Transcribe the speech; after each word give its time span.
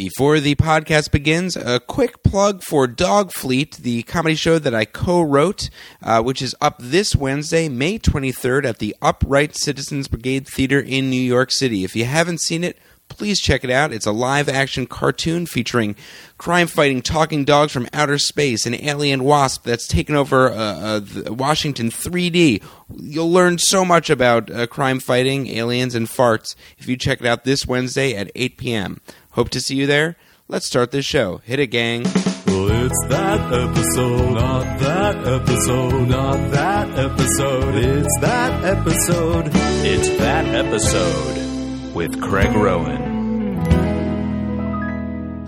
Before 0.00 0.40
the 0.40 0.54
podcast 0.54 1.10
begins, 1.10 1.56
a 1.56 1.78
quick 1.78 2.22
plug 2.22 2.62
for 2.62 2.86
Dog 2.86 3.32
Fleet, 3.32 3.76
the 3.76 4.02
comedy 4.04 4.34
show 4.34 4.58
that 4.58 4.74
I 4.74 4.86
co 4.86 5.20
wrote, 5.20 5.68
uh, 6.02 6.22
which 6.22 6.40
is 6.40 6.56
up 6.58 6.76
this 6.78 7.14
Wednesday, 7.14 7.68
May 7.68 7.98
23rd, 7.98 8.64
at 8.64 8.78
the 8.78 8.96
Upright 9.02 9.56
Citizens 9.56 10.08
Brigade 10.08 10.48
Theater 10.48 10.80
in 10.80 11.10
New 11.10 11.20
York 11.20 11.52
City. 11.52 11.84
If 11.84 11.94
you 11.94 12.06
haven't 12.06 12.40
seen 12.40 12.64
it, 12.64 12.78
please 13.10 13.40
check 13.42 13.62
it 13.62 13.68
out. 13.68 13.92
It's 13.92 14.06
a 14.06 14.12
live 14.12 14.48
action 14.48 14.86
cartoon 14.86 15.44
featuring 15.44 15.96
crime 16.38 16.66
fighting 16.66 17.02
talking 17.02 17.44
dogs 17.44 17.70
from 17.70 17.86
outer 17.92 18.16
space, 18.16 18.64
an 18.64 18.82
alien 18.82 19.22
wasp 19.22 19.64
that's 19.64 19.86
taken 19.86 20.14
over 20.16 20.50
uh, 20.50 20.54
uh, 20.56 21.34
Washington 21.34 21.90
3D. 21.90 22.62
You'll 22.96 23.30
learn 23.30 23.58
so 23.58 23.84
much 23.84 24.08
about 24.08 24.50
uh, 24.50 24.66
crime 24.66 24.98
fighting, 24.98 25.48
aliens, 25.48 25.94
and 25.94 26.08
farts 26.08 26.56
if 26.78 26.88
you 26.88 26.96
check 26.96 27.20
it 27.20 27.26
out 27.26 27.44
this 27.44 27.66
Wednesday 27.66 28.14
at 28.14 28.30
8 28.34 28.56
p.m. 28.56 29.00
Hope 29.34 29.48
to 29.50 29.60
see 29.60 29.76
you 29.76 29.86
there. 29.86 30.16
Let's 30.48 30.66
start 30.66 30.90
this 30.90 31.04
show. 31.06 31.36
Hit 31.44 31.60
it, 31.60 31.68
gang. 31.68 32.02
Well, 32.02 32.84
it's 32.84 33.06
that 33.08 33.40
episode, 33.52 34.32
not 34.34 34.80
that 34.80 35.16
episode, 35.24 36.08
not 36.08 36.50
that 36.50 36.98
episode. 36.98 37.74
It's 37.76 38.18
that 38.20 38.64
episode. 38.64 39.50
It's 39.86 40.08
that 40.18 40.46
episode 40.46 41.94
with 41.94 42.20
Craig 42.20 42.50
Rowin. 42.56 42.98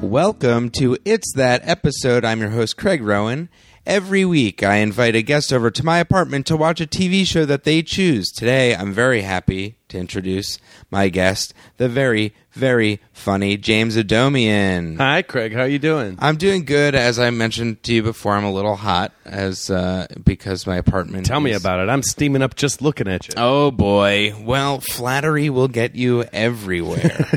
Welcome 0.01 0.71
to 0.71 0.97
It's 1.05 1.33
That 1.35 1.63
Episode. 1.65 2.25
I'm 2.25 2.41
your 2.41 2.51
host, 2.51 2.77
Craig 2.77 3.03
Rowin. 3.03 3.49
Every 3.85 4.25
week, 4.25 4.63
I 4.63 4.77
invite 4.77 5.17
a 5.17 5.23
guest 5.23 5.53
over 5.53 5.69
to 5.69 5.85
my 5.85 5.99
apartment 5.99 6.47
to 6.47 6.57
watch 6.57 6.81
a 6.81 6.87
TV 6.87 7.27
show 7.27 7.45
that 7.45 7.65
they 7.65 7.83
choose. 7.83 8.31
Today, 8.31 8.77
I'm 8.77 8.93
very 8.93 9.23
happy 9.23 9.75
to 9.89 9.99
introduce 9.99 10.61
my 10.89 11.09
guest, 11.09 11.53
the 11.79 11.89
very, 11.89 12.33
very 12.53 13.01
funny 13.13 13.57
James 13.57 13.97
Adomian. 13.97 14.99
Hi, 14.99 15.23
Craig. 15.23 15.53
How 15.53 15.63
are 15.63 15.69
you 15.69 15.81
doing? 15.81 16.17
I'm 16.21 16.37
doing 16.37 16.65
good. 16.65 16.95
As 16.95 17.19
I 17.19 17.31
mentioned 17.31 17.83
to 17.83 17.93
you 17.93 18.05
before, 18.05 18.35
I'm 18.35 18.45
a 18.45 18.53
little 18.53 18.77
hot 18.77 19.13
as 19.25 19.69
uh, 19.69 20.07
because 20.23 20.65
my 20.65 20.77
apartment. 20.77 21.27
Tell 21.27 21.41
me 21.41 21.53
about 21.53 21.81
it. 21.81 21.89
I'm 21.89 22.05
steaming 22.05 22.43
up 22.43 22.55
just 22.55 22.83
looking 22.83 23.09
at 23.09 23.27
you. 23.27 23.35
Oh 23.37 23.73
boy. 23.73 24.33
Well, 24.45 24.79
flattery 24.79 25.51
will 25.51 25.69
get 25.69 25.97
you 25.97 26.23
everywhere. 26.33 27.29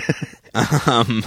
um, 0.85 1.23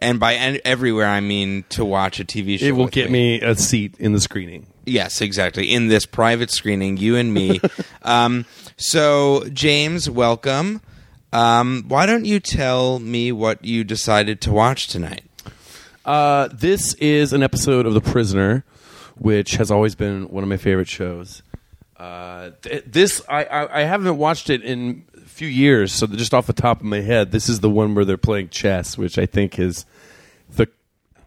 and 0.00 0.18
by 0.18 0.34
en- 0.34 0.60
everywhere, 0.64 1.06
I 1.06 1.20
mean 1.20 1.64
to 1.70 1.84
watch 1.84 2.20
a 2.20 2.24
TV 2.24 2.58
show. 2.58 2.66
it 2.66 2.72
will 2.72 2.84
with 2.84 2.92
get 2.92 3.10
me 3.10 3.40
a 3.40 3.54
seat 3.54 3.94
in 3.98 4.12
the 4.12 4.20
screening. 4.20 4.66
Yes, 4.86 5.20
exactly. 5.20 5.72
In 5.72 5.88
this 5.88 6.06
private 6.06 6.50
screening, 6.50 6.96
you 6.96 7.16
and 7.16 7.32
me. 7.32 7.60
um, 8.02 8.46
so, 8.76 9.44
James, 9.52 10.08
welcome. 10.08 10.80
Um, 11.32 11.84
why 11.86 12.06
don't 12.06 12.24
you 12.24 12.40
tell 12.40 12.98
me 12.98 13.30
what 13.30 13.64
you 13.64 13.84
decided 13.84 14.40
to 14.42 14.52
watch 14.52 14.88
tonight? 14.88 15.24
Uh, 16.04 16.48
this 16.52 16.94
is 16.94 17.32
an 17.32 17.42
episode 17.42 17.86
of 17.86 17.94
The 17.94 18.00
Prisoner, 18.00 18.64
which 19.16 19.52
has 19.52 19.70
always 19.70 19.94
been 19.94 20.28
one 20.28 20.42
of 20.42 20.48
my 20.48 20.56
favorite 20.56 20.88
shows. 20.88 21.42
Uh, 21.96 22.52
th- 22.62 22.84
this 22.86 23.20
I, 23.28 23.44
I 23.44 23.80
I 23.80 23.82
haven't 23.82 24.16
watched 24.16 24.48
it 24.48 24.62
in 24.62 25.04
a 25.09 25.09
few 25.40 25.48
years, 25.48 25.90
so 25.90 26.06
just 26.06 26.34
off 26.34 26.46
the 26.46 26.52
top 26.52 26.80
of 26.80 26.84
my 26.84 27.00
head, 27.00 27.32
this 27.32 27.48
is 27.48 27.60
the 27.60 27.70
one 27.70 27.94
where 27.94 28.04
they're 28.04 28.18
playing 28.18 28.50
chess, 28.50 28.98
which 28.98 29.16
I 29.16 29.24
think 29.24 29.58
is 29.58 29.86
the 30.54 30.68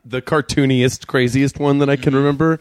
the 0.05 0.21
cartooniest, 0.21 1.07
craziest 1.07 1.57
one 1.57 1.79
that 1.79 1.89
I 1.89 1.95
can 1.95 2.13
remember. 2.13 2.59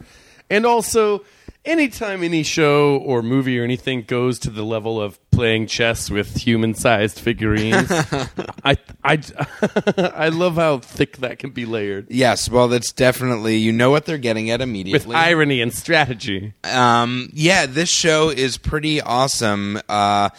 And 0.49 0.65
also, 0.65 1.23
anytime 1.63 2.23
any 2.23 2.41
show 2.41 2.97
or 2.97 3.21
movie 3.21 3.59
or 3.59 3.63
anything 3.63 4.01
goes 4.01 4.39
to 4.39 4.49
the 4.49 4.63
level 4.63 4.99
of 4.99 5.19
playing 5.29 5.67
chess 5.67 6.09
with 6.09 6.37
human-sized 6.37 7.19
figurines, 7.19 7.87
I 8.65 8.77
I 9.03 9.21
I 10.15 10.29
love 10.29 10.55
how 10.55 10.79
thick 10.79 11.17
that 11.17 11.37
can 11.37 11.51
be 11.51 11.67
layered 11.67 12.07
Yes, 12.09 12.49
well, 12.49 12.67
that's 12.67 12.91
definitely 12.91 13.57
you 13.57 13.71
know 13.71 13.91
what 13.91 14.05
they're 14.05 14.17
getting 14.17 14.49
at 14.49 14.59
with 14.59 14.69
immediately. 14.69 15.15
irony 15.15 15.61
and 15.61 15.71
strategy. 15.71 16.53
Um, 16.63 17.29
yeah, 17.31 17.67
this 17.67 17.89
show 17.89 18.29
is 18.29 18.57
pretty 18.57 19.01
awesome. 19.01 19.79
Uh, 19.87 20.29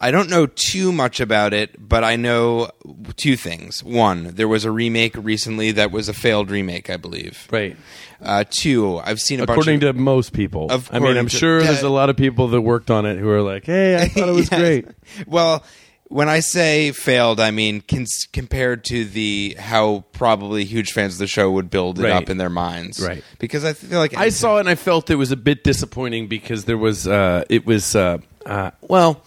I 0.00 0.10
don't 0.12 0.30
know 0.30 0.46
too 0.46 0.92
much 0.92 1.18
about 1.18 1.52
it, 1.52 1.74
but 1.78 2.04
I 2.04 2.14
know 2.16 2.70
two 3.16 3.36
things. 3.36 3.82
One, 3.82 4.32
there 4.34 4.46
was 4.46 4.64
a 4.64 4.70
remake 4.70 5.16
recently 5.16 5.72
that 5.72 5.90
was 5.90 6.08
a 6.08 6.12
failed 6.14 6.50
remake, 6.50 6.88
I 6.88 6.96
believe. 6.96 7.48
Right. 7.50 7.76
Uh, 8.22 8.44
two, 8.48 8.98
I've 8.98 9.18
seen 9.18 9.40
a 9.40 9.42
According 9.42 9.80
bunch 9.80 9.96
to 9.96 10.00
most 10.00 10.32
people. 10.32 10.70
Of 10.70 10.88
I 10.92 11.00
mean, 11.00 11.16
I'm 11.16 11.24
course. 11.24 11.32
sure 11.32 11.62
there's 11.62 11.82
a 11.82 11.88
lot 11.88 12.10
of 12.10 12.16
people 12.16 12.48
that 12.48 12.60
worked 12.60 12.90
on 12.92 13.06
it 13.06 13.18
who 13.18 13.28
are 13.30 13.42
like, 13.42 13.64
"Hey, 13.66 13.96
I 13.96 14.08
thought 14.08 14.28
it 14.28 14.32
was 14.32 14.48
Yes. 14.52 14.60
great." 14.60 14.86
Well, 15.26 15.64
when 16.08 16.28
I 16.28 16.40
say 16.40 16.92
failed, 16.92 17.38
I 17.40 17.50
mean 17.50 17.80
cons- 17.80 18.26
compared 18.32 18.84
to 18.86 19.04
the 19.04 19.56
how 19.58 20.04
probably 20.12 20.64
huge 20.64 20.92
fans 20.92 21.14
of 21.14 21.18
the 21.18 21.26
show 21.26 21.50
would 21.50 21.70
build 21.70 21.98
it 21.98 22.04
Right. 22.04 22.12
up 22.12 22.30
in 22.30 22.38
their 22.38 22.48
minds, 22.50 23.00
Right. 23.04 23.22
Because 23.40 23.64
I 23.64 23.72
feel 23.72 23.98
like 23.98 24.16
I 24.16 24.28
saw 24.30 24.56
it 24.56 24.60
and 24.60 24.68
I 24.68 24.74
felt 24.74 25.10
it 25.10 25.16
was 25.16 25.32
a 25.32 25.36
bit 25.36 25.64
disappointing 25.64 26.28
because 26.28 26.64
there 26.66 26.78
was 26.78 27.06
uh, 27.08 27.44
it 27.50 27.66
was 27.66 27.94
uh, 27.96 28.18
uh, 28.46 28.70
well, 28.80 29.22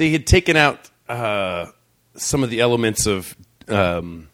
they 0.00 0.08
had 0.08 0.26
taken 0.26 0.56
out 0.56 0.90
uh, 1.10 1.66
some 2.14 2.42
of 2.42 2.48
the 2.48 2.60
elements 2.60 3.06
of 3.06 3.36
um, 3.68 4.30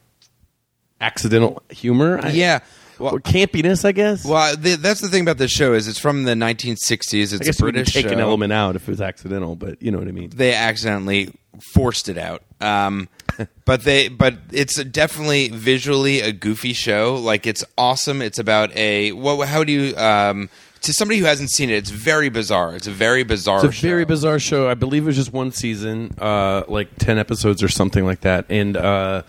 accidental 1.00 1.60
humor. 1.68 2.20
I- 2.22 2.30
yeah. 2.30 2.60
Well, 3.00 3.16
or 3.16 3.20
campiness, 3.20 3.84
I 3.84 3.92
guess. 3.92 4.24
well, 4.24 4.56
the, 4.56 4.76
that's 4.76 5.02
the 5.02 5.08
thing 5.08 5.20
about 5.20 5.36
this 5.36 5.50
show 5.50 5.74
is 5.74 5.86
it's 5.86 5.98
from 5.98 6.22
the 6.22 6.32
1960s. 6.32 7.12
It's 7.12 7.34
I 7.34 7.38
guess 7.44 7.58
a 7.58 7.62
British 7.62 7.92
take 7.92 8.06
an 8.06 8.20
element 8.20 8.54
out 8.54 8.74
if 8.74 8.84
it 8.84 8.88
was 8.88 9.02
accidental, 9.02 9.54
but 9.54 9.82
you 9.82 9.90
know 9.90 9.98
what 9.98 10.08
I 10.08 10.12
mean. 10.12 10.30
they 10.30 10.54
accidentally 10.54 11.34
forced 11.74 12.08
it 12.08 12.16
out. 12.16 12.42
Um, 12.58 13.10
but 13.66 13.82
they, 13.82 14.08
but 14.08 14.38
it's 14.50 14.82
definitely 14.82 15.48
visually 15.48 16.22
a 16.22 16.32
goofy 16.32 16.72
show. 16.72 17.16
Like 17.16 17.46
it's 17.46 17.64
awesome. 17.76 18.22
It's 18.22 18.38
about 18.38 18.74
a 18.74 19.12
what? 19.12 19.46
How 19.46 19.62
do 19.62 19.72
you? 19.72 19.94
Um, 19.96 20.48
to 20.82 20.92
somebody 20.92 21.18
who 21.18 21.26
hasn't 21.26 21.50
seen 21.50 21.70
it, 21.70 21.74
it's 21.74 21.90
very 21.90 22.28
bizarre. 22.28 22.74
It's 22.74 22.86
a 22.86 22.92
very 22.92 23.24
bizarre. 23.24 23.64
It's 23.64 23.78
a 23.78 23.80
very 23.80 24.02
show. 24.02 24.08
bizarre 24.08 24.38
show. 24.38 24.68
I 24.68 24.74
believe 24.74 25.04
it 25.04 25.06
was 25.06 25.16
just 25.16 25.32
one 25.32 25.52
season, 25.52 26.14
uh, 26.18 26.64
like 26.68 26.88
ten 26.98 27.18
episodes 27.18 27.62
or 27.62 27.68
something 27.68 28.04
like 28.04 28.20
that, 28.20 28.46
and 28.48 28.76
uh, 28.76 29.22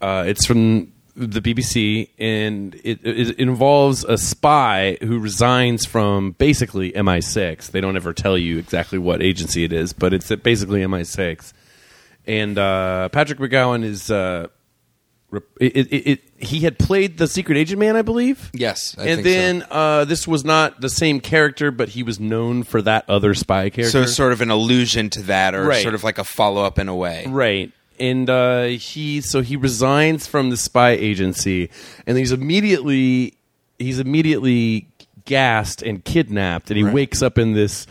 uh, 0.00 0.24
it's 0.26 0.46
from 0.46 0.92
the 1.14 1.40
BBC, 1.40 2.08
and 2.18 2.74
it, 2.84 3.04
it, 3.04 3.38
involves 3.38 4.02
a 4.04 4.16
spy 4.16 4.96
who 5.02 5.18
resigns 5.18 5.84
from 5.84 6.32
basically 6.32 6.92
MI6. 6.92 7.70
They 7.70 7.82
don't 7.82 7.96
ever 7.96 8.14
tell 8.14 8.38
you 8.38 8.58
exactly 8.58 8.98
what 8.98 9.22
agency 9.22 9.64
it 9.64 9.74
is, 9.74 9.92
but 9.92 10.14
it's 10.14 10.34
basically 10.36 10.80
MI6. 10.80 11.52
And 12.26 12.56
uh, 12.58 13.08
Patrick 13.10 13.38
McGoohan 13.38 13.84
is. 13.84 14.10
It, 15.60 15.76
it, 15.76 15.92
it, 15.92 16.20
he 16.38 16.60
had 16.60 16.78
played 16.78 17.16
the 17.18 17.26
secret 17.26 17.56
agent 17.56 17.78
man, 17.80 17.96
I 17.96 18.02
believe. 18.02 18.50
Yes, 18.52 18.94
I 18.98 19.06
and 19.08 19.22
think 19.22 19.26
so. 19.26 19.30
then 19.32 19.64
uh, 19.70 20.04
this 20.04 20.28
was 20.28 20.44
not 20.44 20.80
the 20.80 20.90
same 20.90 21.20
character, 21.20 21.70
but 21.70 21.88
he 21.90 22.02
was 22.02 22.20
known 22.20 22.62
for 22.64 22.82
that 22.82 23.08
other 23.08 23.32
spy 23.34 23.70
character. 23.70 23.90
So 23.90 24.02
it's 24.02 24.14
sort 24.14 24.32
of 24.32 24.40
an 24.42 24.50
allusion 24.50 25.08
to 25.10 25.22
that, 25.22 25.54
or 25.54 25.64
Right. 25.64 25.82
sort 25.82 25.94
of 25.94 26.04
like 26.04 26.18
a 26.18 26.24
follow 26.24 26.62
up 26.64 26.78
in 26.78 26.88
a 26.88 26.94
way. 26.94 27.24
right, 27.28 27.72
and 27.98 28.28
uh, 28.28 28.64
he 28.64 29.20
so 29.22 29.40
he 29.40 29.56
resigns 29.56 30.26
from 30.26 30.50
the 30.50 30.56
spy 30.56 30.90
agency, 30.90 31.70
and 32.06 32.18
he's 32.18 32.32
immediately 32.32 33.34
he's 33.78 33.98
immediately 34.00 34.86
gassed 35.24 35.82
and 35.82 36.04
kidnapped, 36.04 36.70
and 36.70 36.76
he 36.76 36.82
Right. 36.84 36.92
wakes 36.94 37.22
up 37.22 37.38
in 37.38 37.52
this 37.54 37.86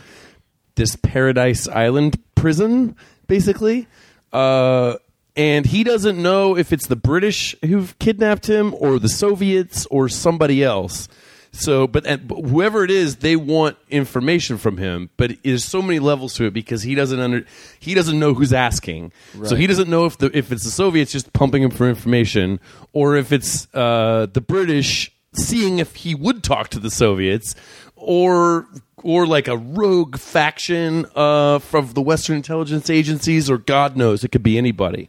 this 0.76 0.96
Paradise 0.96 1.66
Island 1.66 2.18
prison, 2.34 2.94
basically. 3.26 3.86
Uh, 4.32 4.96
and 5.36 5.66
he 5.66 5.84
doesn't 5.84 6.20
know 6.20 6.56
if 6.56 6.72
it's 6.72 6.86
the 6.86 6.96
British 6.96 7.56
who've 7.62 7.98
kidnapped 7.98 8.48
him 8.48 8.74
or 8.78 8.98
the 8.98 9.08
Soviets 9.08 9.86
or 9.86 10.08
somebody 10.08 10.62
else. 10.62 11.08
So, 11.54 11.86
but, 11.86 12.06
and, 12.06 12.26
but 12.26 12.40
whoever 12.42 12.82
it 12.82 12.90
is, 12.90 13.16
they 13.16 13.36
want 13.36 13.76
information 13.90 14.56
from 14.56 14.78
him. 14.78 15.10
But 15.18 15.36
there's 15.44 15.64
so 15.64 15.82
many 15.82 15.98
levels 15.98 16.34
to 16.34 16.46
it 16.46 16.52
because 16.54 16.82
he 16.82 16.94
doesn't 16.94 17.20
under 17.20 17.44
he 17.78 17.92
doesn't 17.92 18.18
know 18.18 18.32
who's 18.32 18.54
asking. 18.54 19.12
So 19.44 19.54
he 19.54 19.66
doesn't 19.66 19.88
know 19.88 20.06
if 20.06 20.16
the 20.16 20.36
if 20.36 20.50
it's 20.50 20.64
the 20.64 20.70
Soviets 20.70 21.12
just 21.12 21.32
pumping 21.34 21.62
him 21.62 21.70
for 21.70 21.88
information 21.88 22.58
or 22.94 23.16
if 23.16 23.32
it's 23.32 23.68
uh, 23.74 24.28
the 24.32 24.40
British 24.40 25.12
seeing 25.34 25.78
if 25.78 25.96
he 25.96 26.14
would 26.14 26.42
talk 26.42 26.68
to 26.70 26.78
the 26.78 26.90
Soviets 26.90 27.54
or 27.96 28.66
or 29.02 29.26
like 29.26 29.48
a 29.48 29.56
rogue 29.56 30.18
faction 30.18 31.06
uh, 31.14 31.58
from 31.58 31.92
the 31.92 32.02
Western 32.02 32.36
intelligence 32.36 32.88
agencies, 32.90 33.50
or 33.50 33.58
God 33.58 33.96
knows, 33.96 34.24
it 34.24 34.32
could 34.32 34.42
be 34.42 34.58
anybody. 34.58 35.08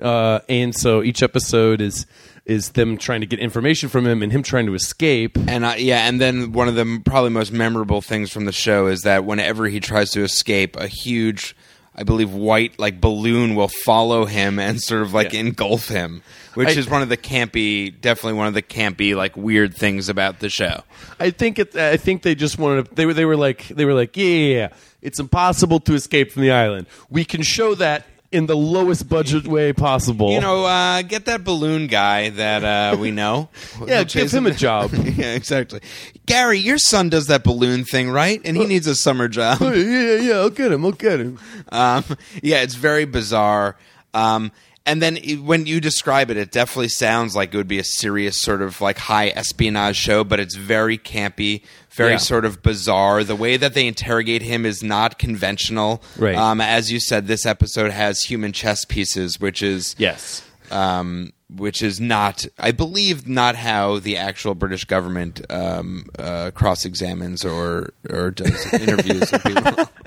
Uh, 0.00 0.40
and 0.48 0.74
so 0.74 1.02
each 1.02 1.22
episode 1.22 1.80
is 1.80 2.06
is 2.44 2.70
them 2.70 2.96
trying 2.98 3.20
to 3.20 3.26
get 3.26 3.38
information 3.38 3.88
from 3.88 4.04
him 4.04 4.20
and 4.20 4.32
him 4.32 4.42
trying 4.42 4.66
to 4.66 4.74
escape. 4.74 5.38
And 5.46 5.64
yeah, 5.80 6.08
and 6.08 6.20
then 6.20 6.50
one 6.52 6.66
of 6.66 6.74
the 6.74 7.00
probably 7.04 7.30
most 7.30 7.52
memorable 7.52 8.00
things 8.00 8.32
from 8.32 8.46
the 8.46 8.52
show 8.52 8.88
is 8.88 9.02
that 9.02 9.24
whenever 9.24 9.66
he 9.68 9.78
tries 9.78 10.10
to 10.10 10.22
escape, 10.24 10.74
a 10.74 10.88
huge, 10.88 11.54
I 11.94 12.02
believe, 12.02 12.32
white 12.32 12.80
like 12.80 13.00
balloon 13.00 13.54
will 13.54 13.68
follow 13.68 14.24
him 14.24 14.58
and 14.58 14.80
sort 14.82 15.02
of 15.02 15.14
like 15.14 15.34
Yeah. 15.34 15.40
engulf 15.40 15.86
him, 15.86 16.22
which 16.54 16.68
I- 16.68 16.72
is 16.72 16.88
one 16.88 17.02
of 17.02 17.08
the 17.08 17.16
campy, 17.16 17.92
definitely 18.00 18.34
one 18.34 18.46
of 18.46 18.54
the 18.54 18.62
campy 18.62 19.14
like 19.14 19.36
weird 19.36 19.74
things 19.74 20.08
about 20.08 20.40
the 20.40 20.48
show. 20.48 20.82
I 21.18 21.30
think 21.30 21.58
it, 21.58 21.76
I 21.76 21.96
think 21.96 22.22
they 22.22 22.34
just 22.34 22.58
wanted 22.58 22.88
to, 22.88 22.94
they 22.94 23.06
were 23.06 23.14
they 23.14 23.24
were 23.24 23.36
like 23.36 23.68
they 23.68 23.84
were 23.84 23.94
like 23.94 24.16
yeah, 24.16 24.26
yeah, 24.26 24.54
yeah 24.56 24.68
it's 25.02 25.18
impossible 25.18 25.80
to 25.80 25.94
escape 25.94 26.30
from 26.30 26.42
the 26.42 26.52
island. 26.52 26.86
We 27.10 27.24
can 27.24 27.42
show 27.42 27.74
that 27.74 28.06
in 28.30 28.46
the 28.46 28.56
lowest 28.56 29.08
budget 29.08 29.46
way 29.46 29.72
possible. 29.74 30.32
You 30.32 30.40
know, 30.40 30.64
uh, 30.64 31.02
get 31.02 31.26
that 31.26 31.44
balloon 31.44 31.86
guy 31.86 32.30
that 32.30 32.64
uh, 32.64 32.96
we 32.96 33.10
know. 33.10 33.50
Yeah, 33.86 34.04
give 34.04 34.32
him 34.32 34.46
a 34.46 34.52
job. 34.52 34.92
yeah, 34.94 35.34
exactly. 35.34 35.80
Gary, 36.24 36.58
your 36.58 36.78
son 36.78 37.08
does 37.08 37.26
that 37.26 37.42
balloon 37.42 37.84
thing, 37.84 38.10
right? 38.10 38.40
And 38.44 38.56
he 38.56 38.64
needs 38.64 38.86
a 38.86 38.94
summer 38.94 39.28
job. 39.28 39.60
yeah, 39.60 39.74
yeah, 39.74 40.16
yeah. 40.16 40.34
I'll 40.34 40.50
get 40.50 40.72
him. 40.72 40.84
I'll 40.84 40.92
get 40.92 41.20
him. 41.20 41.38
Um, 41.70 42.04
yeah, 42.42 42.62
it's 42.62 42.74
very 42.74 43.04
bizarre. 43.04 43.76
Um, 44.14 44.52
and 44.86 45.00
then 45.02 45.16
when 45.44 45.66
you 45.66 45.80
describe 45.80 46.30
it, 46.30 46.36
it 46.36 46.50
definitely 46.50 46.88
sounds 46.88 47.34
like 47.36 47.54
it 47.54 47.56
would 47.56 47.68
be 47.68 47.78
a 47.78 47.84
serious 47.84 48.40
sort 48.40 48.62
of 48.62 48.80
like 48.80 48.98
high 48.98 49.28
espionage 49.28 49.96
show, 49.96 50.24
but 50.24 50.40
it's 50.40 50.54
very 50.56 50.98
campy, 50.98 51.62
very 51.92 52.12
Yeah. 52.12 52.16
sort 52.18 52.44
of 52.44 52.62
bizarre. 52.62 53.22
The 53.24 53.36
way 53.36 53.56
that 53.56 53.74
they 53.74 53.86
interrogate 53.86 54.42
him 54.42 54.66
is 54.66 54.82
not 54.82 55.18
conventional. 55.18 56.02
Right. 56.16 56.34
Um, 56.34 56.60
as 56.60 56.90
you 56.90 56.98
said, 57.00 57.26
this 57.26 57.46
episode 57.46 57.90
has 57.92 58.22
human 58.22 58.52
chess 58.52 58.84
pieces, 58.84 59.38
which 59.40 59.62
is 59.62 59.94
Yes. 59.98 60.42
um, 60.70 61.32
which 61.56 61.82
is 61.82 62.00
not, 62.00 62.46
I 62.58 62.72
believe, 62.72 63.28
not 63.28 63.56
how 63.56 63.98
the 63.98 64.16
actual 64.16 64.54
British 64.54 64.84
government 64.84 65.40
um, 65.50 66.06
uh, 66.18 66.50
cross 66.52 66.84
examines 66.84 67.44
or 67.44 67.92
or 68.08 68.30
does 68.30 68.72
interviews 68.74 69.30
with 69.32 69.44
people. 69.44 69.84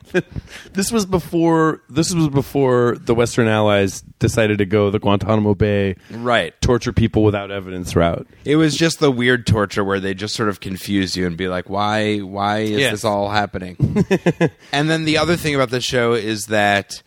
This 0.71 0.93
was 0.93 1.05
before. 1.05 1.81
This 1.89 2.13
was 2.13 2.29
before 2.29 2.95
the 2.97 3.13
Western 3.13 3.47
Allies 3.49 4.01
decided 4.19 4.59
to 4.59 4.65
go 4.65 4.89
the 4.89 4.99
Guantanamo 4.99 5.55
Bay 5.55 5.97
right. 6.11 6.53
torture 6.61 6.93
people 6.93 7.23
without 7.23 7.51
evidence 7.51 7.95
route. 7.97 8.25
It 8.45 8.55
was 8.55 8.77
just 8.77 8.99
the 8.99 9.11
weird 9.11 9.45
torture 9.45 9.83
where 9.83 9.99
they 9.99 10.13
just 10.13 10.35
sort 10.35 10.47
of 10.47 10.61
confuse 10.61 11.17
you 11.17 11.27
and 11.27 11.35
be 11.35 11.49
like, 11.49 11.69
"Why? 11.69 12.19
Why 12.19 12.59
is 12.59 12.79
Yes. 12.79 12.91
this 12.91 13.03
all 13.03 13.29
happening?" 13.29 13.75
and 14.71 14.89
then 14.89 15.03
the 15.03 15.17
other 15.17 15.35
thing 15.35 15.53
about 15.55 15.69
the 15.69 15.81
show 15.81 16.13
is 16.13 16.45
that 16.45 17.01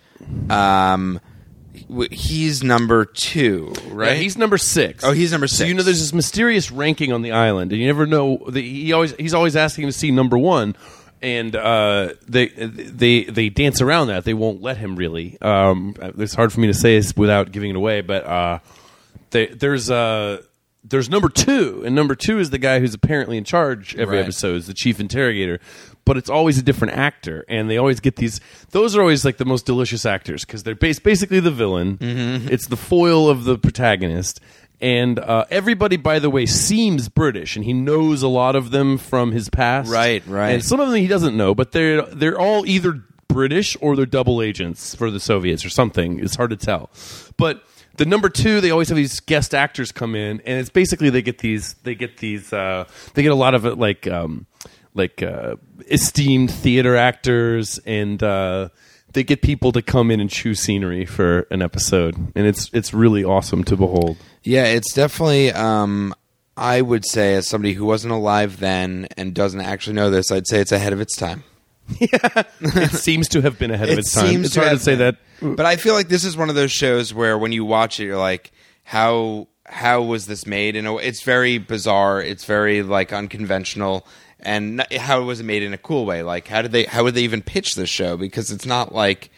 um, 0.50 1.20
w- 1.88 2.08
he's 2.10 2.62
number 2.62 3.04
two, 3.04 3.72
right? 3.90 4.08
Yeah, 4.12 4.14
he's 4.22 4.36
number 4.38 4.58
six. 4.58 5.02
Oh, 5.04 5.12
he's 5.12 5.32
number 5.32 5.46
So 5.48 5.64
you 5.64 5.74
know, 5.74 5.82
there's 5.82 6.00
this 6.00 6.12
mysterious 6.12 6.70
ranking 6.70 7.12
on 7.12 7.22
the 7.22 7.32
island, 7.32 7.72
and 7.72 7.80
you 7.80 7.86
never 7.86 8.06
know. 8.06 8.38
The, 8.48 8.60
he 8.62 8.92
always 8.92 9.14
he's 9.16 9.34
always 9.34 9.56
asking 9.56 9.86
to 9.86 9.92
see 9.92 10.10
number 10.10 10.36
one, 10.38 10.76
and 11.22 11.54
uh, 11.56 12.14
they 12.28 12.48
they 12.48 13.24
they 13.24 13.48
dance 13.48 13.80
around 13.80 14.08
that. 14.08 14.24
They 14.24 14.34
won't 14.34 14.62
let 14.62 14.76
him 14.78 14.96
really. 14.96 15.36
Um, 15.40 15.94
it's 16.00 16.34
hard 16.34 16.52
for 16.52 16.60
me 16.60 16.66
to 16.68 16.74
say 16.74 16.96
this 16.96 17.16
without 17.16 17.50
giving 17.52 17.70
it 17.70 17.76
away, 17.76 18.00
but 18.02 18.24
uh, 18.24 18.58
they, 19.30 19.46
there's 19.46 19.90
uh, 19.90 20.42
there's 20.84 21.10
number 21.10 21.28
two, 21.28 21.82
and 21.84 21.94
number 21.94 22.14
two 22.14 22.38
is 22.38 22.50
the 22.50 22.58
guy 22.58 22.78
who's 22.80 22.94
apparently 22.94 23.36
in 23.36 23.44
charge 23.44 23.94
every 23.96 24.16
Right. 24.16 24.22
episode, 24.22 24.56
is 24.56 24.66
the 24.66 24.74
chief 24.74 25.00
interrogator. 25.00 25.60
But 26.08 26.16
it's 26.16 26.30
always 26.30 26.56
a 26.56 26.62
different 26.62 26.94
actor, 26.94 27.44
and 27.48 27.68
they 27.68 27.76
always 27.76 28.00
get 28.00 28.16
these. 28.16 28.40
Those 28.70 28.96
are 28.96 29.02
always 29.02 29.26
like 29.26 29.36
the 29.36 29.44
most 29.44 29.66
delicious 29.66 30.06
actors 30.06 30.42
because 30.44 30.62
they're 30.62 30.74
bas- 30.74 30.98
basically 30.98 31.40
the 31.40 31.50
villain. 31.50 31.98
Mm-hmm. 31.98 32.48
It's 32.48 32.66
the 32.66 32.78
foil 32.78 33.28
of 33.28 33.44
the 33.44 33.58
protagonist, 33.58 34.40
and 34.80 35.18
uh, 35.18 35.44
everybody, 35.50 35.98
by 35.98 36.18
the 36.18 36.30
way, 36.30 36.46
seems 36.46 37.10
British, 37.10 37.56
and 37.56 37.64
he 37.64 37.74
knows 37.74 38.22
a 38.22 38.28
lot 38.28 38.56
of 38.56 38.70
them 38.70 38.96
from 38.96 39.32
his 39.32 39.50
past. 39.50 39.90
Right, 39.90 40.26
right. 40.26 40.52
And 40.52 40.64
some 40.64 40.80
of 40.80 40.88
them 40.88 40.96
he 40.96 41.08
doesn't 41.08 41.36
know, 41.36 41.54
but 41.54 41.72
they're 41.72 42.02
they're 42.02 42.38
all 42.38 42.64
either 42.64 43.02
British 43.28 43.76
or 43.82 43.94
they're 43.94 44.06
double 44.06 44.40
agents 44.40 44.94
for 44.94 45.10
the 45.10 45.20
Soviets 45.20 45.62
or 45.62 45.68
something. 45.68 46.20
It's 46.20 46.36
hard 46.36 46.50
to 46.50 46.56
tell, 46.56 46.88
but 47.36 47.62
the 47.98 48.06
number 48.06 48.28
two, 48.28 48.60
they 48.60 48.70
always 48.70 48.88
have 48.88 48.96
these 48.96 49.20
guest 49.20 49.54
actors 49.54 49.92
come 49.92 50.14
in, 50.14 50.40
and 50.46 50.58
it's 50.58 50.70
basically 50.70 51.10
they 51.10 51.22
get 51.22 51.38
these 51.38 51.74
they 51.82 51.94
get 51.94 52.16
these 52.18 52.52
uh, 52.52 52.84
they 53.14 53.22
get 53.22 53.32
a 53.32 53.36
lot 53.36 53.54
of 53.54 53.66
it 53.66 53.76
like 53.76 54.06
um, 54.06 54.46
like 54.98 55.22
uh, 55.22 55.56
esteemed 55.90 56.50
theater 56.50 56.96
actors, 56.96 57.78
and 57.86 58.22
uh, 58.22 58.68
they 59.12 59.22
get 59.24 59.40
people 59.42 59.72
to 59.72 59.82
come 59.82 60.10
in 60.10 60.20
and 60.20 60.28
chew 60.28 60.54
scenery 60.54 61.04
for 61.06 61.46
an 61.50 61.62
episode, 61.62 62.16
and 62.34 62.46
it's 62.46 62.70
it's 62.72 62.92
really 62.92 63.24
awesome 63.24 63.64
to 63.64 63.76
behold. 63.76 64.16
Yeah, 64.42 64.64
it's 64.66 64.92
definitely. 64.92 65.52
Um, 65.52 66.14
I 66.56 66.80
would 66.82 67.06
say, 67.06 67.34
as 67.36 67.48
somebody 67.48 67.72
who 67.74 67.84
wasn't 67.84 68.12
alive 68.12 68.58
then 68.58 69.06
and 69.16 69.32
doesn't 69.32 69.60
actually 69.60 69.94
know 69.94 70.10
this, 70.10 70.32
I'd 70.32 70.48
say 70.48 70.58
it's 70.58 70.72
ahead 70.72 70.92
of 70.92 71.00
its 71.00 71.16
time. 71.16 71.44
Yeah. 71.98 72.42
It 72.60 72.90
seems 72.90 73.28
to 73.28 73.40
have 73.40 73.58
been 73.58 73.70
ahead 73.70 73.88
of 73.88 73.94
It 73.94 74.00
its 74.00 74.12
time. 74.12 74.44
It's 74.44 74.52
to 74.54 74.60
hard 74.60 74.72
to 74.72 74.78
say 74.78 74.94
that. 74.96 75.16
but 75.40 75.64
I 75.64 75.76
feel 75.76 75.94
like 75.94 76.08
this 76.08 76.22
is 76.22 76.36
one 76.36 76.50
of 76.50 76.54
those 76.54 76.70
shows 76.70 77.14
where 77.14 77.38
when 77.38 77.50
you 77.52 77.64
watch 77.64 77.98
it, 77.98 78.04
you're 78.04 78.18
like, 78.18 78.52
how 78.84 79.48
how 79.64 80.02
was 80.02 80.26
this 80.26 80.46
made? 80.46 80.76
And 80.76 80.86
it's 81.00 81.22
very 81.22 81.56
bizarre. 81.56 82.20
It's 82.20 82.44
very 82.44 82.82
like 82.82 83.12
unconventional. 83.14 84.06
And 84.40 84.86
how 84.92 85.22
was 85.22 85.40
it 85.40 85.44
made 85.44 85.62
in 85.64 85.74
a 85.74 85.78
cool 85.78 86.06
way? 86.06 86.22
Like, 86.22 86.46
how 86.46 86.62
did 86.62 86.70
they? 86.72 86.84
How 86.84 87.02
would 87.04 87.14
they 87.14 87.22
even 87.22 87.42
pitch 87.42 87.74
this 87.74 87.90
show? 87.90 88.16
Because 88.16 88.50
it's 88.52 88.66
not 88.66 88.94
like 88.94 89.30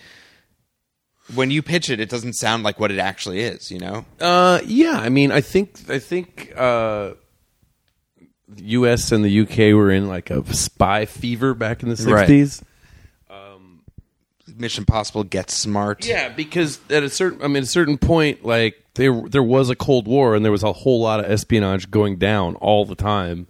when 1.35 1.51
you 1.51 1.63
pitch 1.63 1.89
it, 1.89 2.01
it 2.01 2.09
doesn't 2.11 2.35
sound 2.35 2.65
like 2.65 2.79
what 2.79 2.91
it 2.91 2.99
actually 2.99 3.41
is. 3.41 3.71
You 3.71 3.79
know? 3.79 4.05
Uh, 4.21 4.61
yeah, 4.67 4.99
I 5.01 5.09
mean, 5.09 5.33
I 5.33 5.41
think 5.41 5.79
I 5.89 5.99
think 5.99 6.53
uh, 6.57 7.13
U.S. 8.57 9.11
and 9.13 9.25
the 9.25 9.31
U.K. 9.31 9.73
were 9.73 9.91
in 9.91 10.07
like 10.09 10.31
a 10.31 10.45
spy 10.53 11.07
fever 11.07 11.55
back 11.55 11.83
in 11.83 11.89
the 11.89 11.95
Right. 12.05 12.27
sixties. 12.29 12.63
Mission 14.57 14.85
Possible 14.85 15.25
gets 15.25 15.55
smart. 15.55 16.05
Yeah, 16.07 16.29
because 16.29 16.81
at 16.91 17.03
a 17.03 17.09
certain, 17.09 17.43
I 17.43 17.47
mean, 17.47 17.59
at 17.59 17.63
a 17.63 17.67
certain 17.67 17.97
point, 17.97 18.45
like 18.45 18.85
there 18.95 19.23
there 19.29 19.43
was 19.43 19.71
a 19.71 19.77
Cold 19.77 20.07
War, 20.07 20.35
and 20.35 20.45
there 20.45 20.53
was 20.53 20.63
a 20.63 20.73
whole 20.73 21.01
lot 21.01 21.21
of 21.21 21.31
espionage 21.31 21.91
going 21.91 22.17
down 22.17 22.57
all 22.57 22.85
the 22.85 22.95
time, 22.95 23.47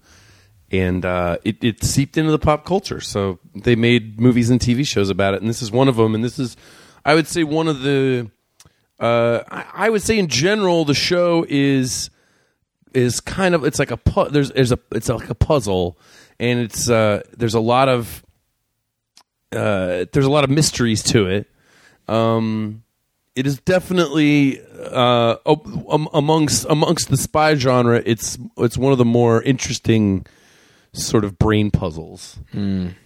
and 0.70 1.04
uh, 1.04 1.38
it, 1.44 1.62
it 1.62 1.82
seeped 1.82 2.16
into 2.16 2.30
the 2.30 2.38
pop 2.38 2.64
culture. 2.64 3.00
So 3.00 3.38
they 3.54 3.74
made 3.74 4.20
movies 4.20 4.50
and 4.50 4.60
TV 4.60 4.86
shows 4.86 5.10
about 5.10 5.34
it, 5.34 5.40
and 5.40 5.48
this 5.50 5.62
is 5.62 5.70
one 5.72 5.88
of 5.88 5.96
them. 5.96 6.14
And 6.14 6.22
this 6.22 6.38
is, 6.38 6.56
I 7.04 7.14
would 7.14 7.26
say, 7.26 7.44
one 7.44 7.68
of 7.68 7.82
the. 7.82 8.30
Uh, 8.98 9.42
I, 9.50 9.86
I 9.86 9.90
would 9.90 10.02
say 10.02 10.18
in 10.18 10.28
general, 10.28 10.84
the 10.84 10.94
show 10.94 11.44
is 11.48 12.10
is 12.92 13.20
kind 13.20 13.54
of 13.54 13.64
it's 13.64 13.78
like 13.78 13.90
a 13.90 13.96
pu- 13.96 14.28
there's 14.30 14.50
there's 14.52 14.72
a 14.72 14.78
it's 14.92 15.08
like 15.08 15.30
a 15.30 15.34
puzzle, 15.34 15.98
and 16.38 16.60
it's 16.60 16.88
uh, 16.88 17.22
there's 17.36 17.54
a 17.54 17.60
lot 17.60 17.88
of 17.88 18.24
uh, 19.52 20.04
there's 20.12 20.26
a 20.26 20.30
lot 20.30 20.44
of 20.44 20.50
mysteries 20.50 21.02
to 21.04 21.26
it. 21.26 21.50
Um, 22.08 22.84
it 23.34 23.46
is 23.46 23.58
definitely 23.60 24.60
um, 24.90 26.08
amongst 26.12 26.66
amongst 26.68 27.08
the 27.08 27.16
spy 27.16 27.54
genre. 27.54 28.02
It's 28.04 28.38
it's 28.58 28.76
one 28.76 28.92
of 28.92 28.98
the 28.98 29.04
more 29.04 29.42
interesting 29.42 30.26
sort 30.92 31.24
of 31.24 31.38
brain 31.38 31.70
puzzles 31.70 32.38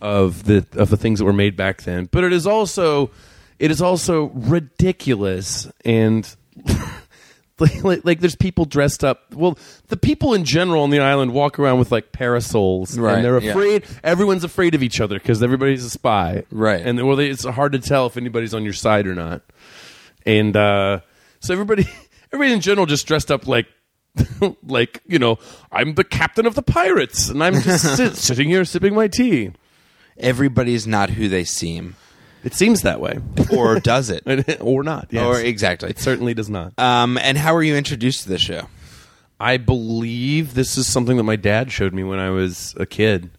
of 0.00 0.44
the 0.44 0.66
of 0.72 0.90
the 0.90 0.96
things 0.96 1.18
that 1.18 1.24
were 1.24 1.32
made 1.32 1.56
back 1.56 1.82
then. 1.82 2.08
But 2.10 2.24
it 2.24 2.32
is 2.32 2.46
also 2.46 3.10
it 3.58 3.70
is 3.70 3.80
also 3.82 4.26
ridiculous 4.34 5.70
and. 5.84 6.34
Like, 7.60 7.84
like, 7.84 8.04
like 8.04 8.20
there's 8.20 8.34
people 8.34 8.64
dressed 8.64 9.04
up. 9.04 9.32
Well, 9.32 9.56
the 9.86 9.96
people 9.96 10.34
in 10.34 10.44
general 10.44 10.82
on 10.82 10.90
the 10.90 10.98
island 10.98 11.32
walk 11.32 11.60
around 11.60 11.78
with 11.78 11.92
like 11.92 12.10
parasols, 12.10 12.98
Right, 12.98 13.14
and 13.14 13.24
they're 13.24 13.40
yeah. 13.40 13.52
afraid. 13.52 13.84
Everyone's 14.02 14.42
afraid 14.42 14.74
of 14.74 14.82
each 14.82 15.00
other 15.00 15.20
because 15.20 15.40
everybody's 15.40 15.84
a 15.84 15.90
spy, 15.90 16.42
Right. 16.50 16.84
And 16.84 17.06
well, 17.06 17.14
they, 17.14 17.28
it's 17.28 17.44
hard 17.44 17.70
to 17.72 17.78
tell 17.78 18.06
if 18.06 18.16
anybody's 18.16 18.54
on 18.54 18.64
your 18.64 18.72
side 18.72 19.06
or 19.06 19.14
not. 19.14 19.42
And 20.26 20.56
uh, 20.56 21.00
so 21.38 21.52
everybody, 21.52 21.88
everybody 22.32 22.54
in 22.54 22.60
general, 22.60 22.86
just 22.86 23.06
dressed 23.06 23.30
up 23.30 23.46
like, 23.46 23.68
like 24.66 25.00
you 25.06 25.18
know, 25.18 25.38
I'm 25.72 25.94
the 25.94 26.04
captain 26.04 26.46
of 26.46 26.54
the 26.54 26.62
pirates, 26.62 27.28
and 27.28 27.42
I'm 27.42 27.60
just 27.60 27.96
sit, 27.96 28.16
sitting 28.16 28.48
here 28.48 28.64
sipping 28.64 28.94
my 28.94 29.08
tea. 29.08 29.52
Everybody's 30.16 30.86
not 30.86 31.10
who 31.10 31.28
they 31.28 31.42
seem, 31.42 31.96
It 32.44 32.54
seems 32.54 32.82
that 32.82 33.00
way, 33.00 33.18
or 33.50 33.80
does 33.80 34.10
it? 34.10 34.22
or 34.60 34.84
not. 34.84 35.08
Yes. 35.10 35.24
Or 35.24 35.40
exactly. 35.40 35.90
it 35.90 35.98
certainly 35.98 36.34
does 36.34 36.48
not. 36.48 36.78
Um, 36.78 37.18
and 37.18 37.36
how 37.36 37.54
were 37.54 37.64
you 37.64 37.74
introduced 37.74 38.22
to 38.22 38.28
the 38.28 38.38
show? 38.38 38.68
I 39.40 39.56
believe 39.56 40.54
this 40.54 40.78
is 40.78 40.86
something 40.86 41.16
that 41.16 41.24
my 41.24 41.34
dad 41.34 41.72
showed 41.72 41.92
me 41.92 42.04
when 42.04 42.20
I 42.20 42.30
was 42.30 42.74
a 42.78 42.86
kid. 42.86 43.30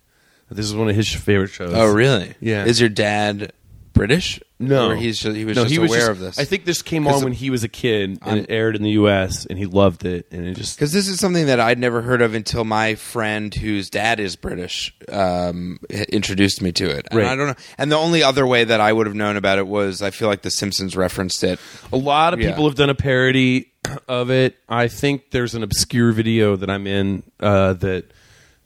This 0.51 0.65
is 0.65 0.75
one 0.75 0.89
of 0.89 0.95
his 0.95 1.11
favorite 1.11 1.49
shows. 1.49 1.73
Oh, 1.73 1.91
really? 1.91 2.35
Yeah. 2.41 2.65
Is 2.65 2.79
your 2.79 2.89
dad 2.89 3.53
British? 3.95 4.39
No, 4.59 4.91
or 4.91 4.95
he's 4.95 5.19
just, 5.19 5.35
he 5.35 5.43
was 5.45 5.57
just 5.57 5.75
aware 5.75 6.11
of 6.11 6.19
this. 6.19 6.37
I 6.37 6.45
think 6.45 6.65
this 6.65 6.81
came 6.83 7.07
on 7.07 7.23
when 7.23 7.33
he 7.33 7.49
was 7.49 7.63
a 7.63 7.67
kid, 7.67 8.19
and 8.21 8.39
it 8.41 8.45
aired 8.49 8.75
in 8.75 8.83
the 8.83 8.91
U.S. 8.91 9.45
and 9.47 9.57
he 9.57 9.65
loved 9.65 10.05
it, 10.05 10.27
and 10.31 10.45
it 10.45 10.53
just 10.55 10.77
because 10.77 10.93
this 10.93 11.07
is 11.07 11.19
something 11.19 11.47
that 11.47 11.59
I'd 11.59 11.79
never 11.79 12.01
heard 12.03 12.21
of 12.21 12.35
until 12.35 12.63
my 12.63 12.95
friend, 12.95 13.53
whose 13.53 13.89
dad 13.89 14.19
is 14.19 14.35
British, 14.35 14.95
um, 15.11 15.79
h- 15.89 16.07
introduced 16.09 16.61
me 16.61 16.71
to 16.73 16.85
it. 16.89 17.07
And 17.09 17.19
Right. 17.19 17.27
I 17.27 17.35
don't 17.35 17.47
know. 17.47 17.55
And 17.77 17.91
the 17.91 17.97
only 17.97 18.21
other 18.23 18.45
way 18.45 18.63
that 18.65 18.79
I 18.79 18.93
would 18.93 19.07
have 19.07 19.15
known 19.15 19.35
about 19.37 19.57
it 19.57 19.65
was 19.67 20.01
I 20.01 20.11
feel 20.11 20.27
like 20.27 20.43
The 20.43 20.51
Simpsons 20.51 20.95
referenced 20.95 21.43
it. 21.43 21.59
a 21.91 21.97
lot 21.97 22.33
of 22.33 22.39
Yeah. 22.39 22.49
people 22.51 22.65
have 22.69 22.75
done 22.75 22.89
a 22.91 22.95
parody 22.95 23.71
of 24.07 24.29
it. 24.29 24.55
I 24.69 24.87
think 24.87 25.31
there's 25.31 25.55
an 25.55 25.63
obscure 25.63 26.11
video 26.11 26.55
that 26.55 26.69
I'm 26.69 26.85
in 26.87 27.23
uh, 27.39 27.73
that 27.73 28.11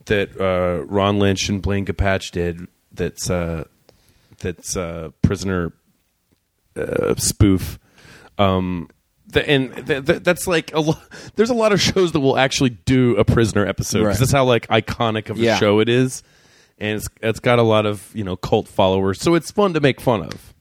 that 0.06 0.40
uh, 0.40 0.84
Ron 0.86 1.18
Lynch 1.18 1.48
and 1.48 1.60
Blaine 1.62 1.86
Capatch 1.86 2.30
did. 2.32 2.66
That's 2.92 3.30
uh, 3.30 3.64
that's 4.40 4.76
uh, 4.76 5.10
prisoner 5.22 5.72
uh, 6.76 7.14
spoof. 7.16 7.78
Um, 8.38 8.88
the, 9.26 9.48
and 9.48 9.86
th- 9.86 10.06
th- 10.06 10.22
that's 10.22 10.46
like 10.46 10.74
a 10.74 10.80
lo- 10.80 10.98
there's 11.36 11.50
a 11.50 11.54
lot 11.54 11.72
of 11.72 11.80
shows 11.80 12.12
that 12.12 12.20
will 12.20 12.36
actually 12.38 12.70
do 12.70 13.16
a 13.16 13.24
prisoner 13.24 13.66
episode 13.66 14.00
because 14.00 14.14
Right. 14.16 14.18
that's 14.18 14.32
how 14.32 14.44
like 14.44 14.66
iconic 14.68 15.30
of 15.30 15.36
a 15.38 15.40
Yeah. 15.40 15.56
show 15.58 15.78
it 15.80 15.88
is, 15.88 16.22
and 16.78 16.96
it's 16.96 17.08
it's 17.22 17.40
got 17.40 17.58
a 17.58 17.62
lot 17.62 17.86
of 17.86 18.10
you 18.14 18.24
know 18.24 18.36
cult 18.36 18.66
followers, 18.66 19.20
so 19.20 19.34
it's 19.34 19.50
fun 19.50 19.74
to 19.74 19.80
make 19.80 20.00
fun 20.00 20.22
of. 20.22 20.54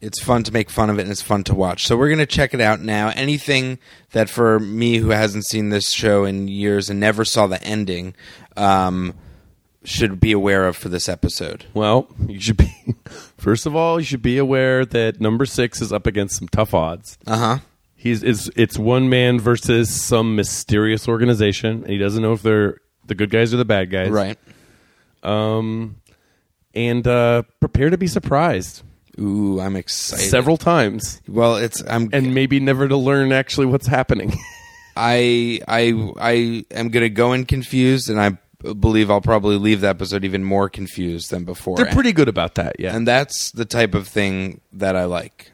It's 0.00 0.22
fun 0.22 0.42
to 0.42 0.52
make 0.52 0.68
fun 0.68 0.90
of 0.90 0.98
it 0.98 1.02
and 1.02 1.10
it's 1.10 1.22
fun 1.22 1.44
to 1.44 1.54
watch. 1.54 1.86
So 1.86 1.96
we're 1.96 2.08
going 2.08 2.18
to 2.18 2.26
check 2.26 2.52
it 2.52 2.60
out 2.60 2.78
now. 2.78 3.08
Anything 3.16 3.78
that 4.12 4.28
for 4.28 4.60
me 4.60 4.98
who 4.98 5.10
hasn't 5.10 5.46
seen 5.46 5.70
this 5.70 5.90
show 5.92 6.26
in 6.26 6.46
years 6.46 6.90
and 6.90 7.00
never 7.00 7.24
saw 7.24 7.46
the 7.46 7.62
ending 7.64 8.14
um, 8.54 9.14
should 9.84 10.18
be 10.20 10.32
aware 10.32 10.66
of 10.66 10.76
for 10.76 10.88
this 10.88 11.08
episode. 11.08 11.66
Well, 11.74 12.08
you 12.26 12.40
should 12.40 12.56
be. 12.56 12.72
First 13.38 13.66
of 13.66 13.76
all, 13.76 14.00
you 14.00 14.04
should 14.04 14.22
be 14.22 14.38
aware 14.38 14.84
that 14.84 15.20
number 15.20 15.46
six 15.46 15.80
is 15.80 15.92
up 15.92 16.06
against 16.06 16.36
some 16.36 16.48
tough 16.48 16.74
odds. 16.74 17.18
Uh 17.26 17.36
huh. 17.36 17.58
He's 17.96 18.22
it's, 18.22 18.50
it's 18.56 18.78
one 18.78 19.08
man 19.08 19.40
versus 19.40 19.94
some 19.94 20.36
mysterious 20.36 21.08
organization, 21.08 21.82
and 21.82 21.88
he 21.90 21.98
doesn't 21.98 22.22
know 22.22 22.32
if 22.32 22.42
they're 22.42 22.78
the 23.06 23.14
good 23.14 23.30
guys 23.30 23.54
or 23.54 23.56
the 23.58 23.64
bad 23.64 23.90
guys. 23.90 24.10
Right. 24.10 24.38
Um, 25.22 25.96
and 26.74 27.06
uh, 27.06 27.42
prepare 27.60 27.90
to 27.90 27.96
be 27.96 28.06
surprised 28.06 28.82
Ooh, 29.18 29.60
I'm 29.60 29.76
excited. 29.76 30.28
several 30.28 30.56
times, 30.56 31.22
Well, 31.28 31.56
it's 31.56 31.82
I'm 31.88 32.10
and 32.12 32.34
maybe 32.34 32.60
never 32.60 32.88
to 32.88 32.96
learn 32.96 33.32
actually 33.32 33.66
what's 33.66 33.86
happening. 33.86 34.36
I 34.96 35.60
I 35.66 36.12
I 36.20 36.64
am 36.70 36.88
going 36.90 37.04
to 37.04 37.10
go 37.10 37.32
in 37.32 37.46
confused, 37.46 38.10
and 38.10 38.20
I 38.20 38.38
believe 38.72 39.10
I'll 39.10 39.20
probably 39.20 39.56
leave 39.56 39.80
the 39.82 39.88
episode 39.88 40.24
even 40.24 40.44
more 40.44 40.68
confused 40.68 41.30
than 41.30 41.44
before. 41.44 41.76
They're 41.76 41.92
pretty 41.92 42.12
good 42.12 42.28
about 42.28 42.54
that. 42.56 42.76
Yeah. 42.78 42.96
and 42.96 43.06
that's 43.06 43.50
the 43.52 43.64
type 43.64 43.94
of 43.94 44.08
thing 44.08 44.60
that 44.72 44.96
I 44.96 45.04
like. 45.04 45.50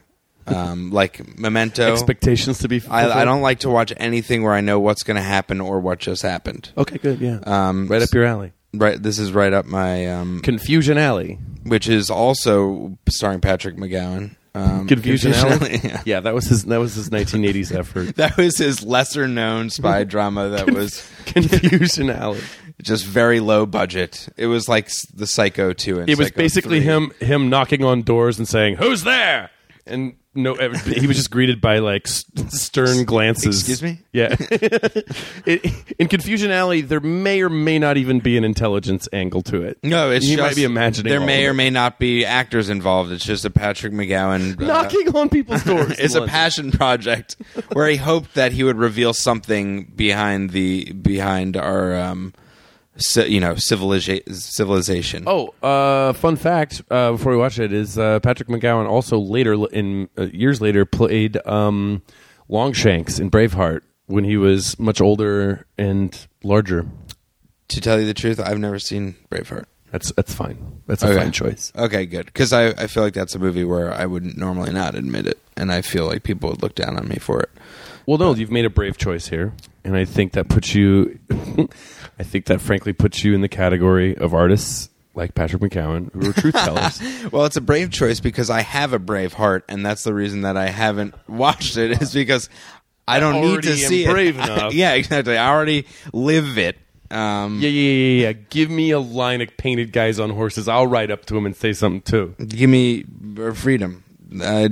Um, 0.46 0.90
like 0.92 1.38
Memento. 1.38 1.92
Expectations 1.92 2.58
to 2.60 2.68
be. 2.68 2.82
I. 2.88 3.22
I 3.22 3.24
don't 3.24 3.42
like 3.42 3.60
to 3.60 3.70
watch 3.70 3.92
anything 3.96 4.42
where 4.42 4.54
I 4.54 4.60
know 4.60 4.80
what's 4.80 5.02
going 5.02 5.16
to 5.16 5.22
happen 5.22 5.60
or 5.60 5.80
what 5.80 5.98
just 5.98 6.22
happened. 6.22 6.72
Okay, 6.76 6.98
good. 6.98 7.20
Yeah. 7.20 7.40
Um, 7.44 7.88
right 7.88 8.02
up 8.02 8.12
your 8.12 8.24
alley. 8.24 8.52
Right, 8.72 9.02
this 9.02 9.18
is 9.18 9.32
right 9.32 9.52
up 9.52 9.66
my, 9.66 10.06
um, 10.06 10.40
Confusion 10.42 10.96
Alley. 10.96 11.40
which 11.64 11.88
is 11.88 12.08
also 12.08 12.96
starring 13.08 13.40
Patrick 13.40 13.76
McGoohan. 13.76 14.36
Um, 14.54 14.86
Confusion, 14.86 15.32
Alley. 15.32 15.80
yeah. 15.84 16.02
yeah, 16.04 16.20
that 16.20 16.34
was 16.34 16.46
his. 16.46 16.64
That 16.64 16.78
was 16.78 16.94
his 16.94 17.10
1980s 17.10 17.74
effort. 17.78 18.16
That 18.16 18.36
was 18.36 18.58
his 18.58 18.82
lesser 18.82 19.28
known 19.28 19.70
spy 19.70 20.04
drama 20.04 20.50
that 20.50 20.70
was 20.70 21.08
Confusion 21.26 22.10
Alley. 22.10 22.40
Just 22.82 23.04
very 23.04 23.40
low 23.40 23.66
budget. 23.66 24.28
It 24.36 24.46
was 24.46 24.68
like 24.68 24.90
the 25.14 25.26
Psycho 25.26 25.72
2 25.72 26.00
and 26.00 26.08
It 26.08 26.18
was 26.18 26.28
Psycho 26.28 26.38
basically 26.38 26.80
3. 26.80 26.86
him 26.86 27.12
him 27.20 27.50
knocking 27.50 27.84
on 27.84 28.02
doors 28.02 28.38
and 28.38 28.48
saying, 28.48 28.76
"Who's 28.76 29.04
there?" 29.04 29.50
And 29.86 30.14
no, 30.32 30.54
he 30.54 31.08
was 31.08 31.16
just 31.16 31.32
greeted 31.32 31.60
by 31.60 31.80
like 31.80 32.06
stern 32.06 33.04
glances. 33.04 33.58
Excuse 33.58 33.82
me? 33.82 34.00
Yeah. 34.12 34.36
it, 34.38 35.94
in 35.98 36.06
Confusion 36.06 36.52
Alley, 36.52 36.82
there 36.82 37.00
may 37.00 37.42
or 37.42 37.48
may 37.48 37.80
not 37.80 37.96
even 37.96 38.20
be 38.20 38.36
an 38.36 38.44
intelligence 38.44 39.08
angle 39.12 39.42
to 39.42 39.62
it. 39.62 39.78
No, 39.82 40.12
it's 40.12 40.24
you 40.24 40.36
just 40.36 40.48
might 40.48 40.54
be 40.54 40.62
imagining 40.62 41.10
there 41.10 41.20
may 41.20 41.46
or 41.46 41.54
may 41.54 41.68
not 41.68 41.98
be 41.98 42.24
actors 42.24 42.68
involved. 42.68 43.10
It's 43.10 43.24
just 43.24 43.44
a 43.44 43.50
Patrick 43.50 43.92
McGoohan 43.92 44.60
uh, 44.60 44.66
knocking 44.66 45.16
on 45.16 45.30
people's 45.30 45.64
doors. 45.64 45.80
It's 45.98 46.14
a 46.14 46.26
passion 46.26 46.70
project 46.70 47.36
where 47.72 47.88
he 47.88 47.96
hoped 47.96 48.34
that 48.34 48.52
he 48.52 48.62
would 48.62 48.76
reveal 48.76 49.12
something 49.12 49.84
behind 49.96 50.50
the 50.50 50.92
behind 50.92 51.56
our 51.56 51.98
um, 51.98 52.34
you 53.16 53.40
know 53.40 53.54
civiliza- 53.54 54.22
civilization. 54.34 55.24
Oh, 55.26 55.54
uh, 55.62 56.12
fun 56.12 56.36
fact 56.36 56.82
uh, 56.90 57.12
before 57.12 57.32
we 57.32 57.38
watch 57.38 57.58
it 57.58 57.72
is 57.72 57.98
uh, 57.98 58.20
Patrick 58.20 58.48
McGoohan 58.48 58.88
also 58.88 59.18
later 59.18 59.54
in 59.72 60.08
uh, 60.18 60.22
years 60.32 60.60
later 60.60 60.84
played 60.84 61.36
um, 61.46 62.02
Longshanks 62.48 63.18
in 63.18 63.30
Braveheart 63.30 63.82
when 64.06 64.24
he 64.24 64.36
was 64.36 64.78
much 64.78 65.00
older 65.00 65.66
and 65.78 66.26
larger. 66.42 66.86
To 67.68 67.80
tell 67.80 68.00
you 68.00 68.06
the 68.06 68.14
truth, 68.14 68.40
I've 68.40 68.58
never 68.58 68.78
seen 68.80 69.14
Braveheart. 69.30 69.66
That's 69.92 70.12
that's 70.12 70.34
fine. 70.34 70.82
That's 70.86 71.02
a 71.02 71.08
Okay. 71.08 71.16
fine 71.18 71.32
choice. 71.32 71.72
Okay, 71.76 72.06
good. 72.06 72.26
Because 72.26 72.52
I, 72.52 72.68
I 72.68 72.86
feel 72.86 73.02
like 73.02 73.14
that's 73.14 73.34
a 73.34 73.38
movie 73.38 73.64
where 73.64 73.92
I 73.92 74.06
would 74.06 74.36
normally 74.36 74.72
not 74.72 74.94
admit 74.94 75.26
it, 75.26 75.38
and 75.56 75.72
I 75.72 75.82
feel 75.82 76.06
like 76.06 76.22
people 76.22 76.50
would 76.50 76.62
look 76.62 76.74
down 76.76 76.96
on 76.96 77.08
me 77.08 77.16
for 77.16 77.40
it. 77.40 77.50
Well, 78.06 78.18
no, 78.18 78.34
you've 78.34 78.50
made 78.50 78.64
a 78.64 78.70
brave 78.70 78.98
choice 78.98 79.28
here, 79.28 79.52
and 79.84 79.96
I 79.96 80.04
think 80.04 80.32
that 80.32 80.48
puts 80.48 80.74
you. 80.74 81.18
I 82.20 82.22
think 82.22 82.44
that 82.46 82.60
frankly 82.60 82.92
puts 82.92 83.24
you 83.24 83.32
in 83.34 83.40
the 83.40 83.48
category 83.48 84.14
of 84.14 84.34
artists 84.34 84.90
like 85.14 85.34
Patrick 85.34 85.62
McGoohan 85.62 86.12
who 86.12 86.28
are 86.28 86.32
truth 86.34 86.54
tellers. 86.64 87.00
Well, 87.32 87.46
it's 87.46 87.56
a 87.56 87.62
brave 87.62 87.90
choice 87.90 88.20
because 88.20 88.50
I 88.50 88.60
have 88.60 88.92
a 88.92 88.98
brave 88.98 89.32
heart, 89.32 89.64
and 89.70 89.86
that's 89.86 90.04
the 90.04 90.12
reason 90.12 90.42
that 90.42 90.54
I 90.54 90.66
haven't 90.68 91.14
watched 91.26 91.78
it. 91.78 92.02
Is 92.02 92.12
because 92.12 92.50
I 93.08 93.20
don't 93.20 93.40
need 93.40 93.62
to 93.62 93.70
already 93.70 93.70
am 93.70 93.88
see 93.88 94.04
brave 94.04 94.38
it. 94.38 94.44
enough. 94.50 94.74
yeah, 94.74 94.92
exactly. 94.92 95.38
I 95.38 95.48
already 95.48 95.86
live 96.12 96.58
it. 96.58 96.76
Um, 97.10 97.58
yeah, 97.58 97.70
yeah, 97.70 97.90
yeah, 97.90 98.26
yeah. 98.26 98.32
Give 98.50 98.68
me 98.68 98.90
a 98.90 99.00
line 99.00 99.40
of 99.40 99.56
painted 99.56 99.90
guys 99.90 100.20
on 100.20 100.28
horses. 100.28 100.68
I'll 100.68 100.86
ride 100.86 101.10
up 101.10 101.24
to 101.24 101.38
him 101.38 101.46
and 101.46 101.56
say 101.56 101.72
something 101.72 102.02
too. 102.02 102.34
Give 102.46 102.68
me 102.68 103.06
uh, 103.40 103.54
freedom. 103.54 104.04
Uh, 104.30 104.68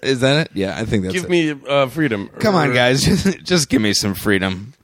is 0.00 0.20
that 0.20 0.46
it? 0.46 0.50
Yeah, 0.54 0.78
I 0.78 0.84
think 0.84 1.02
that's 1.02 1.12
Give 1.12 1.24
it. 1.24 1.28
me 1.30 1.50
uh, 1.68 1.88
freedom. 1.88 2.28
Come 2.38 2.54
on, 2.54 2.72
guys, 2.72 3.02
just, 3.02 3.38
just 3.44 3.68
give 3.68 3.82
me 3.82 3.94
some 3.94 4.14
freedom. 4.14 4.74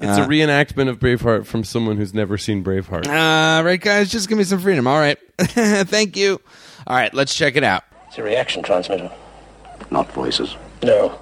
It's 0.00 0.16
a 0.16 0.26
reenactment 0.26 0.88
of 0.88 1.00
Braveheart 1.00 1.44
from 1.46 1.64
someone 1.64 1.96
who's 1.96 2.14
never 2.14 2.38
seen 2.38 2.62
Braveheart. 2.62 3.06
Uh, 3.06 3.64
right, 3.64 3.80
guys, 3.80 4.10
just 4.10 4.28
give 4.28 4.38
me 4.38 4.44
some 4.44 4.60
freedom. 4.60 4.86
All 4.86 4.98
right, 4.98 5.18
thank 5.38 6.16
you. 6.16 6.40
All 6.86 6.96
right, 6.96 7.12
let's 7.12 7.34
check 7.34 7.56
it 7.56 7.64
out. 7.64 7.82
It's 8.06 8.16
a 8.18 8.22
reaction 8.22 8.62
transmitter. 8.62 9.10
Not 9.90 10.10
voices. 10.12 10.56
No. 10.82 11.18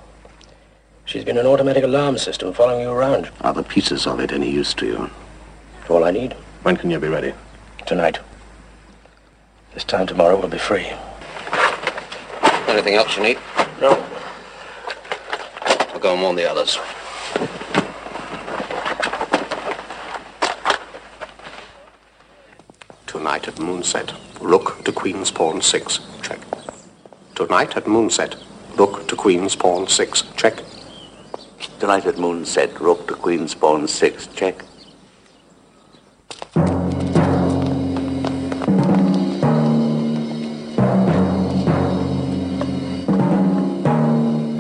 She's 1.06 1.25
been 1.25 1.38
an 1.38 1.47
automatic 1.47 1.85
alarm 1.85 2.18
system 2.18 2.52
following 2.52 2.83
you 2.83 2.90
around. 2.90 3.30
Are 3.40 3.54
the 3.54 3.62
pieces 3.62 4.06
of 4.06 4.21
it 4.21 4.33
any 4.33 4.50
use 4.50 4.75
to 4.75 4.87
you? 4.87 5.11
It's 5.80 5.90
all 5.90 6.04
I 6.04 6.11
need. 6.11 6.35
When 6.62 6.76
can 6.76 6.90
you 6.90 6.99
be 6.99 7.09
ready? 7.09 7.33
Tonight. 7.87 8.18
This 9.73 9.85
time 9.85 10.06
tomorrow 10.06 10.38
we'll 10.38 10.49
be 10.49 10.59
free. 10.59 10.87
Anything 12.68 12.95
else 12.95 13.16
you 13.16 13.23
need? 13.23 13.38
No. 13.80 14.04
I'll 15.95 15.99
go 16.00 16.12
and 16.12 16.23
warn 16.23 16.37
the 16.37 16.50
others. 16.50 16.78
Tonight 23.07 23.49
at 23.49 23.55
moonset, 23.57 24.15
rook 24.41 24.85
to 24.85 24.93
queen's 24.93 25.31
pawn 25.31 25.63
six. 25.63 26.01
Check. 26.23 26.41
Tonight 27.35 27.77
at 27.77 27.85
moonset, 27.85 28.37
rook 28.77 29.07
to 29.09 29.17
queen's 29.17 29.55
pawn 29.57 29.87
six. 29.89 30.23
Check. 30.37 30.63
Tonight 31.79 32.07
at 32.07 32.17
moonset, 32.17 32.79
rook 32.81 33.07
to 33.09 33.15
queen's 33.15 33.55
pawn 33.55 33.87
six. 33.89 34.27
Check. 34.29 34.63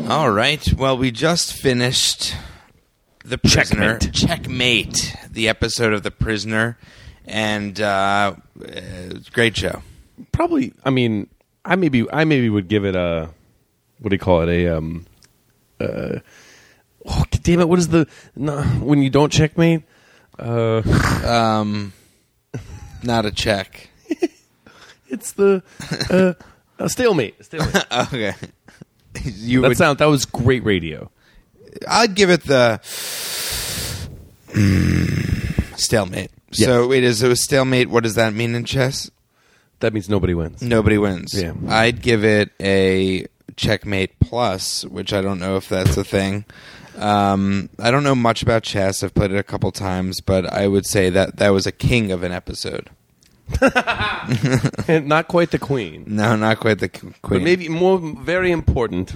All 0.08 0.30
right. 0.30 0.72
Well, 0.74 0.96
we 0.96 1.10
just 1.10 1.52
finished 1.52 2.34
the 3.24 3.38
prisoner 3.38 3.98
Checkmate. 3.98 4.14
checkmate 4.14 5.16
the 5.28 5.48
episode 5.48 5.92
of 5.92 6.04
the 6.04 6.12
prisoner, 6.12 6.78
and 7.26 7.80
uh, 7.80 8.34
great 9.32 9.56
show. 9.56 9.82
Probably. 10.32 10.72
I 10.84 10.90
mean, 10.90 11.28
I 11.64 11.76
maybe 11.76 12.06
I 12.12 12.24
maybe 12.24 12.48
would 12.48 12.68
give 12.68 12.84
it 12.84 12.96
a 12.96 13.30
what 14.00 14.10
do 14.10 14.14
you 14.14 14.20
call 14.20 14.42
it? 14.42 14.48
A 14.48 14.76
um. 14.76 15.06
Uh, 15.80 16.20
oh, 17.04 17.24
damn 17.42 17.60
it! 17.60 17.68
What 17.68 17.78
is 17.78 17.88
the 17.88 18.06
no, 18.34 18.62
when 18.62 19.02
you 19.02 19.10
don't 19.10 19.32
checkmate? 19.32 19.82
Uh, 20.38 20.82
Um, 21.24 21.92
not 23.02 23.26
a 23.26 23.32
check. 23.32 23.90
it's 25.08 25.32
the 25.32 25.62
uh, 26.10 26.34
a 26.78 26.88
stalemate. 26.88 27.44
Stalemate. 27.44 27.84
Okay. 27.92 28.34
You 29.24 29.62
that 29.62 29.68
would. 29.68 29.76
sound 29.78 29.98
that 29.98 30.06
was 30.06 30.26
great 30.26 30.62
radio. 30.64 31.10
I'd 31.88 32.14
give 32.14 32.30
it 32.30 32.44
the 32.44 32.80
mm, 34.52 35.78
stalemate. 35.78 36.30
So 36.64 36.92
it 36.92 37.04
is 37.04 37.22
a 37.22 37.34
stalemate. 37.36 37.88
What 37.90 38.02
does 38.04 38.14
that 38.14 38.32
mean 38.34 38.54
in 38.54 38.64
chess? 38.64 39.10
That 39.80 39.92
means 39.92 40.08
nobody 40.08 40.32
wins. 40.34 40.62
Nobody 40.62 40.96
wins. 40.98 41.34
Yeah. 41.34 41.52
I'd 41.68 42.00
give 42.00 42.24
it 42.24 42.50
a 42.60 43.26
checkmate 43.56 44.18
plus, 44.20 44.84
which 44.86 45.12
I 45.12 45.20
don't 45.20 45.38
know 45.38 45.56
if 45.56 45.68
that's 45.68 45.96
a 45.96 46.04
thing. 46.04 46.44
Um, 46.96 47.68
I 47.78 47.90
don't 47.90 48.04
know 48.04 48.14
much 48.14 48.42
about 48.42 48.62
chess. 48.62 49.02
I've 49.02 49.12
played 49.14 49.30
it 49.32 49.36
a 49.38 49.42
couple 49.42 49.70
times, 49.72 50.22
but 50.22 50.46
I 50.46 50.66
would 50.66 50.86
say 50.86 51.10
that 51.10 51.36
that 51.36 51.50
was 51.50 51.66
a 51.66 51.72
king 51.72 52.10
of 52.10 52.22
an 52.22 52.32
episode. 52.32 52.88
Not 53.60 55.28
quite 55.28 55.50
the 55.50 55.58
queen, 55.60 56.04
No, 56.06 56.36
not 56.36 56.58
quite 56.58 56.78
the 56.80 56.88
queen. 56.88 57.14
but 57.22 57.42
maybe 57.42 57.68
more 57.68 57.98
very 57.98 58.50
important. 58.50 59.14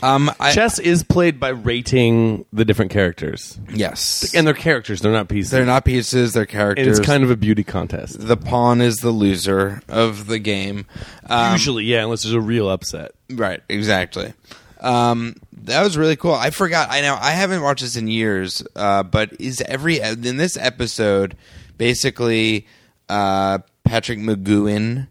Um, 0.00 0.30
I, 0.38 0.52
Chess 0.52 0.78
is 0.78 1.02
played 1.02 1.40
by 1.40 1.48
rating 1.48 2.44
the 2.52 2.64
different 2.64 2.92
characters, 2.92 3.58
yes, 3.74 4.32
and 4.34 4.46
they're 4.46 4.54
characters. 4.54 5.00
They're 5.00 5.10
not 5.12 5.28
pieces. 5.28 5.50
they're 5.50 5.66
not 5.66 5.84
pieces. 5.84 6.32
They're 6.34 6.42
And 6.42 6.50
characters. 6.50 6.98
it's 6.98 7.06
kind 7.06 7.24
of 7.24 7.30
a 7.32 7.36
beauty 7.36 7.64
contest. 7.64 8.16
the 8.26 8.36
pawn 8.36 8.80
is 8.80 8.98
the 8.98 9.10
loser 9.10 9.82
of 9.88 10.26
the 10.28 10.38
game. 10.38 10.86
Um, 11.28 11.52
Usually, 11.52 11.84
yeah, 11.84 12.04
unless 12.04 12.22
there's 12.22 12.34
a 12.34 12.40
real 12.40 12.70
upset. 12.70 13.10
Right, 13.28 13.60
exactly. 13.68 14.34
Um, 14.80 15.34
that 15.64 15.82
was 15.82 15.96
really 15.98 16.14
cool. 16.14 16.32
I 16.34 16.50
forgot. 16.50 16.88
I 16.92 17.00
know 17.00 17.18
I 17.20 17.32
haven't 17.32 17.62
watched 17.62 17.82
this 17.82 17.96
in 17.96 18.06
years, 18.06 18.62
uh, 18.76 19.02
but 19.02 19.32
is 19.40 19.60
every 19.62 19.98
in 19.98 20.36
this 20.36 20.56
episode 20.56 21.36
basically 21.76 22.66
uh, 23.08 23.58
Patrick 23.84 24.18
McGoohan 24.20 25.08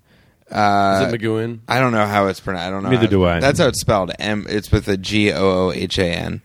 Uh, 0.52 1.06
Is 1.08 1.14
it 1.14 1.20
McGowan? 1.22 1.60
I 1.68 1.80
don't 1.80 1.92
know 1.92 2.06
how 2.06 2.28
it's 2.28 2.40
pronounced. 2.40 2.68
I 2.68 2.70
don't 2.70 2.84
know. 2.84 2.90
Neither 2.90 3.04
how- 3.06 3.10
do 3.10 3.26
I. 3.26 3.40
That's 3.40 3.60
how 3.60 3.68
it's 3.68 3.82
spelled. 3.82 4.12
M. 4.20 4.46
It's 4.48 4.72
with 4.72 4.88
a 4.88 4.98
G 4.98 5.32
O 5.34 5.68
O 5.68 5.72
H 5.72 5.98
A 6.00 6.06
N. 6.06 6.42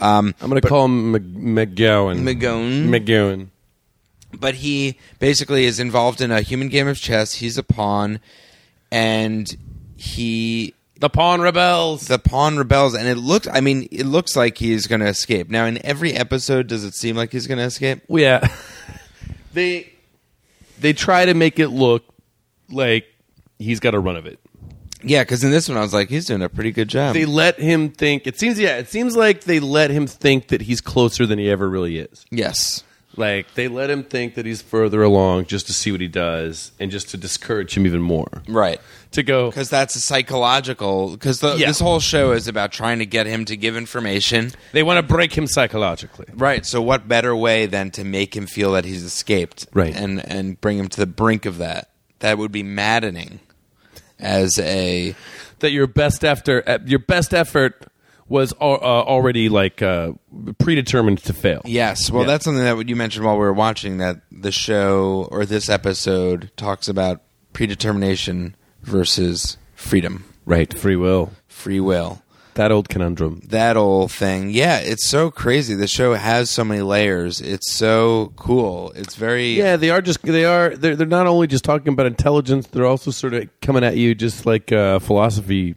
Um, 0.00 0.34
I'm 0.40 0.48
going 0.50 0.60
to 0.60 0.66
call 0.68 0.86
him 0.86 1.12
Mc- 1.12 1.22
McGowan. 1.74 2.22
McGowan. 2.22 2.88
McGowan. 2.88 3.48
but 4.38 4.54
he 4.56 4.98
basically 5.20 5.64
is 5.66 5.78
involved 5.78 6.20
in 6.20 6.30
a 6.32 6.40
human 6.40 6.68
game 6.68 6.88
of 6.88 6.98
chess. 6.98 7.34
He's 7.34 7.56
a 7.58 7.62
pawn, 7.62 8.18
and 8.90 9.46
he 9.96 10.74
The 10.98 11.10
Pawn 11.10 11.40
Rebels. 11.40 12.08
the 12.08 12.18
pawn 12.18 12.56
rebels, 12.56 12.94
and 12.94 13.06
it 13.06 13.16
looks. 13.16 13.46
I 13.46 13.60
mean, 13.60 13.86
it 13.92 14.06
looks 14.06 14.34
like 14.34 14.56
he's 14.58 14.86
going 14.86 15.00
to 15.02 15.06
escape. 15.08 15.50
Now, 15.50 15.66
in 15.66 15.84
every 15.86 16.14
episode, 16.14 16.66
does 16.68 16.84
it 16.84 16.94
seem 16.94 17.14
like 17.16 17.30
he's 17.30 17.46
going 17.46 17.58
to 17.58 17.64
escape? 17.64 18.00
Well, 18.08 18.22
yeah. 18.22 18.48
they 19.52 19.92
they 20.80 20.92
try 20.94 21.26
to 21.26 21.34
make 21.34 21.58
it 21.58 21.68
look 21.68 22.02
like 22.70 23.04
he's 23.62 23.80
got 23.80 23.94
a 23.94 24.00
run 24.00 24.16
of 24.16 24.26
it. 24.26 24.38
Yeah, 25.04 25.22
because 25.24 25.42
in 25.42 25.50
this 25.50 25.68
one, 25.68 25.76
I 25.78 25.80
was 25.80 25.92
like, 25.92 26.08
he's 26.08 26.26
doing 26.26 26.42
a 26.42 26.48
pretty 26.48 26.70
good 26.70 26.86
job. 26.88 27.14
They 27.14 27.24
let 27.24 27.58
him 27.58 27.90
think. 27.90 28.26
It 28.26 28.38
seems 28.38 28.58
yeah. 28.58 28.76
It 28.78 28.88
seems 28.88 29.16
like 29.16 29.42
they 29.44 29.58
let 29.58 29.90
him 29.90 30.06
think 30.06 30.48
that 30.48 30.62
he's 30.62 30.80
closer 30.80 31.26
than 31.26 31.38
he 31.40 31.50
ever 31.50 31.68
really 31.68 31.98
is. 31.98 32.24
yes, 32.30 32.84
Like 33.16 33.52
they 33.54 33.66
let 33.66 33.90
him 33.90 34.04
think 34.04 34.36
that 34.36 34.46
he's 34.46 34.62
further 34.62 35.02
along 35.02 35.46
just 35.46 35.66
to 35.66 35.72
see 35.72 35.90
what 35.90 36.00
he 36.00 36.06
does 36.08 36.70
and 36.78 36.90
just 36.92 37.08
to 37.10 37.16
discourage 37.16 37.76
him 37.76 37.84
even 37.84 38.00
more. 38.00 38.42
right. 38.48 38.80
To 39.12 39.22
go 39.24 39.50
Because 39.50 39.68
that's 39.68 39.94
a 39.96 40.00
psychological. 40.00 41.10
Because 41.10 41.42
Yeah. 41.42 41.66
this 41.66 41.80
whole 41.80 42.00
show 42.00 42.32
is 42.32 42.48
about 42.48 42.72
trying 42.72 43.00
to 43.00 43.06
get 43.06 43.26
him 43.26 43.44
to 43.46 43.56
give 43.56 43.76
information. 43.76 44.52
they 44.72 44.82
want 44.84 44.98
to 44.98 45.02
break 45.14 45.32
him 45.36 45.46
psychologically. 45.46 46.26
Right. 46.32 46.64
So, 46.64 46.80
what 46.80 47.08
better 47.08 47.34
way 47.36 47.66
than 47.66 47.90
to 47.92 48.04
make 48.04 48.34
him 48.36 48.46
feel 48.46 48.72
that 48.72 48.84
he's 48.84 49.02
escaped, 49.02 49.66
Right. 49.74 49.94
and 49.94 50.24
and 50.30 50.60
bring 50.60 50.78
him 50.78 50.88
to 50.88 51.00
the 51.00 51.06
brink 51.06 51.44
of 51.44 51.58
that? 51.58 51.90
That 52.20 52.38
would 52.38 52.52
be 52.52 52.62
maddening. 52.62 53.40
As 54.22 54.58
a 54.58 55.14
That 55.58 55.72
your 55.72 55.86
best 55.86 56.24
after 56.24 56.62
uh, 56.68 56.78
your 56.86 56.98
best 57.00 57.34
effort 57.34 57.86
was 58.28 58.54
al- 58.60 58.74
uh, 58.80 59.02
already 59.04 59.48
like 59.50 59.82
uh, 59.82 60.12
predetermined 60.58 61.18
to 61.24 61.32
fail. 61.34 61.60
yes, 61.66 62.10
well, 62.10 62.22
Yeah. 62.22 62.28
that's 62.28 62.44
something 62.44 62.64
that 62.64 62.88
you 62.88 62.96
mentioned 62.96 63.26
while 63.26 63.34
we 63.34 63.40
were 63.40 63.52
watching. 63.52 63.98
That 63.98 64.20
the 64.30 64.52
show 64.52 65.28
or 65.30 65.44
this 65.44 65.68
episode 65.68 66.50
talks 66.56 66.88
about 66.88 67.20
predetermination 67.52 68.54
versus 68.82 69.56
freedom, 69.74 70.24
Right. 70.46 70.72
Free 70.72 70.96
will. 70.96 71.32
free 71.48 71.80
will. 71.80 72.21
That 72.54 72.70
old 72.70 72.88
conundrum. 72.88 73.40
that 73.48 73.76
old 73.76 74.12
thing. 74.12 74.50
Yeah, 74.50 74.78
it's 74.78 75.08
so 75.08 75.30
crazy. 75.30 75.74
The 75.74 75.86
show 75.86 76.14
has 76.14 76.50
so 76.50 76.64
many 76.64 76.82
layers. 76.82 77.40
It's 77.40 77.72
so 77.72 78.32
cool. 78.36 78.92
It's 78.94 79.14
very 79.16 79.52
Yeah, 79.54 79.76
they 79.76 79.90
are 79.90 80.02
just 80.02 80.22
they 80.22 80.44
are 80.44 80.76
they're 80.76 80.96
they're 80.96 81.06
not 81.06 81.26
only 81.26 81.46
just 81.46 81.64
talking 81.64 81.92
about 81.92 82.06
intelligence, 82.06 82.66
they're 82.66 82.86
also 82.86 83.10
sort 83.10 83.34
of 83.34 83.48
coming 83.60 83.84
at 83.84 83.96
you 83.96 84.14
just 84.14 84.44
like 84.46 84.70
a 84.72 85.00
philosophy 85.00 85.76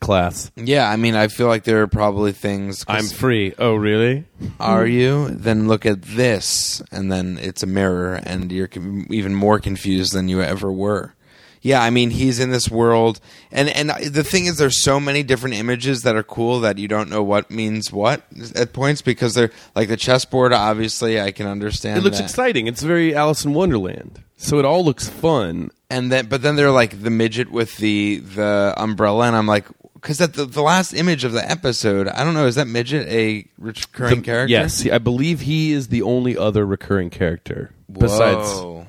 class. 0.00 0.50
Yeah, 0.56 0.88
I 0.90 0.96
mean, 0.96 1.14
I 1.14 1.28
feel 1.28 1.46
like 1.46 1.64
there 1.64 1.80
are 1.82 1.86
probably 1.86 2.32
things 2.32 2.84
I'm 2.88 3.06
free. 3.06 3.54
Oh, 3.58 3.74
really? 3.74 4.24
Are 4.58 4.86
you? 4.86 5.28
Then 5.28 5.68
look 5.68 5.86
at 5.86 6.02
this, 6.02 6.82
and 6.90 7.10
then 7.10 7.38
it's 7.40 7.62
a 7.62 7.66
mirror, 7.66 8.14
and 8.16 8.50
you're 8.50 8.66
com- 8.66 9.06
even 9.10 9.32
more 9.34 9.60
confused 9.60 10.12
than 10.12 10.28
you 10.28 10.42
ever 10.42 10.72
were. 10.72 11.14
Yeah, 11.62 11.80
I 11.80 11.90
mean, 11.90 12.10
he's 12.10 12.40
in 12.40 12.50
this 12.50 12.68
world, 12.68 13.20
and 13.52 13.68
and 13.68 13.90
the 13.90 14.24
thing 14.24 14.46
is, 14.46 14.58
there's 14.58 14.82
so 14.82 14.98
many 14.98 15.22
different 15.22 15.54
images 15.54 16.02
that 16.02 16.16
are 16.16 16.24
cool 16.24 16.58
that 16.60 16.76
you 16.76 16.88
don't 16.88 17.08
know 17.08 17.22
what 17.22 17.52
means 17.52 17.92
what 17.92 18.24
at 18.56 18.72
points 18.72 19.00
because 19.00 19.34
they're 19.34 19.52
like 19.76 19.88
the 19.88 19.96
chessboard. 19.96 20.52
Obviously, 20.52 21.20
I 21.20 21.30
can 21.30 21.46
understand. 21.46 21.98
It 21.98 22.02
looks 22.02 22.18
that. 22.18 22.24
exciting. 22.24 22.66
It's 22.66 22.82
very 22.82 23.14
Alice 23.14 23.44
in 23.44 23.54
Wonderland. 23.54 24.22
So 24.36 24.58
it 24.58 24.64
all 24.64 24.84
looks 24.84 25.08
fun. 25.08 25.70
and 25.88 26.10
then 26.10 26.26
but 26.26 26.42
then 26.42 26.56
they're 26.56 26.72
like 26.72 27.00
the 27.00 27.10
midget 27.10 27.52
with 27.52 27.76
the 27.76 28.18
the 28.18 28.74
umbrella, 28.76 29.26
and 29.26 29.36
I'm 29.36 29.46
like. 29.46 29.66
Because 29.94 30.20
at 30.20 30.34
the, 30.34 30.46
the 30.46 30.62
last 30.62 30.94
image 30.94 31.22
of 31.22 31.30
the 31.30 31.48
episode, 31.48 32.08
I 32.08 32.24
don't 32.24 32.34
know, 32.34 32.46
is 32.46 32.56
that 32.56 32.66
midget 32.66 33.06
a 33.06 33.46
recurring 33.56 34.22
character? 34.22 34.50
Yes, 34.50 34.84
I 34.84 34.98
believe 34.98 35.42
he 35.42 35.70
is 35.70 35.88
the 35.88 36.02
only 36.02 36.36
other 36.36 36.66
recurring 36.66 37.08
character 37.08 37.70
besides 37.88 38.48
Whoa. 38.48 38.88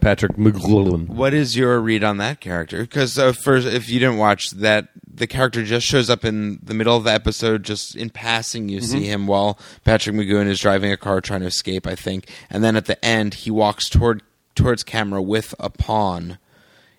Patrick 0.00 0.36
McGoohan. 0.36 1.08
What 1.08 1.34
is 1.34 1.56
your 1.56 1.78
read 1.80 2.04
on 2.04 2.16
that 2.18 2.40
character? 2.40 2.82
Because 2.82 3.18
uh, 3.18 3.32
first, 3.32 3.66
if 3.66 3.88
you 3.88 3.98
didn't 4.00 4.18
watch 4.18 4.50
that, 4.50 4.88
the 5.12 5.26
character 5.26 5.64
just 5.64 5.86
shows 5.86 6.08
up 6.08 6.24
in 6.24 6.58
the 6.62 6.74
middle 6.74 6.96
of 6.96 7.04
the 7.04 7.12
episode, 7.12 7.62
just 7.62 7.94
in 7.94 8.10
passing. 8.10 8.68
You 8.68 8.80
see 8.80 9.04
him 9.04 9.26
while 9.26 9.58
Patrick 9.84 10.16
McGoohan 10.16 10.46
is 10.46 10.60
driving 10.60 10.92
a 10.92 10.96
car 10.96 11.20
trying 11.20 11.40
to 11.40 11.46
escape, 11.46 11.86
I 11.86 11.94
think, 11.94 12.30
and 12.48 12.64
then 12.64 12.76
at 12.76 12.86
the 12.86 13.02
end, 13.04 13.34
he 13.34 13.50
walks 13.50 13.88
toward 13.88 14.22
towards 14.54 14.82
camera 14.82 15.22
with 15.22 15.54
a 15.58 15.70
pawn 15.70 16.38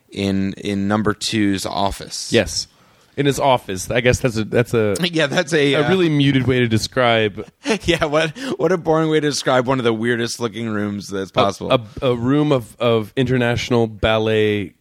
in 0.10 0.54
in 0.54 0.88
number 0.88 1.14
two's 1.14 1.66
office. 1.66 2.32
Yes, 2.32 2.68
in 3.18 3.26
his 3.26 3.40
office. 3.40 3.90
I 3.90 4.02
guess 4.02 4.20
that's 4.20 4.38
a 4.38 4.44
that's 4.44 4.74
a 4.74 4.96
yeah, 5.04 5.28
that's 5.28 5.54
a, 5.54 5.74
a 5.74 5.84
uh, 5.84 5.90
really 5.90 6.10
muted 6.10 6.48
way 6.48 6.60
to 6.60 6.68
describe 6.68 7.48
yeah. 7.84 8.06
What 8.06 8.38
what 8.58 8.72
a 8.72 8.78
boring 8.78 9.10
way 9.10 9.20
to 9.20 9.30
describe 9.30 9.68
one 9.68 9.80
of 9.80 9.86
the 9.86 9.94
weirdest 9.94 10.40
looking 10.40 10.70
rooms 10.70 11.08
that's 11.08 11.32
possible. 11.32 11.72
a, 11.72 12.06
a 12.08 12.16
room 12.16 12.52
of 12.52 12.76
of 12.80 13.14
international 13.16 13.88
ballet 13.88 14.74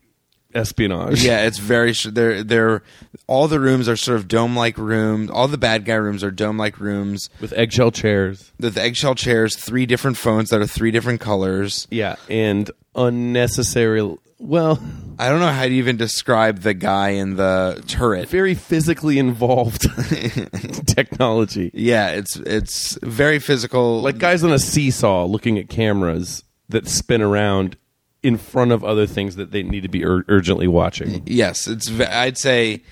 espionage. 0.55 1.23
Yeah, 1.23 1.47
it's 1.47 1.59
very. 1.59 1.93
They're 2.11 2.43
they're 2.43 2.83
all 3.27 3.49
the 3.49 3.61
rooms 3.61 3.89
are 3.89 3.97
sort 3.97 4.17
of 4.17 4.29
dome 4.29 4.57
like 4.57 4.77
rooms. 4.79 5.31
All 5.31 5.49
the 5.49 5.59
bad 5.59 5.85
guy 5.85 5.95
rooms 5.95 6.25
are 6.25 6.31
dome 6.31 6.59
like 6.59 6.81
rooms. 6.81 7.31
with 7.41 7.53
eggshell 7.53 7.91
chairs. 7.91 8.53
The 8.59 8.81
eggshell 8.81 9.15
chairs, 9.15 9.57
three 9.57 9.87
different 9.87 10.17
phones 10.17 10.51
that 10.51 10.61
are 10.61 10.67
three 10.67 10.91
different 10.91 11.21
colors. 11.21 11.87
Yeah, 11.91 12.17
and 12.29 12.71
unnecessary. 12.95 14.17
Well, 14.43 14.83
I 15.19 15.29
don't 15.29 15.41
know 15.41 15.53
how 15.53 15.65
to 15.67 15.71
even 15.73 15.97
describe 15.99 16.61
the 16.61 16.73
guy 16.75 17.11
in 17.11 17.37
the 17.37 17.85
turret. 17.87 18.29
very 18.31 18.55
physically 18.55 19.19
involved 19.19 19.83
technology. 20.87 21.71
Yeah, 21.75 22.11
it's 22.11 22.37
it's 22.37 22.99
very 23.03 23.39
physical. 23.39 24.01
Like 24.01 24.19
guys 24.19 24.43
on 24.43 24.53
a 24.53 24.59
seesaw 24.59 25.27
looking 25.27 25.59
at 25.59 25.69
cameras 25.69 26.45
that 26.71 26.89
spin 26.89 27.21
around 27.23 27.77
in 28.23 28.37
front 28.39 28.73
of 28.73 28.83
other 28.85 29.07
things 29.07 29.37
that 29.37 29.51
they 29.51 29.63
need 29.63 29.83
to 29.83 29.89
be 29.89 30.05
ur- 30.05 30.25
urgently 30.29 30.69
watching. 30.69 31.23
yes, 31.27 31.67
it's. 31.69 31.89
ve- 31.89 32.05
I'd 32.05 32.39
say. 32.39 32.83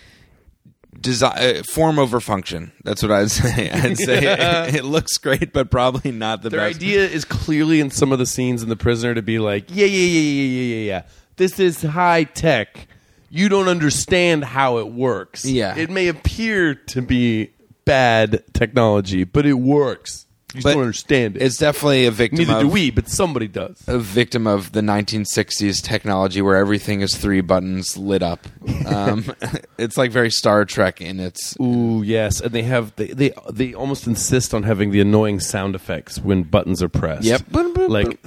Design, 1.01 1.33
uh, 1.39 1.63
form 1.63 1.97
over 2.01 2.19
function. 2.19 2.73
That's 2.83 3.05
what 3.05 3.13
I'd 3.13 3.31
say. 3.31 3.71
I'd 3.71 3.97
say 3.97 4.19
it, 4.69 4.75
it 4.77 4.85
looks 4.85 5.17
great, 5.19 5.53
but 5.53 5.71
probably 5.71 6.11
not 6.11 6.43
the 6.43 6.51
Their 6.51 6.59
best. 6.59 6.77
idea 6.79 7.07
is 7.07 7.25
clearly 7.25 7.79
in 7.79 7.93
some 7.93 8.11
of 8.11 8.19
the 8.19 8.27
scenes 8.27 8.65
in 8.65 8.69
The 8.69 8.75
Prisoner 8.75 9.15
to 9.15 9.23
be 9.23 9.39
like, 9.39 9.67
yeah, 9.69 9.87
yeah, 9.87 9.97
yeah, 10.07 10.21
yeah, 10.21 10.43
yeah, 10.43 10.75
yeah, 10.75 10.87
yeah. 10.87 11.03
This 11.39 11.59
is 11.59 11.83
high 11.83 12.25
tech. 12.25 12.87
You 13.31 13.49
don't 13.49 13.69
understand 13.69 14.45
how 14.45 14.79
it 14.79 14.89
works. 14.89 15.45
Yeah. 15.45 15.77
It 15.77 15.91
may 15.91 16.09
appear 16.09 16.75
to 16.75 17.03
be 17.03 17.51
bad 17.85 18.43
technology, 18.53 19.25
but 19.25 19.47
it 19.47 19.55
works. 19.55 20.27
You 20.55 20.63
But 20.63 20.73
don't 20.73 20.83
understand 20.83 21.37
it. 21.37 21.43
It's 21.43 21.59
definitely 21.59 22.07
a 22.07 22.11
victim. 22.11 22.39
Neither 22.39 22.55
of, 22.55 22.61
do 22.63 22.69
we, 22.69 22.91
but 22.91 23.09
somebody 23.11 23.49
does. 23.49 23.85
a 23.87 23.99
victim 23.99 24.47
of 24.47 24.73
the 24.73 24.81
1960s 24.81 25.83
technology 25.83 26.41
where 26.41 26.57
everything 26.57 27.03
is 27.03 27.15
three 27.15 27.43
buttons 27.43 27.99
lit 27.99 28.23
up. 28.23 28.47
Um, 28.87 29.27
it's 29.79 29.99
like 29.99 30.11
very 30.11 30.31
Star 30.31 30.65
Trek 30.65 31.03
in 31.03 31.21
its. 31.21 31.55
Ooh, 31.61 32.03
yes, 32.03 32.41
and 32.41 32.51
they 32.51 32.63
have 32.63 32.97
they, 32.97 33.09
they 33.09 33.33
they 33.53 33.75
almost 33.75 34.07
insist 34.07 34.55
on 34.55 34.63
having 34.63 34.91
the 34.91 35.03
annoying 35.03 35.39
sound 35.39 35.75
effects 35.75 36.19
when 36.19 36.45
buttons 36.45 36.83
are 36.83 36.89
pressed. 36.89 37.25
Yep. 37.25 37.43
like 37.53 38.19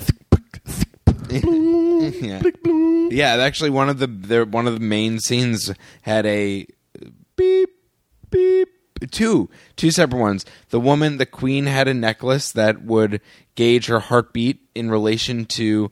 Yeah. 1.32 2.42
Yeah, 3.12 3.36
actually, 3.36 3.70
one 3.70 3.90
of 3.90 4.00
the 4.00 4.08
their, 4.08 4.46
one 4.46 4.68
of 4.68 4.74
the 4.74 4.86
main 4.86 5.20
scenes 5.20 5.72
had 6.02 6.26
a 6.26 6.66
beep 7.36 7.70
beep 8.30 8.70
two 9.12 9.50
two 9.76 9.92
separate 9.92 10.20
ones. 10.20 10.46
The 10.70 10.80
woman, 10.80 11.18
the 11.18 11.26
queen, 11.26 11.66
had 11.66 11.88
a 11.88 11.94
necklace 11.94 12.52
that 12.52 12.84
would 12.84 13.22
gauge 13.56 13.88
her 13.88 14.00
heartbeat 14.00 14.62
in 14.76 14.90
relation 14.90 15.46
to 15.46 15.92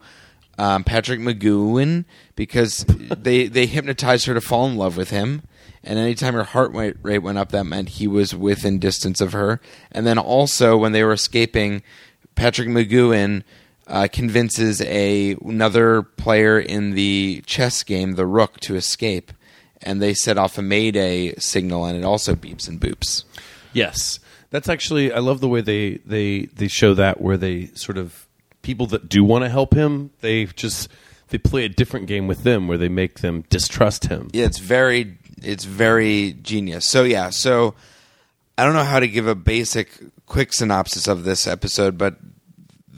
um, 0.58 0.84
Patrick 0.84 1.20
McGoohan 1.20 2.06
because 2.36 2.86
they 2.88 3.48
they 3.48 3.66
hypnotized 3.66 4.26
her 4.28 4.34
to 4.34 4.42
fall 4.42 4.68
in 4.68 4.78
love 4.78 4.98
with 4.98 5.10
him. 5.10 5.44
And 5.82 5.98
anytime 5.98 6.34
her 6.34 6.44
heart 6.44 6.72
rate 6.74 7.20
went 7.20 7.38
up, 7.38 7.52
that 7.52 7.64
meant 7.64 7.90
he 7.90 8.08
was 8.08 8.36
within 8.36 8.80
distance 8.80 9.22
of 9.22 9.32
her. 9.32 9.62
And 9.92 10.06
then 10.06 10.18
also, 10.18 10.76
when 10.76 10.92
they 10.92 11.06
were 11.06 11.14
escaping, 11.14 11.84
Patrick 12.36 12.68
McGoohan 12.68 13.44
uh, 13.89 14.08
convinces 14.12 14.82
a 14.82 15.36
another 15.43 16.04
player 16.04 16.60
in 16.60 16.91
the 16.91 17.43
chess 17.45 17.84
game, 17.84 18.13
the 18.13 18.25
rook, 18.25 18.60
to 18.62 18.75
escape, 18.75 19.34
and 19.82 20.02
they 20.02 20.13
set 20.13 20.38
off 20.38 20.58
a 20.58 20.62
mayday 20.62 21.34
signal, 21.36 21.86
and 21.86 21.97
it 21.97 22.06
also 22.06 22.36
beeps 22.36 22.67
and 22.67 22.80
boops. 22.80 23.23
Yes, 23.73 24.19
that's 24.52 24.69
actually 24.69 25.12
I 25.12 25.19
love 25.19 25.41
the 25.41 25.47
way 25.47 25.62
they 25.62 25.95
they 26.06 26.45
they 26.45 26.67
show 26.67 26.93
that 26.93 27.19
where 27.19 27.38
they 27.38 27.67
sort 27.73 27.97
of 27.97 28.28
people 28.62 28.86
that 28.88 29.10
do 29.10 29.23
want 29.23 29.43
to 29.43 29.49
help 29.49 29.73
him 29.73 30.12
they 30.19 30.45
just 30.45 30.89
they 31.30 31.38
play 31.38 31.63
a 31.63 31.69
different 31.69 32.08
game 32.08 32.28
with 32.28 32.43
them 32.43 32.67
where 32.67 32.78
they 32.78 32.89
make 32.89 33.19
them 33.19 33.43
distrust 33.49 34.06
him. 34.06 34.30
Yeah, 34.34 34.45
it's 34.45 34.60
very 34.60 35.17
it's 35.41 35.65
very 35.65 36.34
genius. 36.34 36.89
So 36.89 37.04
yeah, 37.04 37.30
so 37.30 37.75
I 38.58 38.65
don't 38.65 38.73
know 38.73 38.84
how 38.84 38.99
to 38.99 39.08
give 39.08 39.28
a 39.28 39.36
basic 39.36 39.99
quick 40.25 40.54
synopsis 40.54 41.08
of 41.08 41.23
this 41.23 41.47
episode, 41.47 41.97
but 41.97 42.17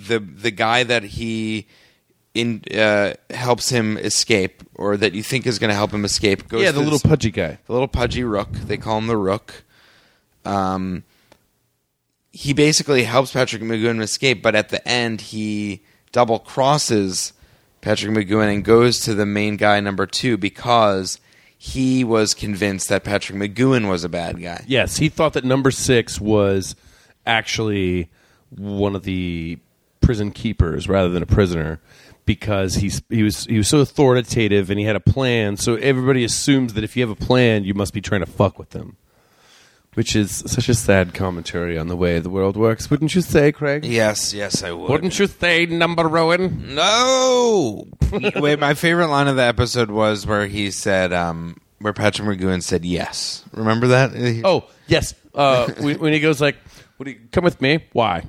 the 0.07 0.19
the 0.19 0.51
guy 0.51 0.83
that 0.83 1.03
he 1.03 1.67
in 2.33 2.63
uh, 2.73 3.13
helps 3.29 3.69
him 3.69 3.97
escape, 3.97 4.63
or 4.75 4.95
that 4.97 5.13
you 5.13 5.23
think 5.23 5.45
is 5.45 5.59
going 5.59 5.69
to 5.69 5.75
help 5.75 5.91
him 5.91 6.05
escape. 6.05 6.47
Goes 6.47 6.61
yeah, 6.63 6.71
the 6.71 6.79
to 6.79 6.83
little 6.83 6.99
this- 6.99 7.03
pudgy 7.09 7.31
guy. 7.31 7.59
the 7.65 7.73
little 7.73 7.87
pudgy 7.87 8.23
rook. 8.23 8.51
They 8.53 8.77
call 8.77 8.97
him 8.97 9.07
the 9.07 9.17
rook. 9.17 9.63
Um, 10.45 11.03
he 12.31 12.53
basically 12.53 13.03
helps 13.03 13.33
Patrick 13.33 13.61
McGoohan 13.61 14.01
escape, 14.01 14.41
but 14.41 14.55
at 14.55 14.69
the 14.69 14.85
end 14.87 15.21
he 15.21 15.83
double 16.11 16.39
crosses 16.39 17.33
Patrick 17.81 18.15
McGoohan 18.15 18.53
and 18.53 18.63
goes 18.65 18.99
to 19.01 19.13
the 19.13 19.25
main 19.25 19.57
guy 19.57 19.79
number 19.81 20.05
two 20.05 20.37
because 20.37 21.19
he 21.57 22.03
was 22.03 22.33
convinced 22.33 22.89
that 22.89 23.03
Patrick 23.03 23.37
McGoohan 23.37 23.89
was 23.89 24.03
a 24.03 24.09
bad 24.09 24.41
guy. 24.41 24.63
Yes, 24.67 24.97
he 24.97 25.09
thought 25.09 25.33
that 25.33 25.43
number 25.43 25.69
six 25.71 26.19
was 26.19 26.75
actually 27.25 28.09
one 28.49 28.95
of 28.95 29.03
the 29.03 29.59
prison 30.11 30.29
keepers 30.29 30.89
rather 30.89 31.07
than 31.07 31.23
a 31.23 31.25
prisoner 31.25 31.79
because 32.25 32.75
he's 32.75 33.01
he 33.07 33.23
was 33.23 33.45
he 33.45 33.57
was 33.57 33.69
so 33.69 33.79
authoritative 33.79 34.69
and 34.69 34.77
he 34.77 34.85
had 34.85 34.97
a 34.97 34.99
plan. 34.99 35.55
So 35.55 35.75
everybody 35.75 36.25
assumes 36.25 36.73
that 36.73 36.83
if 36.83 36.97
you 36.97 37.07
have 37.07 37.09
a 37.09 37.15
plan, 37.15 37.63
you 37.63 37.73
must 37.73 37.93
be 37.93 38.01
trying 38.01 38.19
to 38.19 38.25
fuck 38.25 38.59
with 38.59 38.71
them. 38.71 38.97
Which 39.93 40.13
is 40.13 40.43
such 40.47 40.67
a 40.67 40.73
sad 40.73 41.13
commentary 41.13 41.77
on 41.77 41.87
the 41.87 41.95
way 41.95 42.19
the 42.19 42.29
world 42.29 42.57
works, 42.57 42.89
wouldn't 42.89 43.15
you 43.15 43.21
say, 43.21 43.53
Craig? 43.53 43.85
Yes, 43.85 44.33
yes, 44.33 44.63
I 44.63 44.73
would. 44.73 44.89
Wouldn't 44.89 45.17
you 45.17 45.27
say, 45.27 45.65
Number 45.65 46.03
Rowin? 46.03 46.75
No. 46.75 47.87
Wait, 48.35 48.59
my 48.59 48.73
favorite 48.73 49.07
line 49.07 49.29
of 49.29 49.37
the 49.37 49.43
episode 49.43 49.91
was 49.91 50.27
where 50.27 50.45
he 50.47 50.71
said, 50.71 51.13
um, 51.13 51.55
where 51.79 51.93
Patrick 51.93 52.27
McGoohan 52.27 52.61
said 52.61 52.83
yes. 52.83 53.45
Remember 53.53 53.87
that? 53.87 54.11
Oh 54.43 54.65
yes. 54.87 55.13
Uh, 55.33 55.71
when 55.79 56.11
he 56.11 56.19
goes 56.19 56.41
like, 56.41 56.57
"What 56.97 57.05
do 57.05 57.11
you, 57.11 57.19
"Come 57.31 57.45
with 57.45 57.61
me." 57.61 57.85
Why? 57.93 58.23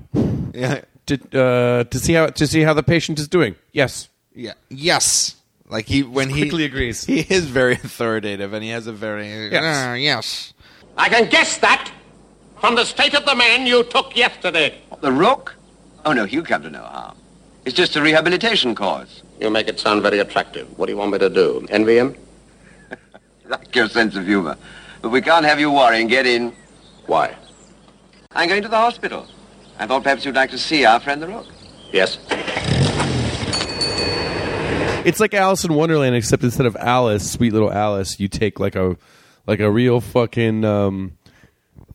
yeah, 0.55 0.83
To, 1.07 1.15
uh, 1.15 1.85
to 1.85 1.99
see 1.99 2.13
how 2.13 2.27
to 2.29 2.47
see 2.47 2.61
how 2.63 2.75
the 2.75 2.83
patient 2.83 3.19
is 3.19 3.27
doing. 3.29 3.57
Yes. 3.73 4.09
yeah, 4.35 4.53
yes. 4.71 5.37
Like 5.69 5.87
he 5.87 6.03
when 6.03 6.29
he 6.29 6.43
Quickly 6.43 6.65
agrees. 6.65 7.05
He 7.07 7.21
is 7.21 7.47
very 7.47 7.75
authoritative, 7.75 8.53
and 8.53 8.63
he 8.63 8.71
has 8.71 8.87
a 8.87 8.93
very 8.93 9.27
Yes. 9.51 9.63
"Ah, 9.65 9.95
yes. 9.95 10.53
I 10.97 11.09
can 11.09 11.29
guess 11.29 11.59
that 11.59 11.91
from 12.61 12.77
the 12.77 12.85
state 12.85 13.15
of 13.15 13.25
the 13.25 13.35
man 13.35 13.67
you 13.67 13.83
took 13.85 14.15
yesterday. 14.17 14.79
The 15.01 15.11
Rook? 15.11 15.57
Oh, 16.05 16.13
no, 16.13 16.25
he'll 16.27 16.45
come 16.45 16.63
to 16.63 16.71
no 16.71 16.83
harm. 16.83 17.17
It's 17.65 17.75
just 17.75 17.97
a 17.97 18.03
rehabilitation 18.03 18.75
course. 18.75 19.23
You 19.41 19.51
make 19.51 19.67
it 19.69 19.81
sound 19.81 20.03
very 20.03 20.19
attractive. 20.21 20.67
What 20.79 20.87
do 20.87 20.93
you 20.93 20.99
want 20.99 21.11
me 21.13 21.19
to 21.19 21.31
do? 21.31 21.67
Envy 21.71 21.97
him? 21.99 22.15
Like 23.49 23.75
your 23.75 23.89
sense 23.89 24.15
of 24.17 24.25
humor. 24.27 24.57
But 25.03 25.11
we 25.11 25.21
can't 25.21 25.45
have 25.45 25.59
you 25.59 25.71
worrying. 25.73 26.07
Get 26.07 26.27
in. 26.27 26.53
Why? 27.07 27.35
I'm 28.33 28.49
going 28.49 28.63
to 28.63 28.69
the 28.69 28.77
hospital. 28.77 29.27
I 29.83 29.87
thought 29.87 30.05
perhaps 30.05 30.25
you'd 30.25 30.37
like 30.37 30.51
to 30.51 30.59
see 30.59 30.85
our 30.85 31.01
friend 31.01 31.21
the 31.21 31.27
Rook. 31.27 31.47
Yes. 31.93 32.17
It's 35.05 35.19
like 35.19 35.35
Alice 35.35 35.65
in 35.65 35.75
Wonderland, 35.75 36.15
except 36.15 36.45
instead 36.45 36.67
of 36.67 36.77
Alice, 36.77 37.29
sweet 37.29 37.53
little 37.53 37.73
Alice, 37.73 38.21
you 38.21 38.29
take 38.29 38.61
like 38.61 38.77
a 38.77 38.97
like 39.49 39.59
a 39.59 39.69
real 39.69 40.01
fucking 40.01 40.65
um, 40.65 41.19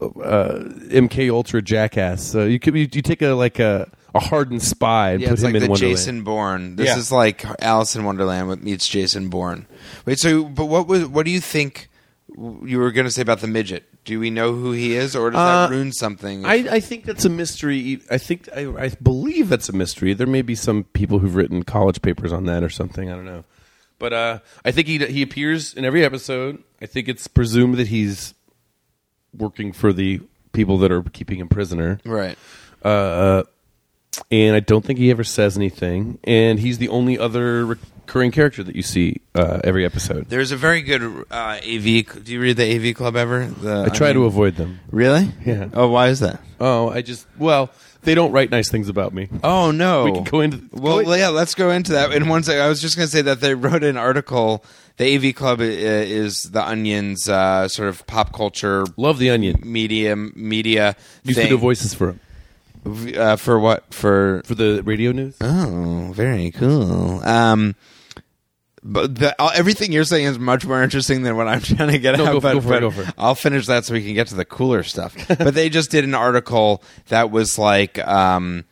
uh, 0.02 0.60
MK 0.90 1.32
Ultra 1.32 1.62
jackass. 1.62 2.22
So 2.24 2.44
you 2.44 2.60
could 2.60 2.76
you, 2.76 2.90
you 2.92 3.02
take 3.02 3.22
a 3.22 3.30
like 3.30 3.60
a 3.60 3.90
a 4.14 4.20
hardened 4.20 4.62
spy 4.62 5.12
and 5.12 5.22
Yeah, 5.22 5.30
put 5.30 5.34
it's 5.36 5.42
him 5.44 5.54
like 5.54 5.56
in 5.56 5.62
the 5.64 5.70
Wonderland. 5.70 5.98
Jason 5.98 6.24
Bourne. 6.26 6.76
This 6.76 6.88
Yeah. 6.88 6.98
is 6.98 7.10
like 7.10 7.46
Alice 7.62 7.96
in 7.96 8.04
Wonderland 8.04 8.50
with 8.50 8.62
meets 8.62 8.86
Jason 8.90 9.30
Bourne. 9.30 9.66
Wait, 10.06 10.20
so 10.20 10.44
but 10.44 10.66
what 10.66 10.88
was 10.90 11.06
what 11.08 11.24
do 11.26 11.32
you 11.32 11.40
think 11.40 11.88
you 12.36 12.80
were 12.80 12.92
going 12.92 13.06
to 13.08 13.12
say 13.12 13.22
about 13.22 13.40
the 13.40 13.48
midget? 13.48 13.86
Do 14.08 14.20
we 14.20 14.30
know 14.30 14.54
who 14.54 14.72
he 14.72 14.96
is, 14.96 15.16
or 15.16 15.30
does 15.32 15.38
Uh, 15.40 15.68
that 15.68 15.76
ruin 15.76 15.92
something? 15.92 16.46
I, 16.46 16.54
I 16.76 16.80
think 16.80 17.04
that's 17.06 17.26
a 17.26 17.30
mystery. 17.30 18.00
I 18.10 18.18
think 18.18 18.48
I, 18.56 18.66
I 18.86 18.90
believe 19.02 19.50
that's 19.50 19.68
a 19.70 19.74
mystery. 19.74 20.14
There 20.14 20.26
may 20.26 20.42
be 20.42 20.56
some 20.56 20.86
people 20.86 21.20
who've 21.20 21.36
written 21.36 21.64
college 21.64 22.02
papers 22.02 22.32
on 22.34 22.46
that 22.46 22.64
or 22.64 22.70
something. 22.70 23.12
I 23.12 23.16
don't 23.16 23.26
know, 23.26 23.44
but 24.00 24.14
uh, 24.14 24.40
I 24.66 24.72
think 24.72 24.88
he 24.88 24.98
he 25.06 25.22
appears 25.22 25.74
in 25.74 25.84
every 25.86 26.04
episode. 26.06 26.64
I 26.82 26.86
think 26.86 27.08
it's 27.10 27.28
presumed 27.28 27.76
that 27.76 27.88
he's 27.90 28.34
working 29.38 29.74
for 29.74 29.92
the 29.94 30.22
people 30.54 30.78
that 30.80 30.92
are 30.92 31.04
keeping 31.04 31.40
him 31.40 31.50
prisoner. 31.50 32.00
right. 32.06 32.38
Uh, 32.84 33.44
and 34.32 34.56
I 34.56 34.62
don't 34.62 34.84
think 34.86 34.98
he 35.00 35.12
ever 35.12 35.24
says 35.24 35.58
anything. 35.58 36.18
And 36.24 36.60
he's 36.60 36.78
the 36.80 36.90
only 36.90 37.20
other 37.20 37.78
recurring 38.08 38.32
character 38.32 38.64
that 38.64 38.76
you 38.76 38.82
see 38.82 39.18
uh, 39.36 39.60
every 39.64 39.84
episode. 39.86 40.30
There's 40.30 40.52
a 40.52 40.58
very 40.58 40.82
good 40.82 41.02
uh, 41.30 41.60
AV. 41.62 42.24
Do 42.24 42.32
you 42.34 42.40
read 42.40 42.56
the 42.58 42.76
AV 42.90 42.96
Club 42.96 43.16
ever? 43.18 43.46
The, 43.46 43.84
I 43.84 43.90
try 43.90 44.14
to 44.14 44.20
mean- 44.20 44.28
avoid 44.28 44.56
them. 44.56 44.80
Really? 44.92 45.30
Yeah. 45.46 45.68
Oh, 45.74 45.90
why 45.90 46.08
is 46.08 46.22
that? 46.22 46.40
Oh, 46.60 46.90
I 46.90 47.02
just 47.02 47.28
well, 47.38 47.70
they 48.04 48.16
don't 48.16 48.32
write 48.32 48.50
nice 48.50 48.72
things 48.72 48.88
about 48.90 49.14
me. 49.14 49.28
Oh 49.44 49.72
no. 49.72 50.04
We 50.06 50.12
can 50.14 50.24
go 50.24 50.40
into 50.42 50.62
Well, 50.72 51.04
go 51.04 51.12
in- 51.12 51.20
yeah, 51.20 51.28
let's 51.28 51.54
go 51.54 51.70
into 51.70 51.92
that 51.92 52.14
in 52.14 52.28
one 52.30 52.44
second. 52.44 52.62
I 52.62 52.70
was 52.70 52.82
just 52.82 52.96
going 52.96 53.08
to 53.08 53.12
say 53.12 53.22
that 53.24 53.42
they 53.42 53.54
wrote 53.54 53.84
an 53.84 53.98
article. 53.98 54.64
The 54.96 55.16
AV 55.30 55.36
Club 55.36 55.60
is 55.62 56.44
the 56.44 56.62
Onion's 56.68 57.30
uh, 57.30 57.68
sort 57.68 57.90
of 57.90 58.08
pop 58.08 58.34
culture 58.34 58.84
Love 58.96 59.20
the 59.20 59.30
Onion. 59.30 59.62
media 59.64 60.16
media 60.16 60.96
Used 61.24 61.36
to 61.38 61.44
thing. 61.44 61.50
do 61.52 61.58
voices 61.58 61.94
for 61.94 62.12
him 62.12 62.20
uh, 63.16 63.36
for 63.36 63.60
what 63.60 63.94
for 63.94 64.42
for 64.46 64.56
the 64.56 64.82
radio 64.84 65.12
news. 65.12 65.36
Oh, 65.42 66.12
very 66.16 66.50
cool. 66.52 67.22
Um, 67.24 67.76
but 68.90 69.16
the, 69.16 69.36
uh, 69.42 69.52
everything 69.54 69.92
you're 69.92 70.04
saying 70.06 70.26
is 70.26 70.40
much 70.40 70.66
more 70.66 70.82
interesting 70.82 71.24
than 71.24 71.36
what 71.36 71.48
I'm 71.48 71.62
trying 71.76 71.92
to 71.92 72.00
get 72.00 72.18
No, 72.18 72.26
at. 72.28 72.32
go- 72.34 72.40
but, 72.42 72.54
go 72.54 72.62
for 72.62 72.74
it, 72.76 72.80
go 72.82 72.92
for 72.92 73.02
it. 73.04 73.10
I'll 73.18 73.36
finish 73.36 73.66
that 73.68 73.86
so 73.86 73.94
we 73.94 74.04
can 74.04 74.14
get 74.14 74.28
to 74.28 74.36
the 74.36 74.46
cooler 74.46 74.84
stuff. 74.84 75.16
but 75.28 75.54
they 75.54 75.70
just 75.70 75.92
did 75.92 76.04
an 76.04 76.16
article 76.16 76.82
that 77.10 77.30
was 77.32 77.58
like. 77.60 78.00
Um, 78.08 78.66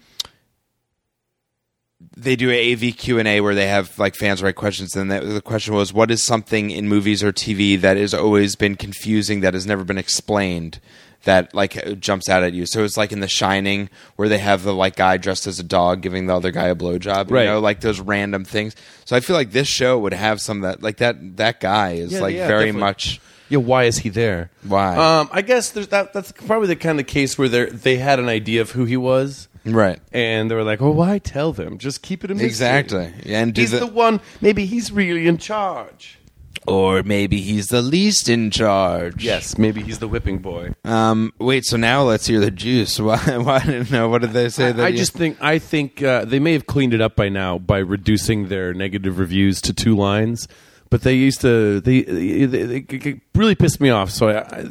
they 2.17 2.35
do 2.35 2.49
a 2.49 2.73
AV 2.73 2.95
Q 2.97 3.19
and 3.19 3.27
A 3.27 3.41
where 3.41 3.55
they 3.55 3.67
have 3.67 3.97
like 3.99 4.15
fans 4.15 4.41
write 4.41 4.55
questions, 4.55 4.95
and 4.95 5.11
the 5.11 5.41
question 5.41 5.73
was, 5.73 5.91
"What 5.91 6.11
is 6.11 6.23
something 6.23 6.71
in 6.71 6.87
movies 6.87 7.21
or 7.23 7.31
TV 7.33 7.79
that 7.81 7.97
has 7.97 8.13
always 8.13 8.55
been 8.55 8.75
confusing 8.75 9.41
that 9.41 9.53
has 9.53 9.65
never 9.65 9.83
been 9.83 9.97
explained?" 9.97 10.79
That 11.25 11.53
like 11.53 11.99
jumps 11.99 12.29
out 12.29 12.41
at 12.43 12.53
you. 12.53 12.65
So 12.65 12.83
it's 12.83 12.97
like 12.97 13.11
in 13.11 13.19
The 13.19 13.27
Shining, 13.27 13.89
where 14.15 14.29
they 14.29 14.37
have 14.37 14.63
the 14.63 14.73
like 14.73 14.95
guy 14.95 15.17
dressed 15.17 15.45
as 15.47 15.59
a 15.59 15.63
dog 15.63 16.01
giving 16.01 16.27
the 16.27 16.35
other 16.35 16.51
guy 16.51 16.67
a 16.67 16.75
blowjob. 16.75 17.29
Right. 17.29 17.43
You 17.43 17.49
know, 17.49 17.59
like 17.59 17.81
those 17.81 17.99
random 17.99 18.45
things. 18.45 18.75
So 19.05 19.15
I 19.15 19.19
feel 19.19 19.35
like 19.35 19.51
this 19.51 19.67
show 19.67 19.97
would 19.99 20.13
have 20.13 20.39
some 20.39 20.63
of 20.63 20.69
that. 20.71 20.83
Like 20.83 20.97
that 20.97 21.37
that 21.37 21.59
guy 21.59 21.93
is 21.93 22.13
Yeah, 22.13 22.19
like 22.21 22.35
yeah, 22.35 22.47
very 22.47 22.65
definitely. 22.65 22.79
much. 22.79 23.21
Yeah, 23.49 23.57
why 23.59 23.83
is 23.83 23.99
he 23.99 24.09
there? 24.09 24.49
Why? 24.63 24.95
Um, 24.95 25.29
I 25.31 25.41
guess 25.43 25.69
there's 25.71 25.89
that. 25.89 26.13
That's 26.13 26.31
probably 26.31 26.67
the 26.67 26.75
kind 26.75 26.99
of 26.99 27.05
case 27.07 27.37
where 27.37 27.47
they 27.49 27.65
they 27.65 27.97
had 27.97 28.19
an 28.19 28.27
idea 28.29 28.61
of 28.61 28.71
who 28.71 28.85
he 28.85 28.97
was, 28.97 29.47
Right. 29.65 29.99
and 30.11 30.49
they 30.49 30.55
were 30.55 30.63
like, 30.63 30.81
"Oh, 30.81 30.89
why 30.91 31.19
tell 31.19 31.53
them? 31.53 31.77
Just 31.77 32.01
keep 32.01 32.23
it 32.23 32.31
a 32.31 32.33
mystery." 32.33 32.47
Exactly. 32.47 33.13
And 33.27 33.53
do 33.53 33.61
He's 33.61 33.71
the- 33.71 33.79
the 33.79 33.87
one. 33.87 34.19
Maybe 34.41 34.65
he's 34.65 34.91
really 34.91 35.27
in 35.27 35.37
charge. 35.37 36.17
Or 36.67 37.03
maybe 37.03 37.41
he's 37.41 37.67
the 37.67 37.81
least 37.81 38.27
in 38.27 38.49
charge. 38.49 39.23
Yes, 39.23 39.57
maybe 39.57 39.81
he's 39.83 39.99
the 39.99 40.07
whipping 40.07 40.39
boy. 40.39 40.73
Um, 40.83 41.31
wait, 41.39 41.63
so 41.65 41.77
now 41.77 42.03
let's 42.03 42.25
hear 42.25 42.39
the 42.39 42.49
juice. 42.51 42.99
Why? 42.99 43.17
Why 43.37 43.59
didn't 43.59 43.91
know? 43.91 44.09
What 44.09 44.21
did 44.21 44.31
they 44.31 44.49
say? 44.49 44.71
that 44.71 44.83
I 44.83 44.87
you- 44.89 44.97
just 44.97 45.13
think 45.13 45.37
I 45.41 45.59
think 45.59 46.01
uh, 46.01 46.25
they 46.25 46.39
may 46.39 46.53
have 46.53 46.65
cleaned 46.65 46.93
it 46.93 47.01
up 47.01 47.15
by 47.15 47.29
now 47.29 47.57
by 47.59 47.77
reducing 47.77 48.47
their 48.47 48.73
negative 48.73 49.19
reviews 49.19 49.61
to 49.61 49.73
two 49.73 49.95
lines. 49.95 50.47
But 50.89 51.01
they 51.01 51.13
used 51.15 51.41
to 51.41 51.81
they, 51.81 52.01
they, 52.03 52.45
they, 52.45 52.77
it 52.89 53.21
really 53.33 53.55
pissed 53.55 53.81
me 53.81 53.89
off. 53.89 54.09
So 54.11 54.29
I, 54.29 54.39
I, 54.41 54.61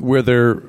where 0.00 0.22
they're 0.22 0.62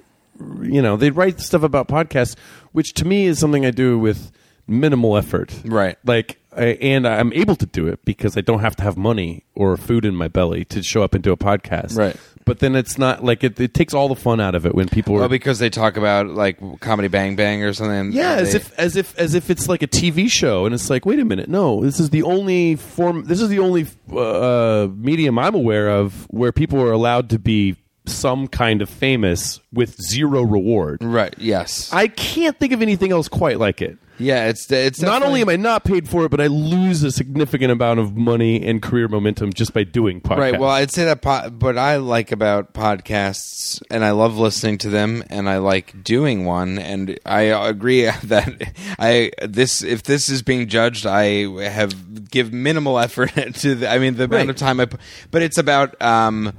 you 0.62 0.82
know 0.82 0.96
they 0.98 1.10
write 1.10 1.40
stuff 1.42 1.64
about 1.64 1.88
podcasts, 1.88 2.36
which 2.72 2.94
to 2.96 3.06
me 3.06 3.26
is 3.26 3.40
something 3.40 3.66
I 3.66 3.72
do 3.72 3.98
with 4.00 4.32
minimal 4.68 5.18
effort. 5.18 5.54
Right. 5.66 5.98
Like 6.06 6.40
I, 6.56 6.64
and 6.82 7.08
I'm 7.08 7.32
able 7.34 7.56
to 7.58 7.66
do 7.66 7.88
it 7.88 8.04
because 8.06 8.36
I 8.38 8.42
don't 8.42 8.60
have 8.60 8.76
to 8.78 8.84
have 8.84 8.98
money 8.98 9.44
or 9.56 9.78
food 9.78 10.04
in 10.06 10.16
my 10.16 10.28
belly 10.28 10.66
to 10.66 10.82
show 10.82 11.04
up 11.04 11.14
into 11.14 11.32
a 11.32 11.38
podcast. 11.38 11.96
Right. 11.98 12.16
But 12.46 12.58
then 12.60 12.76
it's 12.76 12.98
not 12.98 13.24
like 13.24 13.44
it, 13.44 13.60
it 13.60 13.76
takes 13.76 13.94
all 13.94 14.08
the 14.08 14.16
fun 14.16 14.40
out 14.40 14.56
of 14.56 14.66
it 14.66 14.74
when 14.74 14.90
people 14.90 15.16
are 15.16 15.20
well, 15.20 15.30
because 15.30 15.60
they 15.60 15.70
talk 15.70 15.98
about 15.98 16.26
like 16.28 16.58
comedy 16.80 17.08
Bang 17.08 17.36
Bang 17.36 17.64
or 17.64 17.74
something. 17.74 18.12
yeah, 18.12 18.34
as 18.34 18.54
They- 18.54 18.58
if 18.58 18.80
as 18.80 18.96
if 18.96 19.16
as 19.20 19.36
if 19.36 19.52
it's 19.52 19.70
like 19.70 19.84
a 19.84 19.88
TV 19.88 20.28
show, 20.32 20.66
and 20.66 20.74
it's 20.74 20.90
like, 20.90 21.06
wait 21.06 21.20
a 21.20 21.26
minute, 21.26 21.48
no, 21.50 21.84
this 21.84 22.00
is 22.00 22.10
the 22.10 22.24
only 22.24 22.76
form. 22.76 23.26
This 23.26 23.40
is 23.40 23.50
the 23.50 23.60
only 23.60 23.86
uh, 24.12 24.88
medium 24.96 25.38
I'm 25.38 25.54
aware 25.54 25.90
of 25.90 26.26
where 26.32 26.52
people 26.52 26.82
are 26.82 26.92
allowed 26.92 27.30
to 27.30 27.38
be 27.40 27.76
some 28.08 28.48
kind 28.48 28.82
of 28.82 28.90
famous 28.90 29.60
with 29.72 29.96
zero 30.02 30.42
reward. 30.42 31.04
right. 31.04 31.36
Yes. 31.38 31.94
I 31.94 32.08
can't 32.08 32.58
think 32.58 32.74
of 32.74 32.82
anything 32.82 33.12
else 33.12 33.28
quite 33.28 33.60
like 33.60 33.84
it. 33.84 34.00
Yeah. 34.20 34.48
It's 34.50 34.72
it's 34.72 35.02
Not 35.02 35.24
only 35.24 35.42
am 35.42 35.50
I 35.50 35.56
not 35.56 35.84
paid 35.84 36.08
for 36.08 36.26
it, 36.26 36.30
but 36.30 36.40
I 36.42 36.48
lose 36.48 37.02
a 37.04 37.12
significant 37.12 37.72
amount 37.72 38.00
of 38.00 38.16
money 38.16 38.64
and 38.66 38.82
career 38.82 39.08
momentum 39.08 39.54
just 39.54 39.74
by 39.74 39.84
doing 39.84 40.22
podcasts. 40.22 40.38
Right. 40.38 40.60
Well, 40.60 40.70
I'd 40.70 40.92
say 40.92 41.06
that 41.06 41.22
po- 41.22 41.50
what 41.60 41.78
I 41.78 41.98
like 41.98 42.32
about 42.32 42.74
podcasts, 42.74 43.82
and 43.90 44.04
I 44.06 44.12
love 44.12 44.38
listening 44.38 44.78
to 44.80 44.90
them, 44.90 45.24
and 45.30 45.50
I 45.50 45.58
like 45.58 46.04
doing 46.04 46.46
one, 46.46 46.78
and 46.78 47.20
I 47.26 47.42
agree 47.44 48.04
that 48.26 48.74
I 49.00 49.32
this 49.42 49.84
if 49.84 50.04
this 50.04 50.30
is 50.30 50.42
being 50.42 50.68
judged, 50.68 51.06
I 51.06 51.48
have 51.70 52.30
give 52.30 52.52
minimal 52.54 53.00
effort 53.00 53.32
to. 53.56 53.76
The, 53.76 53.90
I 53.90 54.00
mean, 54.00 54.16
the 54.16 54.26
amount 54.26 54.34
Right. 54.40 54.50
of 54.50 54.56
time 54.56 54.80
I, 54.80 54.86
put, 54.86 55.00
but 55.32 55.42
it's 55.42 55.58
about. 55.58 56.00
um 56.02 56.54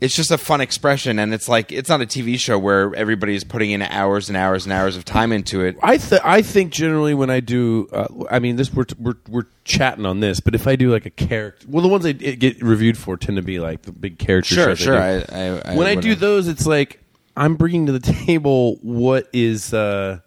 it's 0.00 0.16
just 0.16 0.30
a 0.30 0.38
fun 0.38 0.60
expression, 0.60 1.18
and 1.18 1.34
it's 1.34 1.48
like 1.48 1.70
it's 1.72 1.88
not 1.88 2.00
a 2.00 2.06
TV 2.06 2.38
show 2.38 2.58
where 2.58 2.94
everybody's 2.94 3.44
putting 3.44 3.70
in 3.70 3.82
hours 3.82 4.28
and 4.28 4.36
hours 4.36 4.64
and 4.64 4.72
hours 4.72 4.96
of 4.96 5.04
time 5.04 5.30
into 5.32 5.62
it. 5.62 5.76
I 5.82 5.98
th- 5.98 6.22
I 6.24 6.40
think 6.42 6.72
generally 6.72 7.12
when 7.14 7.28
I 7.30 7.40
do, 7.40 7.88
uh, 7.92 8.06
I 8.30 8.38
mean, 8.38 8.56
this 8.56 8.72
we're, 8.72 8.86
we're 8.98 9.16
we're 9.28 9.46
chatting 9.64 10.06
on 10.06 10.20
this, 10.20 10.40
but 10.40 10.54
if 10.54 10.66
I 10.66 10.76
do 10.76 10.90
like 10.90 11.04
a 11.06 11.10
character, 11.10 11.66
well, 11.68 11.82
the 11.82 11.88
ones 11.88 12.06
I 12.06 12.12
get 12.12 12.62
reviewed 12.62 12.96
for 12.96 13.16
tend 13.16 13.36
to 13.36 13.42
be 13.42 13.60
like 13.60 13.82
the 13.82 13.92
big 13.92 14.18
character. 14.18 14.54
Sure, 14.54 14.64
shows 14.68 14.78
sure. 14.78 14.96
I 14.98 15.18
do. 15.20 15.24
I, 15.32 15.38
I, 15.38 15.72
I 15.72 15.76
when 15.76 15.86
I 15.86 15.94
do 15.94 16.08
wouldn't- 16.10 16.20
those, 16.20 16.48
it's 16.48 16.66
like 16.66 17.00
I'm 17.36 17.56
bringing 17.56 17.86
to 17.86 17.92
the 17.92 18.00
table 18.00 18.76
what 18.82 19.28
is. 19.32 19.74
Uh, 19.74 20.20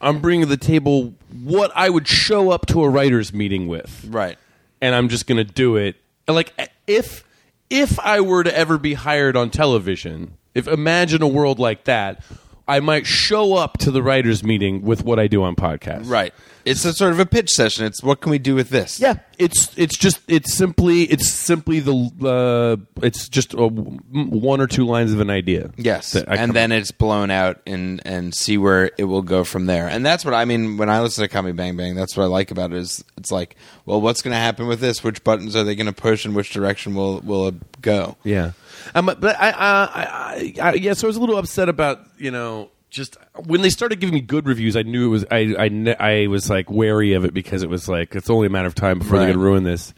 I'm 0.00 0.20
bringing 0.20 0.42
to 0.42 0.48
the 0.50 0.56
table 0.58 1.14
what 1.42 1.72
I 1.74 1.88
would 1.88 2.06
show 2.06 2.50
up 2.50 2.66
to 2.66 2.82
a 2.84 2.88
writers' 2.88 3.32
meeting 3.32 3.66
with, 3.68 4.04
right? 4.10 4.36
and 4.82 4.94
I'm 4.94 5.08
just 5.08 5.26
going 5.26 5.38
to 5.38 5.50
do 5.50 5.76
it. 5.76 5.96
Like 6.28 6.52
if 6.86 7.24
if 7.70 7.98
I 8.00 8.20
were 8.20 8.44
to 8.44 8.56
ever 8.56 8.78
be 8.78 8.94
hired 8.94 9.36
on 9.36 9.50
television, 9.50 10.36
if 10.54 10.68
imagine 10.68 11.22
a 11.22 11.28
world 11.28 11.58
like 11.58 11.84
that, 11.84 12.22
I 12.66 12.80
might 12.80 13.06
show 13.06 13.54
up 13.54 13.78
to 13.78 13.90
the 13.90 14.02
writers' 14.02 14.42
meeting 14.42 14.82
with 14.82 15.04
what 15.04 15.18
I 15.18 15.26
do 15.26 15.42
on 15.42 15.54
podcasts. 15.54 16.08
Right. 16.08 16.32
It's 16.64 16.84
a 16.86 16.94
sort 16.94 17.12
of 17.12 17.20
a 17.20 17.26
pitch 17.26 17.50
session. 17.50 17.84
It's 17.84 18.02
what 18.02 18.22
can 18.22 18.30
we 18.30 18.38
do 18.38 18.54
with 18.54 18.70
this? 18.70 18.98
Yeah, 18.98 19.16
it's 19.38 19.76
it's 19.76 19.98
just 19.98 20.20
it's 20.28 20.54
simply 20.54 21.02
it's 21.02 21.28
simply 21.28 21.80
the 21.80 21.92
uh, 22.24 23.02
it's 23.04 23.28
just 23.28 23.52
a, 23.52 23.66
one 23.66 24.62
or 24.62 24.66
two 24.66 24.86
lines 24.86 25.12
of 25.12 25.20
an 25.20 25.28
idea. 25.28 25.72
Yes, 25.76 26.14
and 26.14 26.54
then 26.54 26.72
it's 26.72 26.90
blown 26.90 27.30
out 27.30 27.60
and 27.66 28.00
and 28.06 28.34
see 28.34 28.56
where 28.56 28.90
it 28.96 29.04
will 29.04 29.20
go 29.20 29.44
from 29.44 29.66
there. 29.66 29.88
And 29.88 30.06
that's 30.06 30.24
what 30.24 30.32
I 30.32 30.46
mean 30.46 30.78
when 30.78 30.88
I 30.88 31.00
listen 31.00 31.22
to 31.22 31.28
Comedy 31.28 31.52
Bang 31.52 31.76
Bang. 31.76 31.94
That's 31.94 32.16
what 32.16 32.24
I 32.24 32.28
like 32.28 32.50
about 32.50 32.72
it. 32.72 32.78
Is 32.78 33.04
it's 33.18 33.30
like, 33.30 33.56
well, 33.84 34.00
what's 34.00 34.22
going 34.22 34.32
to 34.32 34.38
happen 34.40 34.66
with 34.66 34.80
this? 34.80 35.04
Which 35.04 35.22
buttons 35.22 35.54
are 35.54 35.64
they 35.64 35.74
going 35.74 35.86
to 35.86 35.92
push, 35.92 36.24
and 36.24 36.34
which 36.34 36.50
direction 36.50 36.94
will 36.94 37.20
will 37.20 37.48
it 37.48 37.82
go? 37.82 38.16
Yeah, 38.24 38.52
um, 38.94 39.06
but 39.06 39.24
I, 39.40 39.50
I, 39.50 39.84
I, 39.84 40.54
I, 40.62 40.72
yeah. 40.74 40.92
So 40.94 41.06
I 41.06 41.08
was 41.08 41.16
a 41.16 41.20
little 41.20 41.38
upset 41.38 41.68
about 41.68 42.00
you 42.18 42.30
know 42.30 42.70
just 42.90 43.16
when 43.46 43.60
they 43.62 43.70
started 43.70 44.00
giving 44.00 44.14
me 44.14 44.20
good 44.20 44.46
reviews. 44.46 44.76
I 44.76 44.82
knew 44.82 45.06
it 45.06 45.10
was 45.10 45.24
I, 45.30 45.54
I, 45.58 45.68
ne- 45.68 45.96
I 45.96 46.26
was 46.28 46.48
like 46.50 46.70
wary 46.70 47.12
of 47.14 47.24
it 47.24 47.34
because 47.34 47.62
it 47.62 47.68
was 47.70 47.88
like 47.88 48.14
it's 48.14 48.30
only 48.30 48.46
a 48.46 48.50
matter 48.50 48.68
of 48.68 48.74
time 48.74 48.98
before 48.98 49.18
they're 49.18 49.26
Right. 49.28 49.32
going 49.34 49.38
to 49.38 49.44
ruin 49.44 49.64
this. 49.64 49.92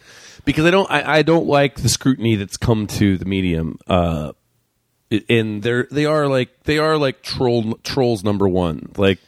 Because 0.44 0.64
I 0.64 0.70
don't, 0.70 0.88
I, 0.90 1.18
I 1.18 1.22
don't 1.22 1.46
like 1.48 1.74
the 1.80 1.88
scrutiny 1.88 2.36
that's 2.36 2.56
come 2.56 2.86
to 2.86 3.18
the 3.18 3.24
medium. 3.24 3.78
Uh, 3.88 4.32
and 5.28 5.62
they're 5.62 5.86
they 5.90 6.04
are 6.06 6.26
like 6.28 6.62
they 6.64 6.78
are 6.78 6.96
like 6.96 7.22
troll 7.22 7.74
trolls 7.82 8.24
number 8.24 8.48
one. 8.48 8.92
Like 8.96 9.18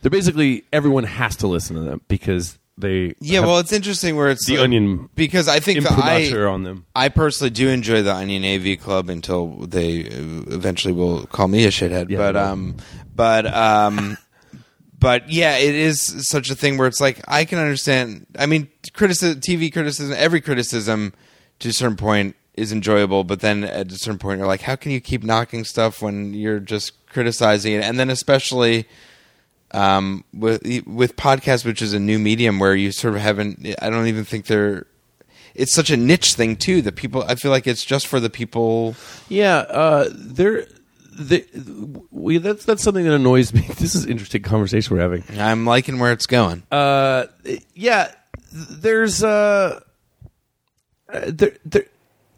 they're 0.00 0.10
basically 0.10 0.64
everyone 0.72 1.04
has 1.04 1.36
to 1.36 1.46
listen 1.48 1.76
to 1.76 1.82
them 1.82 2.00
because 2.08 2.58
they 2.82 3.14
Yeah, 3.20 3.40
well, 3.40 3.58
it's 3.58 3.72
interesting 3.72 4.14
where 4.16 4.28
it's 4.28 4.46
the 4.46 4.56
like- 4.58 4.64
onion 4.64 5.08
because 5.14 5.48
I 5.48 5.58
think 5.60 5.82
that 5.82 5.92
I 5.92 6.30
on 6.44 6.64
them. 6.64 6.84
I 6.94 7.08
personally 7.08 7.48
do 7.50 7.68
enjoy 7.70 8.02
the 8.02 8.14
Onion 8.14 8.44
AV 8.44 8.78
Club 8.78 9.08
until 9.08 9.46
they 9.66 10.00
eventually 10.00 10.92
will 10.92 11.24
call 11.26 11.48
me 11.48 11.64
a 11.64 11.68
shithead. 11.68 12.10
Yeah, 12.10 12.18
but 12.18 12.36
um, 12.36 12.76
but 13.16 13.46
um, 13.46 14.18
but 14.98 15.30
yeah, 15.30 15.56
it 15.56 15.74
is 15.74 16.28
such 16.28 16.50
a 16.50 16.54
thing 16.54 16.76
where 16.76 16.86
it's 16.86 17.00
like 17.00 17.22
I 17.26 17.46
can 17.46 17.58
understand. 17.58 18.26
I 18.38 18.44
mean, 18.44 18.68
criticism, 18.92 19.40
TV 19.40 19.72
criticism, 19.72 20.14
every 20.18 20.42
criticism 20.42 21.14
to 21.60 21.70
a 21.70 21.72
certain 21.72 21.96
point 21.96 22.36
is 22.54 22.70
enjoyable, 22.70 23.24
but 23.24 23.40
then 23.40 23.64
at 23.64 23.90
a 23.90 23.96
certain 23.96 24.18
point 24.18 24.38
you're 24.38 24.46
like, 24.46 24.60
how 24.60 24.76
can 24.76 24.92
you 24.92 25.00
keep 25.00 25.22
knocking 25.22 25.64
stuff 25.64 26.02
when 26.02 26.34
you're 26.34 26.60
just 26.60 26.92
criticizing 27.06 27.72
it? 27.72 27.82
And 27.82 27.98
then 27.98 28.10
especially 28.10 28.86
um, 29.72 30.24
with 30.32 30.62
with 30.86 31.16
podcasts, 31.16 31.64
which 31.64 31.82
is 31.82 31.94
a 31.94 32.00
new 32.00 32.18
medium 32.18 32.58
where 32.58 32.74
you 32.74 32.92
sort 32.92 33.14
of 33.14 33.20
haven't. 33.20 33.66
I 33.80 33.90
don't 33.90 34.06
even 34.06 34.24
think 34.24 34.46
they're. 34.46 34.86
It's 35.54 35.74
such 35.74 35.90
a 35.90 35.96
niche 35.96 36.34
thing 36.34 36.56
too 36.56 36.82
that 36.82 36.96
people. 36.96 37.24
I 37.24 37.34
feel 37.34 37.50
like 37.50 37.66
it's 37.66 37.84
just 37.84 38.06
for 38.06 38.20
the 38.20 38.30
people. 38.30 38.94
Yeah, 39.28 39.56
uh, 39.56 40.08
there. 40.12 40.66
The, 41.14 41.44
we, 42.10 42.38
that's 42.38 42.64
that's 42.64 42.82
something 42.82 43.04
that 43.04 43.14
annoys 43.14 43.52
me. 43.52 43.68
This 43.78 43.94
is 43.94 44.04
an 44.04 44.10
interesting 44.10 44.42
conversation 44.42 44.96
we're 44.96 45.02
having. 45.02 45.24
I'm 45.38 45.66
liking 45.66 45.98
where 45.98 46.12
it's 46.12 46.26
going. 46.26 46.62
Uh, 46.70 47.26
yeah, 47.74 48.12
there's 48.50 49.22
uh, 49.22 49.80
uh, 51.12 51.20
there, 51.26 51.56
there, 51.64 51.84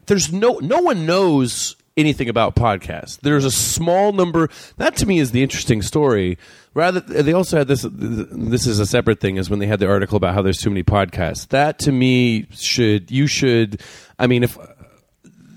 there's 0.07 0.33
no 0.33 0.59
no 0.59 0.81
one 0.81 1.07
knows 1.07 1.77
anything 1.97 2.29
about 2.29 2.57
podcasts. 2.57 3.21
There's 3.21 3.45
a 3.45 3.51
small 3.51 4.13
number. 4.13 4.49
That 4.77 4.97
to 4.97 5.07
me 5.07 5.19
is 5.19 5.31
the 5.31 5.43
interesting 5.43 5.83
story. 5.83 6.39
Rather, 6.75 7.01
they 7.01 7.33
also 7.33 7.57
had 7.57 7.69
this. 7.69 7.87
This 7.89 8.67
is 8.67 8.81
a 8.81 8.87
separate 8.87 9.21
thing. 9.21 9.37
Is 9.37 9.49
when 9.49 9.61
they 9.61 9.67
had 9.67 9.79
the 9.79 9.89
article 9.89 10.17
about 10.17 10.35
how 10.35 10.43
there's 10.43 10.59
too 10.59 10.71
many 10.71 10.83
podcasts. 10.83 11.49
That 11.49 11.79
to 11.81 11.93
me 11.93 12.47
should 12.51 13.13
you 13.13 13.29
should. 13.29 13.81
I 14.19 14.27
mean, 14.27 14.43
if 14.43 14.59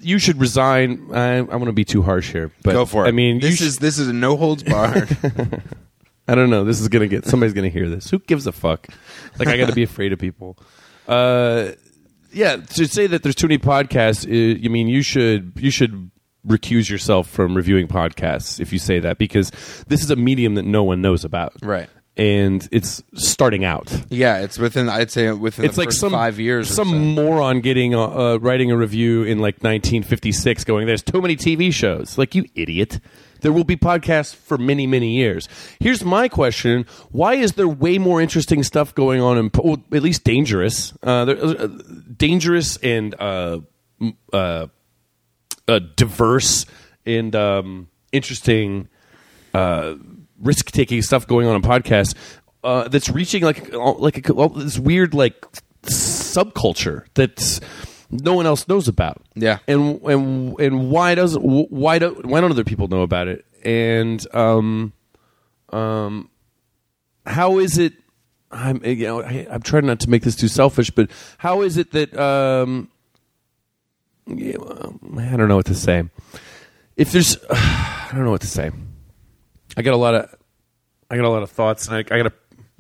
you 0.02 0.20
should 0.20 0.40
resign. 0.40 1.10
I, 1.14 1.38
I 1.38 1.42
want 1.42 1.66
to 1.66 1.74
be 1.74 1.86
too 1.86 2.04
harsh 2.04 2.32
here, 2.32 2.52
but 2.64 2.74
Go 2.74 2.86
for 2.86 3.06
it. 3.06 3.10
I 3.10 3.12
mean, 3.12 3.40
this 3.40 3.60
you 3.60 3.68
is 3.68 3.78
this 3.78 3.98
is 3.98 4.08
a 4.08 4.14
no 4.14 4.38
holds 4.38 4.64
barred. 4.64 5.18
I 6.28 6.36
don't 6.36 6.50
know. 6.50 6.64
This 6.64 6.80
is 6.80 6.88
gonna 6.88 7.08
get 7.08 7.26
somebody's 7.26 7.54
gonna 7.54 7.70
hear 7.70 7.90
this. 7.90 8.10
Who 8.10 8.20
gives 8.20 8.48
a 8.48 8.52
fuck? 8.52 8.88
Like 9.40 9.48
I 9.48 9.58
got 9.58 9.68
to 9.68 9.76
be 9.76 9.84
afraid 9.84 10.14
of 10.14 10.20
people. 10.20 10.58
Uh, 11.08 11.72
yeah, 12.32 12.58
to 12.58 12.86
say 12.86 13.08
that 13.08 13.24
there's 13.24 13.36
too 13.36 13.48
many 13.48 13.58
podcasts, 13.58 14.28
uh, 14.28 14.60
you 14.60 14.70
mean 14.70 14.88
you 14.88 15.02
should 15.02 15.54
you 15.56 15.72
should 15.72 16.12
recuse 16.46 16.90
yourself 16.90 17.30
from 17.30 17.56
reviewing 17.56 17.88
podcasts 17.88 18.60
if 18.60 18.72
you 18.74 18.80
say 18.80 19.00
that 19.00 19.18
because 19.18 19.52
this 19.88 20.04
is 20.04 20.12
a 20.12 20.16
medium 20.16 20.56
that 20.56 20.64
no 20.66 20.84
one 20.84 21.02
knows 21.02 21.24
about, 21.26 21.54
Right. 21.62 21.90
And 22.20 22.68
it's 22.72 23.04
starting 23.14 23.64
out. 23.64 23.94
yeah, 24.10 24.40
it's 24.40 24.58
within. 24.58 24.90
I'd 24.90 25.12
say 25.12 25.32
within 25.32 25.66
It's 25.66 25.76
the 25.76 25.82
like 25.82 25.88
first 25.90 26.00
some 26.00 26.14
five 26.14 26.40
years. 26.40 26.68
or 26.72 26.74
some 26.74 26.88
so. 26.90 26.96
moron 26.98 27.62
getting 27.62 27.94
uh, 27.94 28.08
uh, 28.08 28.38
writing 28.42 28.72
a 28.72 28.76
review 28.76 29.22
in 29.22 29.38
like 29.38 29.58
1956, 29.62 30.64
going, 30.64 30.88
"There's 30.88 31.04
too 31.04 31.22
many 31.22 31.36
TV 31.36 31.72
shows." 31.72 32.18
Like 32.18 32.34
you 32.34 32.46
idiot. 32.56 33.00
There 33.42 33.54
will 33.54 33.66
be 33.66 33.76
podcasts 33.76 34.34
for 34.36 34.58
many, 34.58 34.88
many 34.88 35.12
years. 35.16 35.48
Here's 35.80 36.04
my 36.04 36.28
question: 36.28 36.88
Why 37.12 37.36
is 37.36 37.52
there 37.54 37.68
way 37.68 38.00
more 38.00 38.20
interesting 38.20 38.64
stuff 38.64 38.96
going 38.96 39.22
on 39.22 39.38
in, 39.38 39.52
well, 39.54 39.78
at 39.94 40.02
least 40.02 40.24
dangerous, 40.24 40.94
uh, 41.04 41.24
there, 41.26 41.38
uh, 41.40 41.68
dangerous 42.18 42.78
and 42.78 43.14
uh, 43.22 43.60
m- 44.02 44.18
uh, 45.68 45.72
uh, 45.72 45.80
diverse 45.96 46.66
and 47.06 47.36
um, 47.36 47.88
interesting 48.12 48.88
uh, 49.54 49.96
risk 50.40 50.72
taking 50.72 51.02
stuff 51.02 51.28
going 51.28 51.48
on 51.48 51.56
in 51.56 51.62
podcasts 51.62 52.14
uh, 52.64 52.88
that's 52.88 53.10
reaching 53.10 53.44
like 53.44 53.74
like 53.74 54.30
a, 54.30 54.50
this 54.56 54.80
weird 54.80 55.14
like 55.14 55.46
subculture 55.84 57.06
that's 57.14 57.60
no 58.10 58.34
one 58.34 58.46
else 58.46 58.68
knows 58.68 58.88
about. 58.88 59.22
Yeah. 59.36 59.60
and 59.68 60.02
and 60.04 60.60
and 60.60 60.92
why 60.92 61.16
doesn't 61.16 61.42
why 61.42 62.00
don't 62.00 62.26
why 62.26 62.42
don't 62.42 62.52
other 62.52 62.64
people 62.64 62.88
know 62.88 63.02
about 63.02 63.28
it? 63.28 63.46
And 63.64 64.26
um 64.36 64.94
um 65.70 66.30
how 67.26 67.60
is 67.60 67.78
it? 67.78 67.94
I'm 68.52 68.84
you 68.84 69.08
know 69.08 69.22
I, 69.22 69.48
I'm 69.50 69.62
trying 69.62 69.86
not 69.86 70.00
to 70.02 70.10
make 70.10 70.24
this 70.24 70.36
too 70.36 70.48
selfish, 70.48 70.90
but 70.90 71.10
how 71.38 71.62
is 71.62 71.78
it 71.78 71.92
that 71.92 72.18
um 72.18 72.90
I 74.30 75.36
don't 75.38 75.48
know 75.48 75.56
what 75.56 75.68
to 75.68 75.76
say. 75.76 76.04
If 76.96 77.12
there's, 77.12 77.38
I 77.50 78.10
don't 78.12 78.26
know 78.26 78.32
what 78.32 78.42
to 78.42 78.48
say. 78.48 78.72
I 79.76 79.82
got 79.82 79.94
a 79.94 79.98
lot 79.98 80.16
of, 80.16 80.36
I 81.10 81.16
got 81.16 81.26
a 81.26 81.30
lot 81.30 81.44
of 81.44 81.52
thoughts. 81.52 81.90
I, 81.90 82.00
I 82.00 82.04
got 82.04 82.28
a, 82.28 82.34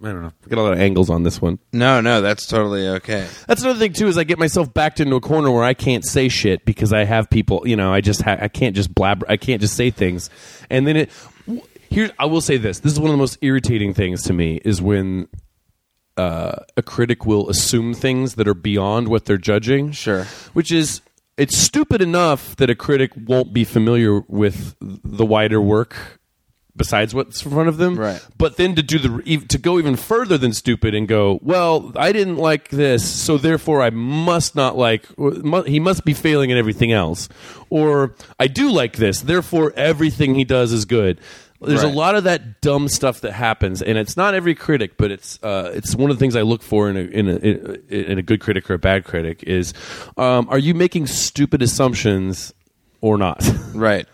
I 0.04 0.12
don't 0.12 0.22
know. 0.22 0.32
I 0.46 0.50
got 0.50 0.60
a 0.60 0.62
lot 0.62 0.74
of 0.74 0.80
angles 0.80 1.10
on 1.10 1.24
this 1.24 1.42
one. 1.42 1.60
No, 1.74 2.02
no, 2.02 2.22
that's 2.22 2.46
totally 2.46 2.88
okay. 2.88 3.28
That's 3.48 3.64
another 3.64 3.80
thing 3.80 3.94
too. 3.94 4.08
Is 4.08 4.18
I 4.18 4.26
get 4.26 4.38
myself 4.38 4.72
backed 4.74 5.00
into 5.00 5.16
a 5.16 5.22
corner 5.22 5.50
where 5.50 5.64
I 5.64 5.74
can't 5.74 6.06
say 6.06 6.28
shit 6.30 6.66
because 6.66 6.94
I 6.94 7.04
have 7.04 7.30
people. 7.30 7.68
You 7.68 7.76
know, 7.76 7.92
I 7.92 8.02
just 8.02 8.22
ha- 8.22 8.38
I 8.40 8.48
can't 8.48 8.76
just 8.76 8.94
blab. 8.94 9.26
I 9.28 9.38
can't 9.38 9.60
just 9.60 9.76
say 9.76 9.90
things. 9.90 10.30
And 10.70 10.86
then 10.86 10.98
it. 10.98 11.12
Here, 11.90 12.12
I 12.20 12.26
will 12.26 12.42
say 12.42 12.58
this. 12.58 12.82
This 12.82 12.92
is 12.92 13.00
one 13.00 13.10
of 13.10 13.14
the 13.14 13.18
most 13.18 13.38
irritating 13.42 13.94
things 13.94 14.22
to 14.24 14.34
me 14.34 14.60
is 14.66 14.82
when 14.82 15.30
uh, 16.18 16.58
a 16.76 16.84
critic 16.84 17.26
will 17.26 17.50
assume 17.50 17.94
things 17.94 18.36
that 18.36 18.48
are 18.48 18.54
beyond 18.54 19.08
what 19.08 19.26
they're 19.26 19.38
judging. 19.38 19.94
Sure. 19.94 20.26
Which 20.54 20.72
is 20.72 21.02
it's 21.38 21.58
stupid 21.58 22.02
enough 22.02 22.56
that 22.58 22.69
a 22.69 22.76
critic 22.76 23.12
won't 23.15 23.54
be 23.54 23.63
familiar 23.63 24.21
with 24.21 24.76
the 24.82 25.26
wider 25.26 25.62
work 25.62 26.19
besides 26.76 27.13
what's 27.13 27.43
in 27.43 27.52
front 27.52 27.67
of 27.67 27.78
them. 27.78 27.95
Right. 27.95 28.26
But 28.38 28.58
then 28.58 28.76
to 28.76 28.84
do 28.84 29.00
the 29.00 29.45
to 29.50 29.58
go 29.58 29.80
even 29.80 29.95
further 29.95 30.38
than 30.38 30.54
stupid 30.54 30.93
and 30.93 31.08
go, 31.08 31.39
well, 31.41 31.91
I 31.95 32.12
didn't 32.12 32.38
like 32.38 32.69
this, 32.69 33.08
so 33.08 33.38
therefore 33.38 33.82
I 33.82 33.89
must 33.89 34.56
not 34.56 34.78
like. 34.78 35.06
He 35.65 35.80
must 35.80 36.06
be 36.06 36.13
failing 36.13 36.52
in 36.52 36.58
everything 36.58 36.91
else, 36.91 37.28
or 37.69 38.15
I 38.39 38.47
do 38.47 38.71
like 38.71 38.97
this, 38.97 39.21
therefore 39.21 39.73
everything 39.76 40.36
he 40.36 40.43
does 40.43 40.71
is 40.71 40.86
good. 40.86 41.19
There's 41.60 41.84
a 41.84 41.88
lot 41.88 42.15
of 42.15 42.26
that 42.26 42.62
dumb 42.62 42.88
stuff 42.88 43.22
that 43.22 43.32
happens, 43.32 43.82
and 43.82 43.98
it's 43.98 44.15
not 44.15 44.36
every 44.36 44.54
critic, 44.54 44.98
but 44.98 45.10
it's 45.12 45.41
uh, 45.41 45.72
it's 45.74 45.96
one 45.96 46.12
of 46.12 46.17
the 46.17 46.20
things 46.20 46.36
I 46.36 46.43
look 46.43 46.62
for 46.62 46.89
in 46.89 46.98
a 46.98 47.02
in 47.02 47.30
a, 47.30 48.12
in 48.12 48.20
a 48.20 48.22
good 48.22 48.41
critic 48.41 48.70
or 48.70 48.76
a 48.76 48.80
bad 48.80 49.06
critic 49.06 49.43
is, 49.43 49.74
um, 50.17 50.48
are 50.50 50.60
you 50.60 50.74
making 50.76 51.08
stupid 51.08 51.62
assumptions 51.62 52.54
or 53.02 53.17
not? 53.17 53.48
Right. 53.74 54.08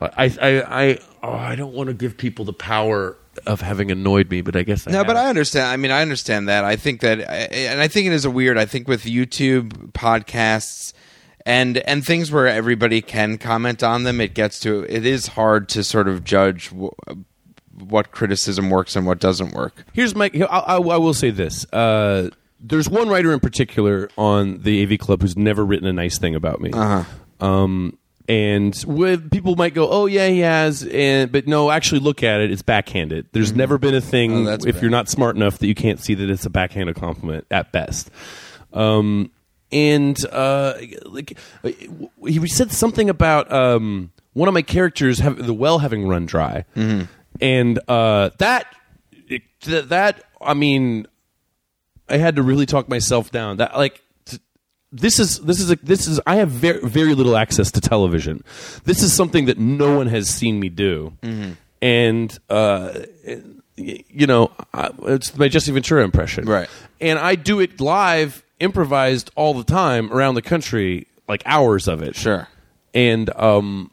I 0.00 0.24
I 0.24 0.62
I 0.62 0.98
oh, 1.22 1.32
I 1.32 1.54
don't 1.54 1.72
want 1.72 1.88
to 1.88 1.94
give 1.94 2.16
people 2.16 2.44
the 2.44 2.52
power 2.52 3.16
of 3.46 3.60
having 3.60 3.90
annoyed 3.90 4.30
me, 4.30 4.40
but 4.40 4.56
I 4.56 4.62
guess 4.62 4.86
I 4.86 4.90
No, 4.90 5.04
but. 5.04 5.16
I 5.16 5.28
understand. 5.28 5.66
I 5.66 5.76
mean, 5.76 5.90
I 5.90 6.02
understand 6.02 6.48
that. 6.48 6.64
I 6.64 6.76
think 6.76 7.00
that, 7.00 7.20
and 7.20 7.80
I 7.80 7.88
think 7.88 8.06
it 8.06 8.12
is 8.12 8.24
a 8.24 8.30
weird. 8.30 8.58
I 8.58 8.66
think 8.66 8.88
with 8.88 9.04
YouTube 9.04 9.92
podcasts, 9.92 10.92
and 11.46 11.78
and 11.78 12.04
things 12.04 12.30
where 12.30 12.46
everybody 12.46 13.00
can 13.00 13.38
comment 13.38 13.82
on 13.82 14.02
them. 14.02 14.20
It 14.20 14.34
gets 14.34 14.60
to 14.60 14.84
it 14.88 15.06
is 15.06 15.28
hard 15.28 15.68
to 15.70 15.82
sort 15.84 16.08
of 16.08 16.24
judge 16.24 16.68
w- 16.70 16.90
what 17.78 18.10
criticism 18.10 18.68
works 18.68 18.96
and 18.96 19.06
what 19.06 19.20
doesn't 19.20 19.54
work. 19.54 19.84
Here's 19.94 20.14
my. 20.14 20.30
I, 20.34 20.44
I, 20.44 20.76
I 20.76 20.96
will 20.98 21.14
say 21.14 21.30
this. 21.30 21.64
Uh, 21.72 22.30
there's 22.60 22.88
one 22.88 23.08
writer 23.08 23.32
in 23.32 23.40
particular 23.40 24.08
on 24.18 24.58
the 24.62 24.82
AV 24.82 24.98
Club 24.98 25.22
who's 25.22 25.36
never 25.36 25.64
written 25.64 25.86
a 25.86 25.92
nice 25.92 26.18
thing 26.18 26.34
about 26.34 26.60
me. 26.60 26.70
Uh-huh. 26.72 27.04
Um, 27.46 27.98
and 28.28 28.74
with 28.88 29.30
people 29.30 29.54
might 29.54 29.72
go, 29.74 29.88
"Oh 29.88 30.06
yeah, 30.06 30.26
he 30.28 30.40
has," 30.40 30.82
and 30.84 31.30
but 31.30 31.46
no, 31.46 31.70
actually 31.70 32.00
look 32.00 32.24
at 32.24 32.40
it. 32.40 32.50
It's 32.50 32.62
backhanded. 32.62 33.26
There's 33.30 33.52
never 33.54 33.78
been 33.78 33.94
a 33.94 34.00
thing 34.00 34.48
Oh, 34.48 34.54
if 34.54 34.62
bad. 34.64 34.82
you're 34.82 34.90
not 34.90 35.08
smart 35.08 35.36
enough 35.36 35.58
that 35.58 35.66
you 35.68 35.76
can't 35.76 36.00
see 36.00 36.14
that 36.14 36.28
it's 36.28 36.44
a 36.44 36.50
backhanded 36.50 36.96
compliment 36.96 37.46
at 37.52 37.70
best. 37.70 38.10
Um, 38.72 39.30
and 39.72 40.16
uh, 40.32 40.74
like 41.04 41.36
he 42.24 42.46
said 42.48 42.72
something 42.72 43.10
about 43.10 43.50
um, 43.52 44.12
one 44.32 44.48
of 44.48 44.54
my 44.54 44.62
characters 44.62 45.18
have 45.20 45.44
the 45.44 45.54
well 45.54 45.78
having 45.80 46.06
run 46.06 46.26
dry, 46.26 46.64
and 47.40 47.78
uh, 47.88 48.30
that 48.38 48.66
it, 49.12 49.42
th- 49.60 49.86
that 49.86 50.24
I 50.40 50.54
mean, 50.54 51.06
I 52.08 52.18
had 52.18 52.36
to 52.36 52.42
really 52.42 52.66
talk 52.66 52.88
myself 52.88 53.30
down. 53.30 53.56
That 53.56 53.76
like 53.76 54.02
t- 54.24 54.38
this 54.92 55.18
is 55.18 55.40
this 55.40 55.60
is 55.60 55.70
a, 55.70 55.76
this 55.82 56.06
is 56.06 56.20
I 56.26 56.36
have 56.36 56.50
very 56.50 56.80
very 56.80 57.14
little 57.14 57.36
access 57.36 57.70
to 57.72 57.80
television. 57.80 58.44
This 58.84 59.02
is 59.02 59.12
something 59.12 59.46
that 59.46 59.58
no 59.58 59.96
one 59.96 60.06
has 60.06 60.28
seen 60.28 60.60
me 60.60 60.68
do, 60.68 61.14
and 61.82 62.38
uh, 62.48 63.00
you 63.76 64.26
know, 64.26 64.50
I, 64.72 64.90
it's 65.02 65.36
my 65.36 65.48
Jesse 65.48 65.72
Ventura 65.72 66.02
impression, 66.02 66.46
Right. 66.46 66.68
And 67.00 67.18
I 67.18 67.34
do 67.34 67.60
it 67.60 67.78
live, 67.80 68.42
improvised 68.60 69.30
all 69.34 69.54
the 69.54 69.64
time 69.64 70.12
around 70.12 70.34
the 70.34 70.42
country, 70.42 71.06
like 71.28 71.42
hours 71.46 71.88
of 71.88 72.02
it, 72.02 72.16
Sure. 72.16 72.48
and 72.94 73.30
um 73.36 73.90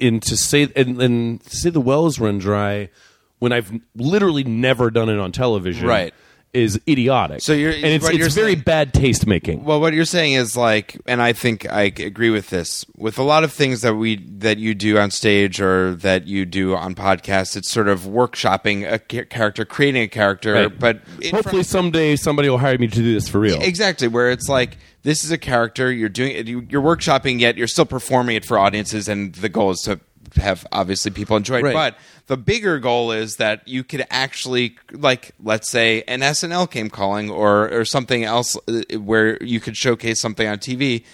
and 0.00 0.22
to 0.22 0.36
say 0.36 0.68
and, 0.76 1.00
and 1.00 1.42
to 1.44 1.56
say 1.56 1.70
the 1.70 1.80
wells 1.80 2.18
run 2.18 2.38
dry 2.38 2.88
when 3.38 3.52
I've 3.52 3.72
literally 3.94 4.44
never 4.44 4.90
done 4.90 5.08
it 5.08 5.18
on 5.18 5.32
television, 5.32 5.86
Right. 5.86 6.14
Is 6.52 6.80
idiotic. 6.88 7.40
So 7.42 7.52
you're- 7.52 7.74
and 7.76 7.84
it's, 7.86 8.02
what 8.04 8.16
you're 8.16 8.26
it's 8.26 8.34
very 8.34 8.54
saying- 8.54 8.62
bad 8.64 8.92
taste 8.92 9.26
making. 9.26 9.64
Well, 9.64 9.80
what 9.80 9.92
you're 9.92 10.04
saying 10.04 10.32
is 10.32 10.56
like, 10.56 10.98
and 11.06 11.22
I 11.22 11.32
think 11.32 11.70
I 11.70 11.82
agree 11.82 12.30
with 12.30 12.50
this. 12.50 12.84
With 12.96 13.18
a 13.18 13.22
lot 13.22 13.44
of 13.44 13.52
things 13.52 13.82
that 13.82 13.94
we 13.94 14.16
that 14.38 14.58
you 14.58 14.74
do 14.74 14.98
on 14.98 15.10
stage 15.12 15.60
or 15.60 15.94
that 15.96 16.26
you 16.26 16.44
do 16.44 16.74
on 16.74 16.94
podcasts, 16.96 17.56
it's 17.56 17.70
sort 17.70 17.86
of 17.88 18.00
workshopping 18.00 18.90
a 18.90 18.98
character, 18.98 19.64
creating 19.64 20.02
a 20.02 20.08
character, 20.08 20.54
Right. 20.54 20.78
but 20.78 21.00
Hopefully, 21.30 21.62
someday 21.62 22.16
somebody 22.16 22.48
will 22.48 22.58
hire 22.58 22.78
me 22.78 22.88
to 22.88 22.94
do 22.96 23.14
this 23.14 23.28
for 23.28 23.38
real. 23.38 23.60
Exactly, 23.62 24.08
where 24.08 24.30
it's 24.30 24.48
like 24.48 24.76
this 25.02 25.24
is 25.24 25.30
a 25.30 25.38
character 25.38 25.90
you're 25.92 26.08
doing 26.08 26.32
it, 26.32 26.48
you're 26.48 26.82
workshopping 26.82 27.40
yet 27.40 27.56
you're 27.56 27.66
still 27.68 27.86
performing 27.86 28.36
it 28.36 28.44
for 28.44 28.58
audiences, 28.58 29.08
and 29.08 29.34
the 29.36 29.48
goal 29.48 29.70
is 29.70 29.80
to 29.82 30.00
have 30.36 30.66
obviously 30.72 31.10
people 31.10 31.36
enjoy 31.36 31.58
it. 31.58 31.62
Right. 31.64 31.72
But 31.74 31.96
the 32.26 32.36
bigger 32.36 32.78
goal 32.78 33.12
is 33.12 33.36
that 33.36 33.66
you 33.66 33.82
could 33.84 34.06
actually 34.10 34.76
like 34.92 35.32
let's 35.42 35.70
say 35.70 36.02
an 36.08 36.20
SNL 36.20 36.70
came 36.70 36.90
calling 36.90 37.30
or 37.30 37.68
or 37.72 37.84
something 37.84 38.24
else 38.24 38.56
uh, 38.68 38.82
where 38.98 39.42
you 39.42 39.60
could 39.60 39.76
showcase 39.76 40.20
something 40.20 40.46
on 40.46 40.58
TV. 40.58 41.04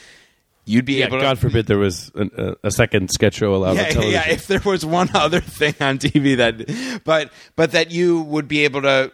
You'd 0.69 0.85
be 0.85 0.95
Yeah, 0.95 1.07
able 1.07 1.19
to 1.19 1.23
God 1.23 1.39
forbid 1.39 1.67
there 1.67 1.79
was 1.79 2.11
an, 2.17 2.31
a, 2.37 2.55
a 2.65 2.71
second 2.73 3.11
sketch 3.13 3.35
show 3.35 3.55
allowed 3.55 3.71
on 3.71 3.77
yeah, 3.77 3.83
television. 3.91 4.13
yeah, 4.13 4.29
if 4.31 4.47
there 4.49 4.61
was 4.65 4.85
one 4.85 5.09
other 5.15 5.41
thing 5.41 5.75
on 5.81 5.99
TV 5.99 6.37
that, 6.39 7.03
but 7.05 7.33
but 7.55 7.71
that 7.73 7.91
you 7.93 8.23
would 8.23 8.49
be 8.49 8.65
able 8.65 8.83
to 8.83 9.13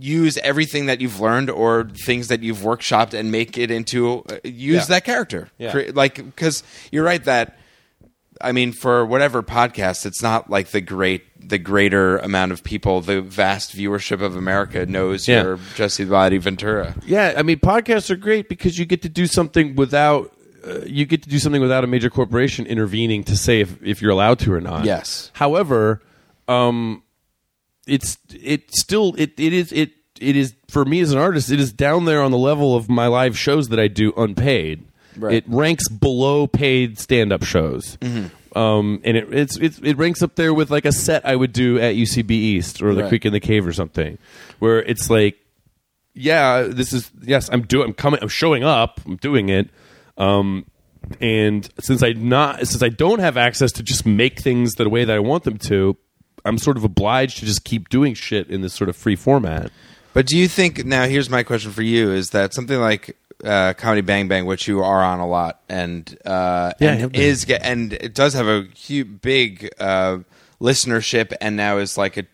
use 0.00 0.38
everything 0.38 0.86
that 0.86 1.00
you've 1.00 1.18
learned 1.20 1.50
or 1.50 1.88
things 2.04 2.28
that 2.28 2.40
you've 2.42 2.58
workshopped 2.58 3.14
and 3.14 3.32
make 3.32 3.58
it 3.58 3.70
into 3.70 4.22
uh, 4.30 4.36
use 4.44 4.82
Yeah. 4.82 4.84
that 4.86 5.04
character. 5.04 5.48
Yeah. 5.58 5.90
Like 5.92 6.16
because 6.16 6.62
you're 6.92 7.04
right 7.04 7.22
that 7.24 7.57
I 8.40 8.52
mean 8.52 8.72
for 8.72 9.04
whatever 9.04 9.42
podcast, 9.42 10.06
it's 10.06 10.22
not 10.22 10.48
like 10.50 10.68
the 10.68 10.80
great 10.80 11.22
the 11.48 11.58
greater 11.58 12.18
amount 12.18 12.52
of 12.52 12.62
people, 12.62 13.00
the 13.00 13.20
vast 13.22 13.74
viewership 13.74 14.20
of 14.20 14.36
America 14.36 14.84
knows 14.86 15.26
Yeah. 15.28 15.42
your 15.42 15.58
Jesse 15.76 16.04
the 16.04 16.10
Body 16.10 16.38
Ventura. 16.38 16.94
Yeah, 17.06 17.34
I 17.36 17.42
mean, 17.42 17.58
podcasts 17.58 18.10
are 18.10 18.16
great 18.16 18.48
because 18.48 18.78
you 18.78 18.84
get 18.84 19.02
to 19.02 19.08
do 19.08 19.26
something 19.26 19.74
without. 19.76 20.32
Uh, 20.66 20.80
you 20.84 21.06
get 21.06 21.22
to 21.22 21.28
do 21.28 21.38
something 21.38 21.62
without 21.62 21.84
a 21.84 21.86
major 21.86 22.10
corporation 22.10 22.66
intervening 22.66 23.22
to 23.24 23.36
say 23.36 23.60
if, 23.60 23.80
if 23.82 24.02
you're 24.02 24.10
allowed 24.10 24.40
to 24.40 24.52
or 24.52 24.60
not. 24.60 24.84
Yes. 24.84 25.30
However, 25.34 26.02
um, 26.48 27.02
it's 27.86 28.18
it 28.34 28.74
still 28.74 29.14
it, 29.16 29.38
it 29.38 29.52
is 29.52 29.72
it 29.72 29.92
it 30.20 30.34
is 30.36 30.54
for 30.68 30.84
me 30.84 31.00
as 31.00 31.12
an 31.12 31.18
artist. 31.18 31.50
It 31.50 31.60
is 31.60 31.72
down 31.72 32.04
there 32.06 32.20
on 32.20 32.32
the 32.32 32.38
level 32.38 32.74
of 32.74 32.88
my 32.90 33.06
live 33.06 33.38
shows 33.38 33.68
that 33.68 33.78
I 33.78 33.86
do 33.88 34.12
unpaid. 34.16 34.84
Right. 35.18 35.34
It 35.34 35.44
ranks 35.46 35.88
below 35.88 36.46
paid 36.46 36.98
stand 36.98 37.32
up 37.32 37.42
shows. 37.44 37.98
Um, 38.56 39.00
and 39.04 39.16
it 39.16 39.32
it's, 39.32 39.56
it's 39.58 39.78
it 39.78 39.98
ranks 39.98 40.22
up 40.22 40.34
there 40.36 40.54
with 40.54 40.70
like 40.70 40.84
a 40.84 40.92
set 40.92 41.24
I 41.26 41.36
would 41.36 41.52
do 41.52 41.78
at 41.78 41.94
UCB 41.94 42.30
East 42.30 42.82
or 42.82 42.94
the 42.94 43.02
Right. 43.02 43.08
Creek 43.08 43.24
and 43.26 43.34
the 43.34 43.40
Cave 43.40 43.66
or 43.66 43.72
something, 43.72 44.18
where 44.58 44.82
it's 44.82 45.10
like 45.10 45.36
yeah, 46.14 46.62
this 46.62 46.92
is 46.92 47.10
yes, 47.22 47.48
I'm 47.52 47.62
doing, 47.62 47.88
I'm 47.88 47.94
coming, 47.94 48.20
I'm 48.22 48.28
showing 48.28 48.64
up, 48.64 49.00
I'm 49.06 49.16
doing 49.16 49.50
it. 49.50 49.68
Um, 50.16 50.64
and 51.20 51.68
since 51.78 52.02
I 52.02 52.12
not 52.12 52.66
since 52.66 52.82
I 52.82 52.88
don't 52.88 53.20
have 53.20 53.36
access 53.36 53.70
to 53.72 53.82
just 53.82 54.04
make 54.06 54.40
things 54.40 54.74
the 54.74 54.88
way 54.88 55.04
that 55.04 55.14
I 55.14 55.20
want 55.20 55.44
them 55.44 55.58
to, 55.58 55.96
I'm 56.44 56.58
sort 56.58 56.76
of 56.76 56.84
obliged 56.84 57.38
to 57.38 57.46
just 57.46 57.64
keep 57.64 57.88
doing 57.88 58.14
shit 58.14 58.48
in 58.50 58.62
this 58.62 58.74
sort 58.74 58.88
of 58.88 58.96
free 58.96 59.14
format. 59.14 59.70
But 60.14 60.26
do 60.26 60.36
you 60.36 60.48
think 60.48 60.84
now? 60.84 61.04
Here's 61.04 61.30
my 61.30 61.42
question 61.44 61.70
for 61.70 61.82
you: 61.82 62.10
Is 62.10 62.30
that 62.30 62.52
something 62.54 62.80
like 62.80 63.16
uh, 63.44 63.74
Comedy 63.74 64.00
Bang 64.02 64.28
Bang, 64.28 64.46
which 64.46 64.66
you 64.68 64.80
are 64.82 65.02
on 65.02 65.20
a 65.20 65.26
lot, 65.26 65.60
and 65.68 66.16
uh, 66.24 66.72
Yeah, 66.80 66.92
and 66.92 67.16
is 67.16 67.44
ge- 67.44 67.50
and 67.60 67.92
it 67.92 68.14
does 68.14 68.34
have 68.34 68.46
a 68.48 68.66
huge, 68.74 69.20
big 69.20 69.70
uh, 69.78 70.18
listenership, 70.60 71.32
and 71.40 71.56
now 71.56 71.78
is 71.78 71.96
like 71.96 72.16
a 72.16 72.24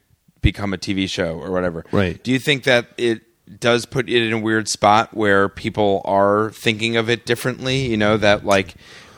become 0.40 0.72
a 0.74 0.78
TV 0.78 1.08
show 1.08 1.38
or 1.38 1.50
whatever. 1.50 1.84
Right. 1.92 2.22
Do 2.22 2.30
you 2.32 2.38
think 2.38 2.64
that 2.64 2.88
it 2.96 3.22
does 3.60 3.84
put 3.86 4.08
it 4.08 4.22
in 4.26 4.32
a 4.32 4.38
weird 4.38 4.68
spot 4.68 5.14
where 5.14 5.48
people 5.48 6.02
are 6.04 6.50
thinking 6.50 6.96
of 6.96 7.08
it 7.10 7.26
differently? 7.26 7.86
You 7.86 7.96
know 7.96 8.16
that 8.16 8.44
like. 8.44 8.74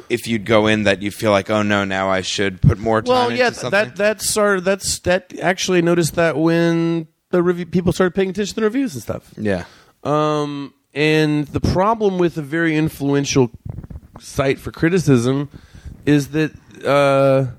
If 0.08 0.28
you'd 0.28 0.44
go 0.44 0.68
in, 0.68 0.84
that 0.84 1.02
you 1.02 1.10
feel 1.10 1.32
like, 1.32 1.50
oh 1.50 1.62
no, 1.62 1.84
now 1.84 2.08
I 2.08 2.20
should 2.20 2.62
put 2.62 2.78
more 2.78 3.02
time. 3.02 3.08
Well, 3.12 3.32
yeah, 3.32 3.50
that 3.50 3.96
that's 3.96 4.30
sort 4.30 4.58
of 4.58 4.64
that's 4.64 5.00
that 5.00 5.36
actually 5.40 5.82
noticed 5.82 6.14
that 6.14 6.36
when 6.36 7.08
the 7.30 7.42
review 7.42 7.66
people 7.66 7.92
started 7.92 8.14
paying 8.14 8.30
attention 8.30 8.54
to 8.54 8.60
the 8.60 8.66
reviews 8.66 8.94
and 8.94 9.02
stuff. 9.02 9.34
yeah, 9.36 9.64
Um, 10.04 10.72
and 10.96 11.46
the 11.48 11.60
problem 11.60 12.18
with 12.18 12.36
a 12.38 12.42
very 12.42 12.74
influential 12.76 13.50
site 14.18 14.58
for 14.58 14.72
criticism 14.72 15.48
is 16.06 16.28
that 16.28 16.52
uh, 16.84 17.52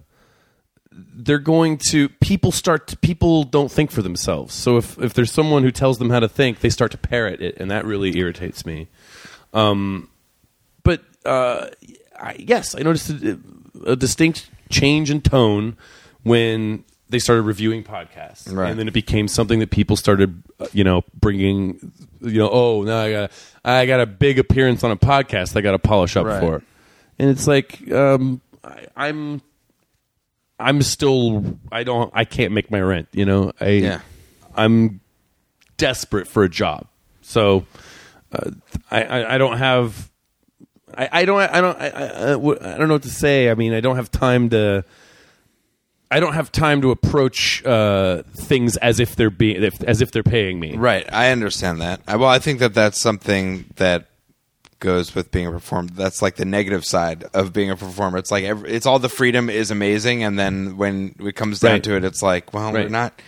they're 0.92 1.38
going 1.38 1.78
to 1.90 2.10
people 2.10 2.52
start 2.52 2.88
to, 2.88 2.98
people 2.98 3.44
don't 3.44 3.72
think 3.72 3.92
for 3.92 4.02
themselves. 4.02 4.54
So 4.54 4.78
if 4.78 4.98
if 5.00 5.14
there's 5.14 5.32
someone 5.32 5.64
who 5.64 5.72
tells 5.72 5.98
them 6.00 6.10
how 6.10 6.20
to 6.20 6.28
think, 6.28 6.60
they 6.62 6.70
start 6.70 6.92
to 6.92 6.98
parrot 6.98 7.42
it, 7.42 7.58
and 7.60 7.70
that 7.72 7.86
really 7.86 8.18
irritates 8.18 8.66
me. 8.66 8.88
Um, 9.54 10.10
but 10.84 11.02
uh, 11.26 11.68
I, 12.20 12.36
yes, 12.40 12.76
I 12.76 12.80
noticed 12.80 13.10
a, 13.12 13.40
a 13.86 13.96
distinct 13.96 14.50
change 14.70 15.10
in 15.12 15.22
tone 15.22 15.78
when 16.24 16.84
they 17.10 17.20
started 17.20 17.44
reviewing 17.44 17.84
podcasts, 17.84 18.52
Right. 18.54 18.70
and 18.70 18.78
then 18.80 18.88
it 18.88 18.94
became 18.94 19.28
something 19.30 19.60
that 19.60 19.70
people 19.72 19.96
started, 19.96 20.44
uh, 20.60 20.68
you 20.74 20.84
know, 20.84 21.04
bringing, 21.18 21.92
you 22.22 22.40
know, 22.40 22.50
oh, 22.52 22.84
now 22.84 23.00
I 23.00 23.12
got 23.12 23.32
I 23.66 23.86
got 23.86 24.00
a 24.00 24.06
big 24.06 24.40
appearance 24.40 24.84
on 24.84 24.92
a 24.92 24.96
podcast 24.98 25.56
I 25.58 25.62
got 25.62 25.72
to 25.72 25.80
polish 25.80 26.16
up 26.16 26.26
Right. 26.26 26.40
for, 26.40 26.64
and 27.20 27.30
it's 27.30 27.48
like 27.48 27.92
um, 27.92 28.42
I, 28.64 28.88
I'm. 28.96 29.42
I'm 30.60 30.82
still 30.82 31.60
I 31.72 31.84
don't 31.84 32.10
I 32.16 32.26
can't 32.26 32.52
make 32.52 32.72
my 32.72 32.82
rent, 32.82 33.10
you 33.12 33.26
know. 33.26 33.52
I 33.62 33.70
Yeah. 33.70 34.00
I'm 34.56 35.02
desperate 35.78 36.28
for 36.28 36.44
a 36.44 36.50
job. 36.50 36.88
So 37.22 37.68
uh, 38.32 38.50
I, 38.90 39.04
I 39.04 39.36
I 39.36 39.38
don't 39.38 39.58
have 39.60 40.10
I, 40.96 41.10
I 41.12 41.26
don't 41.26 41.40
I 41.42 41.62
don't 41.62 41.78
I, 41.80 41.88
I, 41.90 42.74
I 42.74 42.78
don't 42.78 42.88
know 42.88 42.96
what 42.96 43.04
to 43.04 43.12
say. 43.12 43.52
I 43.52 43.54
mean, 43.54 43.72
I 43.74 43.82
don't 43.82 43.98
have 43.98 44.10
time 44.10 44.50
to 44.50 44.84
I 46.10 46.20
don't 46.20 46.34
have 46.34 46.52
time 46.52 46.82
to 46.82 46.92
approach 46.92 47.64
uh, 47.66 48.24
things 48.34 48.78
as 48.78 49.00
if 49.00 49.16
they're 49.16 49.30
being 49.30 49.62
if, 49.64 49.84
as 49.84 50.02
if 50.02 50.12
they're 50.12 50.24
paying 50.24 50.60
me. 50.60 50.76
Right, 50.78 51.06
I 51.12 51.32
understand 51.32 51.82
that. 51.82 52.02
I, 52.08 52.16
well, 52.16 52.30
I 52.30 52.40
think 52.40 52.60
that 52.60 52.74
that's 52.74 53.00
something 53.00 53.66
that 53.76 54.06
goes 54.80 55.16
with 55.16 55.32
being 55.32 55.48
a 55.48 55.52
performer. 55.52 55.90
That's 55.94 56.22
like 56.22 56.36
the 56.36 56.46
negative 56.46 56.86
side 56.86 57.26
of 57.34 57.52
being 57.52 57.72
a 57.72 57.76
performer. 57.76 58.20
It's 58.20 58.32
like 58.32 58.44
every, 58.46 58.72
it's 58.72 58.86
all 58.86 59.00
the 59.00 59.10
freedom 59.10 59.50
is 59.50 59.70
amazing, 59.72 60.24
and 60.24 60.38
then 60.40 60.78
when 60.78 61.16
it 61.20 61.36
comes 61.36 61.60
down 61.60 61.72
Right. 61.74 61.84
to 61.84 61.96
it, 61.98 62.06
it's 62.06 62.22
like, 62.22 62.54
well, 62.54 62.72
we're 62.72 62.88
not 62.90 63.22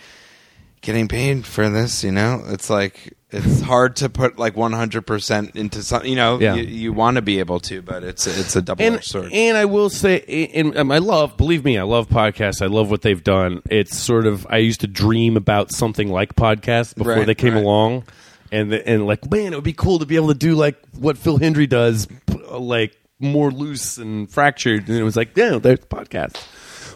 getting 0.80 1.06
paid 1.08 1.44
for 1.44 1.68
this. 1.68 2.02
You 2.04 2.12
know, 2.12 2.42
it's 2.46 2.70
like 2.70 3.12
it's 3.32 3.60
hard 3.60 3.96
to 3.96 4.08
put 4.08 4.38
like 4.38 4.56
one 4.56 4.72
hundred 4.72 5.06
percent 5.06 5.56
into 5.56 5.82
something. 5.82 6.08
You 6.10 6.16
know, 6.16 6.38
Yeah. 6.40 6.54
you, 6.54 6.62
you 6.64 6.92
want 6.92 7.16
to 7.16 7.22
be 7.22 7.38
able 7.38 7.60
to, 7.60 7.82
but 7.82 8.02
it's 8.02 8.26
it's 8.26 8.56
a 8.56 8.62
double 8.62 8.84
and 8.84 8.96
edged 8.96 9.04
sword. 9.10 9.32
and 9.32 9.56
I 9.56 9.64
will 9.64 9.90
say, 9.90 10.20
and, 10.54 10.74
and 10.76 10.92
I 10.92 10.98
love, 10.98 11.36
believe 11.36 11.64
me, 11.64 11.78
I 11.78 11.82
love 11.82 12.08
podcasts. 12.08 12.62
I 12.62 12.66
love 12.66 12.90
what 12.90 13.02
they've 13.02 13.22
done. 13.22 13.62
It's 13.70 13.96
sort 13.96 14.26
of 14.26 14.46
I 14.50 14.58
used 14.58 14.80
to 14.80 14.86
dream 14.86 15.36
about 15.36 15.70
something 15.72 16.08
like 16.08 16.34
podcasts 16.34 16.94
before 16.94 17.14
Right, 17.14 17.26
they 17.26 17.34
came 17.34 17.54
right. 17.54 17.62
along, 17.62 18.04
and 18.52 18.72
the, 18.72 18.86
and 18.88 19.06
like 19.06 19.30
man, 19.30 19.52
it 19.52 19.56
would 19.56 19.64
be 19.64 19.72
cool 19.72 19.98
to 20.00 20.06
be 20.06 20.16
able 20.16 20.28
to 20.28 20.34
do 20.34 20.54
like 20.54 20.76
what 20.98 21.16
Phil 21.18 21.38
Hendrie 21.38 21.68
does, 21.68 22.08
like 22.50 22.96
more 23.18 23.50
loose 23.50 23.98
and 23.98 24.30
fractured. 24.30 24.88
And 24.88 24.96
it 24.98 25.02
was 25.02 25.14
like, 25.16 25.36
yeah, 25.36 25.58
there's 25.58 25.80
the 25.80 25.86
podcast. 25.86 26.36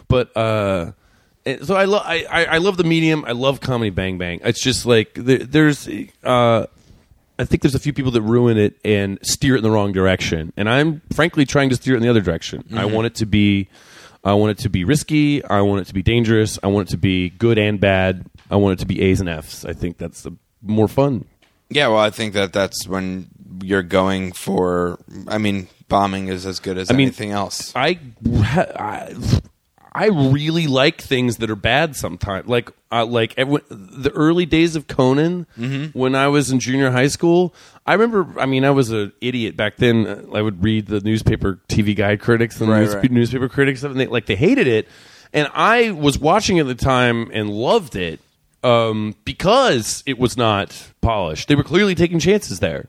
But 0.07 0.35
uh, 0.35 0.91
and 1.45 1.65
so 1.65 1.75
I 1.75 1.85
love 1.85 2.03
I, 2.05 2.25
I 2.25 2.45
I 2.45 2.57
love 2.57 2.77
the 2.77 2.83
medium. 2.83 3.25
I 3.25 3.31
love 3.31 3.61
comedy 3.61 3.89
Bang 3.89 4.17
Bang. 4.17 4.39
It's 4.43 4.61
just 4.61 4.85
like 4.85 5.13
there, 5.15 5.39
there's 5.39 5.87
uh. 6.23 6.67
I 7.37 7.43
think 7.43 7.63
there's 7.63 7.75
a 7.75 7.79
few 7.79 7.91
people 7.91 8.11
that 8.11 8.21
ruin 8.21 8.57
it 8.57 8.77
and 8.85 9.19
steer 9.21 9.55
it 9.55 9.57
in 9.57 9.63
the 9.63 9.69
wrong 9.69 9.91
direction. 9.91 10.53
And 10.55 10.69
I'm 10.69 11.01
frankly 11.11 11.45
trying 11.45 11.69
to 11.69 11.75
steer 11.75 11.95
it 11.95 11.97
in 11.97 12.03
the 12.03 12.09
other 12.09 12.21
direction. 12.21 12.63
I 12.73 12.85
want 12.85 13.07
it 13.07 13.15
to 13.15 13.25
be 13.25 13.67
I 14.23 14.33
want 14.33 14.51
it 14.51 14.63
to 14.63 14.69
be 14.69 14.85
risky, 14.85 15.43
I 15.43 15.61
want 15.61 15.81
it 15.81 15.87
to 15.87 15.93
be 15.93 16.01
dangerous, 16.01 16.57
I 16.63 16.67
want 16.67 16.87
it 16.87 16.91
to 16.91 16.97
be 16.97 17.29
good 17.29 17.59
and 17.59 17.77
bad. 17.79 18.25
I 18.49 18.55
want 18.55 18.73
it 18.73 18.79
to 18.79 18.85
be 18.85 19.01
A's 19.01 19.19
and 19.19 19.29
F's. 19.29 19.65
I 19.65 19.73
think 19.73 19.97
that's 19.97 20.23
the 20.23 20.31
more 20.61 20.87
fun. 20.87 21.25
Yeah, 21.69 21.87
well, 21.89 21.99
I 21.99 22.09
think 22.09 22.33
that 22.33 22.53
that's 22.53 22.87
when 22.87 23.27
you're 23.61 23.83
going 23.83 24.31
for. 24.31 24.99
I 25.27 25.37
mean, 25.37 25.67
bombing 25.89 26.27
is 26.27 26.45
as 26.45 26.59
good 26.59 26.77
as 26.77 26.89
I 26.89 26.93
mean, 26.93 27.07
anything 27.07 27.31
else. 27.31 27.73
I, 27.75 27.99
I 28.25 29.13
I 29.97 30.07
really 30.07 30.67
like 30.67 31.01
things 31.01 31.37
that 31.37 31.49
are 31.49 31.55
bad 31.55 31.95
sometimes. 31.95 32.47
Like 32.47 32.69
uh, 32.91 33.05
like 33.05 33.33
every, 33.37 33.61
the 33.69 34.11
early 34.13 34.45
days 34.45 34.75
of 34.75 34.87
Conan 34.87 35.47
Mm-hmm. 35.57 35.97
when 35.97 36.15
I 36.15 36.27
was 36.27 36.51
in 36.51 36.59
junior 36.59 36.91
high 36.91 37.07
school. 37.07 37.53
I 37.85 37.93
remember. 37.93 38.39
I 38.39 38.45
mean, 38.45 38.65
I 38.65 38.71
was 38.71 38.89
an 38.91 39.13
idiot 39.21 39.55
back 39.55 39.77
then. 39.77 40.05
Uh, 40.05 40.23
I 40.37 40.41
would 40.41 40.61
read 40.63 40.87
the 40.87 40.99
newspaper 40.99 41.59
TV 41.69 41.95
guide 41.95 42.19
critics 42.19 42.59
and 42.59 42.69
Right, 42.69 42.81
news- 42.81 42.95
right. 42.95 43.11
newspaper 43.11 43.47
critics 43.49 43.83
and 43.83 43.97
they 43.99 44.07
like 44.07 44.25
they 44.25 44.35
hated 44.35 44.67
it. 44.67 44.87
And 45.33 45.49
I 45.53 45.91
was 45.91 46.19
watching 46.19 46.59
at 46.59 46.67
the 46.67 46.75
time 46.75 47.29
and 47.33 47.49
loved 47.49 47.95
it 47.95 48.19
um, 48.63 49.15
because 49.25 50.03
it 50.05 50.17
was 50.19 50.35
not 50.37 50.91
polished. 51.01 51.47
They 51.47 51.55
were 51.55 51.63
clearly 51.63 51.95
taking 51.95 52.19
chances 52.19 52.59
there. 52.59 52.87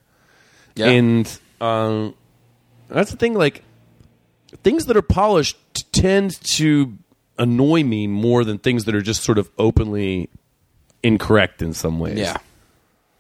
Yeah. 0.74 0.86
And 0.88 1.38
um, 1.61 2.14
that's 2.88 3.11
the 3.11 3.16
thing. 3.16 3.34
Like 3.34 3.62
things 4.62 4.86
that 4.86 4.96
are 4.96 5.02
polished 5.02 5.57
tend 6.01 6.40
to 6.57 6.97
annoy 7.38 7.82
me 7.84 8.07
more 8.07 8.44
than 8.44 8.59
things 8.59 8.84
that 8.84 8.94
are 8.94 9.03
just 9.03 9.22
sort 9.22 9.38
of 9.38 9.51
openly 9.59 10.28
incorrect 11.03 11.62
in 11.62 11.72
some 11.74 11.99
ways. 12.01 12.18
yeah. 12.18 12.36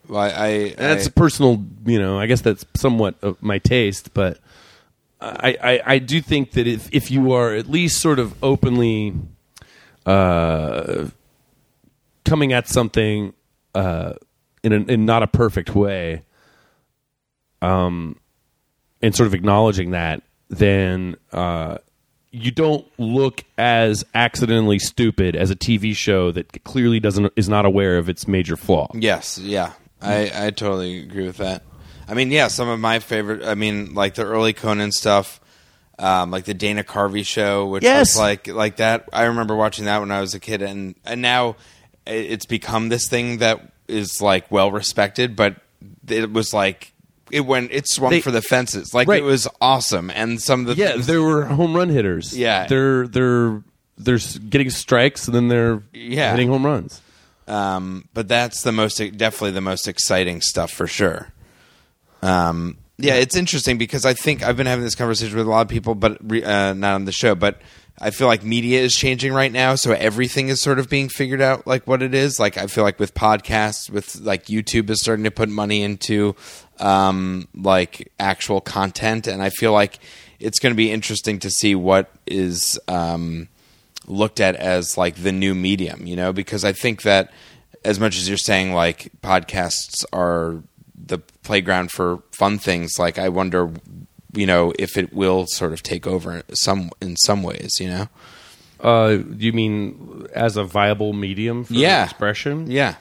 Well, 0.08 0.20
I. 0.20 0.28
I 0.28 0.46
And 0.48 0.76
that's 0.78 1.06
I- 1.06 1.10
a 1.10 1.12
personal, 1.12 1.64
you 1.84 1.98
know. 1.98 2.18
I 2.18 2.26
guess 2.26 2.40
that's 2.40 2.64
somewhat 2.74 3.16
of 3.22 3.42
my 3.42 3.58
taste, 3.58 4.14
but 4.14 4.38
I, 5.20 5.56
I, 5.62 5.80
I 5.94 5.98
do 5.98 6.20
think 6.20 6.52
that 6.52 6.66
if 6.66 6.88
if 6.92 7.10
you 7.10 7.32
are 7.32 7.54
at 7.54 7.68
least 7.68 8.00
sort 8.00 8.18
of 8.18 8.34
openly 8.42 9.14
uh, 10.04 11.06
coming 12.24 12.52
at 12.52 12.68
something 12.68 13.32
uh, 13.74 14.12
in 14.62 14.72
a, 14.72 14.76
in 14.92 15.04
not 15.04 15.22
a 15.22 15.26
perfect 15.26 15.74
way, 15.74 16.22
um, 17.62 18.16
and 19.02 19.14
sort 19.14 19.26
of 19.26 19.34
acknowledging 19.34 19.90
that, 19.90 20.22
then 20.48 21.16
uh, 21.32 21.78
you 22.38 22.50
don't 22.50 22.86
look 22.98 23.44
as 23.56 24.04
accidentally 24.14 24.78
stupid 24.78 25.34
as 25.36 25.50
a 25.50 25.56
TV 25.56 25.94
show 25.96 26.30
that 26.32 26.62
clearly 26.64 27.00
doesn't 27.00 27.32
is 27.36 27.48
not 27.48 27.64
aware 27.64 27.96
of 27.98 28.08
its 28.08 28.28
major 28.28 28.56
flaw. 28.56 28.88
Yes, 28.94 29.38
yeah, 29.38 29.72
I 30.02 30.30
I 30.46 30.50
totally 30.50 31.00
agree 31.00 31.26
with 31.26 31.38
that. 31.38 31.62
I 32.08 32.14
mean, 32.14 32.30
yeah, 32.30 32.48
some 32.48 32.68
of 32.68 32.78
my 32.78 32.98
favorite. 32.98 33.42
I 33.44 33.54
mean, 33.54 33.94
like 33.94 34.14
the 34.14 34.24
early 34.24 34.52
Conan 34.52 34.92
stuff, 34.92 35.40
um, 35.98 36.30
like 36.30 36.44
the 36.44 36.54
Dana 36.54 36.84
Carvey 36.84 37.24
show, 37.24 37.66
which 37.66 37.82
Yes. 37.82 38.14
was 38.14 38.18
like 38.20 38.46
like 38.48 38.76
that. 38.76 39.08
I 39.12 39.24
remember 39.24 39.56
watching 39.56 39.86
that 39.86 40.00
when 40.00 40.10
I 40.10 40.20
was 40.20 40.34
a 40.34 40.40
kid, 40.40 40.62
and 40.62 40.94
and 41.04 41.22
now 41.22 41.56
it's 42.06 42.46
become 42.46 42.88
this 42.90 43.08
thing 43.08 43.38
that 43.38 43.72
is 43.88 44.20
like 44.20 44.50
well 44.50 44.70
respected, 44.70 45.36
but 45.36 45.56
it 46.08 46.30
was 46.32 46.52
like. 46.52 46.92
It 47.30 47.40
went. 47.40 47.72
It 47.72 47.88
swung 47.88 48.10
They- 48.10 48.20
for 48.20 48.30
the 48.30 48.42
fences. 48.42 48.94
Like 48.94 49.08
Right. 49.08 49.20
it 49.22 49.24
was 49.24 49.48
awesome, 49.60 50.10
and 50.10 50.40
some 50.40 50.60
of 50.60 50.66
the 50.76 50.82
Yeah, 50.82 50.92
things- 50.92 51.06
there 51.06 51.22
were 51.22 51.44
home 51.46 51.74
run 51.74 51.88
hitters. 51.88 52.36
Yeah. 52.36 52.66
they're 52.66 53.06
they're 53.08 53.62
they're 53.98 54.18
getting 54.50 54.68
strikes 54.70 55.26
and 55.26 55.34
then 55.34 55.48
they're 55.48 55.82
Yeah. 55.94 56.30
hitting 56.32 56.48
home 56.48 56.64
runs. 56.66 57.00
Um, 57.48 58.04
but 58.12 58.28
that's 58.28 58.62
the 58.62 58.72
most 58.72 58.98
definitely 59.16 59.52
the 59.52 59.60
most 59.60 59.88
exciting 59.88 60.40
stuff 60.42 60.70
for 60.70 60.86
sure. 60.86 61.32
Um, 62.22 62.76
yeah, 62.98 63.14
it's 63.14 63.36
interesting 63.36 63.78
because 63.78 64.04
I 64.04 64.14
think 64.14 64.42
I've 64.42 64.56
been 64.56 64.66
having 64.66 64.84
this 64.84 64.94
conversation 64.94 65.36
with 65.36 65.46
a 65.46 65.50
lot 65.50 65.62
of 65.62 65.68
people, 65.68 65.94
but 65.94 66.18
re, 66.22 66.42
uh, 66.42 66.72
not 66.74 66.94
on 66.94 67.04
the 67.04 67.12
show. 67.12 67.34
But 67.34 67.60
I 67.98 68.10
feel 68.10 68.26
like 68.26 68.42
media 68.42 68.80
is 68.82 68.92
changing 68.92 69.32
right 69.32 69.52
now, 69.52 69.74
so 69.74 69.92
everything 69.92 70.48
is 70.48 70.60
sort 70.60 70.78
of 70.78 70.88
being 70.90 71.08
figured 71.08 71.40
out, 71.40 71.66
like 71.66 71.86
what 71.86 72.02
it 72.02 72.14
is. 72.14 72.38
Like 72.38 72.58
I 72.58 72.66
feel 72.66 72.84
like 72.84 72.98
with 72.98 73.14
podcasts, 73.14 73.88
with 73.90 74.16
like 74.20 74.46
YouTube 74.46 74.90
is 74.90 75.00
starting 75.00 75.24
to 75.24 75.30
put 75.30 75.48
money 75.48 75.82
into 75.82 76.34
um, 76.80 77.48
like 77.54 78.10
actual 78.18 78.60
content, 78.60 79.26
and 79.26 79.42
I 79.42 79.50
feel 79.50 79.72
like 79.72 79.98
it's 80.38 80.58
going 80.58 80.72
to 80.72 80.76
be 80.76 80.90
interesting 80.90 81.38
to 81.40 81.50
see 81.50 81.74
what 81.74 82.10
is. 82.26 82.78
Um, 82.88 83.48
looked 84.08 84.38
at 84.38 84.54
as 84.54 84.96
like 84.96 85.16
the 85.16 85.32
new 85.32 85.52
medium, 85.52 86.06
you 86.06 86.14
know, 86.14 86.32
because 86.32 86.64
I 86.64 86.72
think 86.72 87.02
that 87.02 87.32
as 87.84 87.98
much 87.98 88.16
as 88.16 88.28
you're 88.28 88.38
saying 88.38 88.72
like 88.72 89.10
podcasts 89.20 90.04
are 90.12 90.62
the 90.94 91.18
playground 91.42 91.90
for 91.90 92.22
fun 92.30 92.60
things, 92.60 93.00
like 93.00 93.18
I 93.18 93.28
wonder, 93.30 93.68
you 94.32 94.46
know, 94.46 94.72
if 94.78 94.96
it 94.96 95.12
will 95.12 95.46
sort 95.48 95.72
of 95.72 95.82
take 95.82 96.06
over 96.06 96.44
some 96.54 96.90
in 97.02 97.16
some 97.16 97.42
ways, 97.42 97.80
you 97.80 97.88
know. 97.88 98.08
Uh, 98.78 99.18
you 99.38 99.52
mean 99.52 100.28
as 100.32 100.56
a 100.56 100.62
viable 100.62 101.12
medium 101.12 101.64
for 101.64 101.72
Yeah. 101.74 102.04
expression? 102.04 102.70
Yeah. 102.70 102.94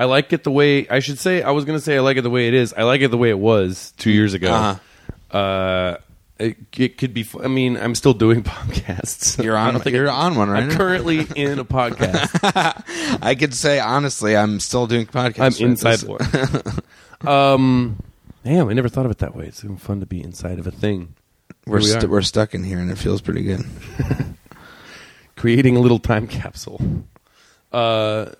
I 0.00 0.04
like 0.04 0.32
it 0.32 0.44
the 0.44 0.50
way 0.50 0.88
I 0.88 1.00
should 1.00 1.18
say. 1.18 1.42
I 1.42 1.50
was 1.50 1.66
going 1.66 1.78
to 1.78 1.84
say 1.84 1.98
I 1.98 2.00
like 2.00 2.16
it 2.16 2.22
the 2.22 2.30
way 2.30 2.48
it 2.48 2.54
is. 2.54 2.72
I 2.72 2.84
like 2.84 3.02
it 3.02 3.08
the 3.08 3.18
way 3.18 3.28
it 3.28 3.38
was 3.38 3.92
two 3.98 4.10
years 4.10 4.32
ago. 4.32 4.50
Uh-huh. 4.50 5.36
Uh, 5.36 5.96
it, 6.38 6.56
it 6.74 6.96
could 6.96 7.12
be. 7.12 7.28
I 7.44 7.48
mean, 7.48 7.76
I'm 7.76 7.94
still 7.94 8.14
doing 8.14 8.42
podcasts. 8.42 9.44
You're 9.44 9.58
I 9.58 9.66
on. 9.66 9.74
don't 9.74 9.82
think 9.82 9.94
You're 9.94 10.08
on 10.08 10.36
one 10.36 10.48
right 10.48 10.62
I'm 10.62 10.70
now. 10.70 10.76
currently 10.78 11.26
in 11.36 11.58
a 11.58 11.66
podcast. 11.66 13.18
I 13.22 13.34
could 13.34 13.54
say 13.54 13.78
honestly, 13.78 14.34
I'm 14.34 14.58
still 14.58 14.86
doing 14.86 15.04
podcasts. 15.04 15.60
I'm 15.60 15.68
inside 15.68 16.02
one. 16.04 17.30
um, 17.30 18.02
damn, 18.42 18.70
I 18.70 18.72
never 18.72 18.88
thought 18.88 19.04
of 19.04 19.10
it 19.12 19.18
that 19.18 19.36
way. 19.36 19.48
It's 19.48 19.60
fun 19.80 20.00
to 20.00 20.06
be 20.06 20.22
inside 20.22 20.58
of 20.58 20.66
a 20.66 20.70
thing. 20.70 21.14
We're 21.66 21.80
we 21.80 21.84
st- 21.84 22.08
we're 22.08 22.22
stuck 22.22 22.54
in 22.54 22.64
here, 22.64 22.78
and 22.78 22.90
it 22.90 22.96
feels 22.96 23.20
pretty 23.20 23.42
good. 23.42 23.66
creating 25.36 25.76
a 25.76 25.80
little 25.80 25.98
time 25.98 26.26
capsule. 26.26 26.80
Uh, 27.70 28.30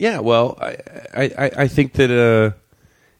yeah. 0.00 0.18
Well, 0.18 0.58
I 0.60 0.76
I, 1.14 1.50
I- 1.58 1.68
think 1.68 1.92
that 1.94 2.10
uh, 2.10 2.56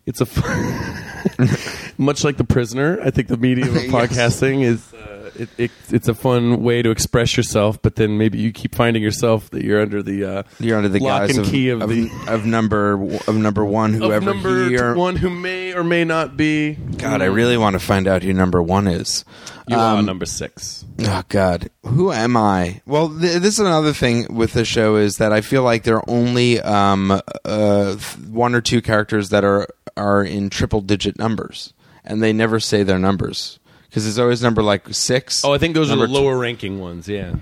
it's 0.07 0.21
a 0.21 0.27
fun, 0.27 1.95
much 1.99 2.25
like 2.25 2.37
the 2.39 2.45
prisoner. 2.45 2.99
I 3.05 3.11
think 3.11 3.29
the 3.29 3.37
medium 3.37 3.69
of 3.77 3.85
Yes. 3.85 3.93
podcasting 3.93 4.63
is. 4.65 4.93
Uh, 4.93 4.97
it, 5.41 5.49
it, 5.57 5.71
it's 5.91 6.09
a 6.09 6.15
fun 6.15 6.63
way 6.63 6.83
to 6.83 6.91
express 6.91 7.37
yourself, 7.37 7.81
but 7.81 7.97
then 7.97 8.19
maybe 8.19 8.39
you 8.39 8.53
keep 8.53 8.75
finding 8.75 9.03
yourself 9.03 9.49
that 9.51 9.65
you're 9.65 9.81
under 9.81 10.03
the 10.03 10.25
uh, 10.25 10.43
You're 10.59 10.77
under 10.77 10.89
the 10.89 11.01
lock 11.01 11.23
guise 11.23 11.37
and 11.37 11.47
of, 11.47 11.51
key 11.51 11.69
of, 11.71 11.83
of, 11.83 11.89
the 11.89 12.11
of 12.29 12.45
number 12.45 12.93
of 13.27 13.35
number 13.35 13.65
one, 13.65 13.95
of 13.95 14.01
whoever 14.01 14.27
number 14.27 14.69
he 14.69 14.79
or 14.79 14.95
one 14.95 15.17
who 15.17 15.31
may 15.31 15.73
or 15.73 15.83
may 15.83 16.05
not 16.05 16.37
be. 16.37 16.75
God, 16.75 17.23
I 17.23 17.27
really 17.27 17.57
want 17.57 17.75
to 17.75 17.81
find 17.81 18.07
out 18.07 18.23
who 18.23 18.33
number 18.33 18.63
one 18.63 18.87
is. 18.87 19.25
You 19.67 19.77
are 19.77 19.99
Um, 19.99 20.05
number 20.05 20.27
six. 20.27 20.85
Oh 21.01 21.23
God, 21.29 21.71
who 21.85 22.13
am 22.13 22.37
I? 22.37 22.83
Well, 22.87 23.09
th- 23.09 23.41
this 23.41 23.55
is 23.55 23.61
another 23.61 23.93
thing 23.93 24.35
with 24.35 24.53
the 24.53 24.65
show 24.65 24.97
is 24.97 25.17
that 25.17 25.33
I 25.33 25.41
feel 25.41 25.63
like 25.63 25.85
there 25.85 25.97
are 25.97 26.11
only 26.11 26.61
um, 26.61 27.21
uh, 27.45 27.95
one 28.29 28.55
or 28.55 28.61
two 28.61 28.83
characters 28.83 29.31
that 29.31 29.45
are 29.45 29.69
are 29.97 30.23
in 30.23 30.51
triple 30.51 30.81
digit 30.81 31.19
numbers, 31.19 31.73
and 32.05 32.23
they 32.23 32.33
never 32.33 32.61
say 32.61 32.83
their 32.83 32.99
numbers 32.99 33.60
because 33.91 34.07
it's 34.07 34.19
always 34.19 34.41
number 34.41 34.63
like 34.63 34.87
six. 34.95 35.45
Oh, 35.45 35.53
I 35.53 35.59
think 35.59 35.75
those 35.75 35.91
are 35.91 35.97
number 35.97 36.07
the 36.07 36.13
lower 36.13 36.39
ranking 36.39 36.79
ones. 36.79 37.09
Yeah. 37.09 37.35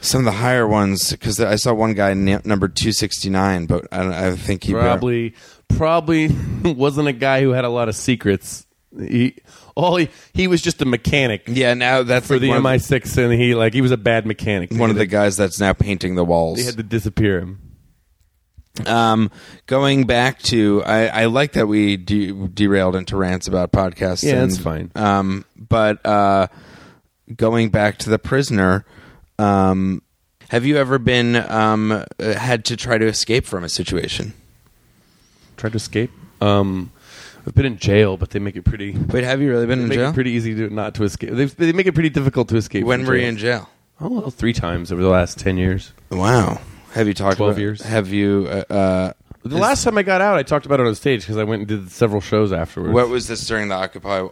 Some 0.00 0.20
of 0.20 0.24
the 0.24 0.32
higher 0.32 0.66
ones 0.66 1.10
because 1.10 1.38
I 1.38 1.56
saw 1.56 1.74
one 1.74 1.92
guy 1.92 2.14
na- 2.14 2.40
number 2.44 2.68
two 2.68 2.92
sixty 2.92 3.28
nine, 3.28 3.66
but 3.66 3.86
I, 3.92 3.98
don't, 3.98 4.12
I 4.12 4.34
think 4.36 4.64
he 4.64 4.72
probably 4.72 5.34
probably 5.68 6.28
wasn't 6.64 7.08
a 7.08 7.12
guy 7.12 7.42
who 7.42 7.50
had 7.50 7.64
a 7.64 7.68
lot 7.68 7.88
of 7.88 7.96
secrets. 7.96 8.66
He 8.98 9.36
all 9.74 9.96
he, 9.96 10.08
he 10.32 10.46
was 10.48 10.62
just 10.62 10.80
a 10.80 10.86
mechanic 10.86 11.42
yeah. 11.46 11.74
Now 11.74 12.04
that's 12.04 12.26
for 12.26 12.34
like 12.34 12.42
the 12.42 12.48
one, 12.48 12.62
MI6, 12.62 13.18
and 13.22 13.32
he 13.34 13.54
like 13.54 13.74
he 13.74 13.82
was 13.82 13.90
a 13.90 13.98
bad 13.98 14.24
mechanic. 14.24 14.72
one 14.72 14.88
of 14.88 14.96
the 14.96 15.06
guys 15.06 15.36
that's 15.36 15.60
now 15.60 15.74
painting 15.74 16.14
the 16.14 16.24
walls. 16.24 16.58
they 16.58 16.64
had 16.64 16.76
to 16.78 16.82
disappear 16.82 17.40
him. 17.40 17.67
Um, 18.86 19.30
going 19.66 20.06
back 20.06 20.38
to, 20.44 20.82
I, 20.84 21.06
I 21.06 21.24
like 21.26 21.52
that 21.54 21.66
we 21.66 21.96
de- 21.96 22.32
derailed 22.48 22.94
into 22.94 23.16
rants 23.16 23.48
about 23.48 23.72
podcasts. 23.72 24.22
Yeah, 24.22 24.34
and, 24.36 24.50
that's 24.50 24.60
fine. 24.60 24.92
Um, 24.94 25.44
but 25.56 26.04
uh, 26.06 26.46
going 27.36 27.70
back 27.70 27.98
to 27.98 28.10
the 28.10 28.18
prisoner, 28.18 28.84
um, 29.38 30.02
have 30.50 30.64
you 30.64 30.76
ever 30.76 30.98
been 30.98 31.36
um, 31.36 32.04
had 32.20 32.64
to 32.66 32.76
try 32.76 32.98
to 32.98 33.06
escape 33.06 33.46
from 33.46 33.64
a 33.64 33.68
situation? 33.68 34.32
Tried 35.56 35.72
to 35.72 35.76
escape. 35.76 36.10
Um, 36.40 36.92
I've 37.46 37.54
been 37.54 37.66
in 37.66 37.78
jail, 37.78 38.16
but 38.16 38.30
they 38.30 38.38
make 38.38 38.56
it 38.56 38.62
pretty. 38.62 38.92
Wait, 38.92 39.24
have 39.24 39.40
you 39.40 39.50
really 39.50 39.66
been 39.66 39.78
They 39.78 39.82
in 39.84 39.88
make 39.88 39.98
jail? 39.98 40.10
it 40.10 40.14
pretty 40.14 40.30
easy 40.32 40.54
to 40.54 40.70
not 40.70 40.94
to 40.96 41.04
escape. 41.04 41.30
They, 41.30 41.46
they 41.46 41.72
make 41.72 41.86
it 41.86 41.94
pretty 41.94 42.10
difficult 42.10 42.48
to 42.50 42.56
escape. 42.56 42.84
when 42.84 43.00
from 43.00 43.08
were 43.08 43.16
you 43.16 43.26
in 43.26 43.36
jail? 43.38 43.68
Oh, 44.00 44.08
well, 44.08 44.30
three 44.30 44.52
times 44.52 44.92
over 44.92 45.02
the 45.02 45.08
last 45.08 45.38
ten 45.38 45.56
years. 45.56 45.92
Wow. 46.10 46.60
Have 46.92 47.06
you 47.06 47.14
talked 47.14 47.36
12 47.36 47.50
about- 47.52 47.60
years. 47.60 47.82
Have 47.82 48.08
you? 48.08 48.46
Uh, 48.50 48.72
uh, 48.72 49.12
The 49.44 49.56
last 49.56 49.84
time 49.84 49.96
I 49.96 50.02
got 50.02 50.20
out, 50.20 50.36
I 50.36 50.42
talked 50.42 50.66
about 50.66 50.80
it 50.80 50.86
on 50.86 50.94
stage 50.94 51.20
because 51.22 51.36
I 51.38 51.44
went 51.44 51.60
and 51.60 51.68
did 51.68 51.90
several 51.90 52.20
shows 52.20 52.52
afterwards. 52.52 52.92
What 52.92 53.08
was 53.08 53.28
this 53.28 53.46
during 53.46 53.68
the 53.68 53.74
Occupy 53.76 54.26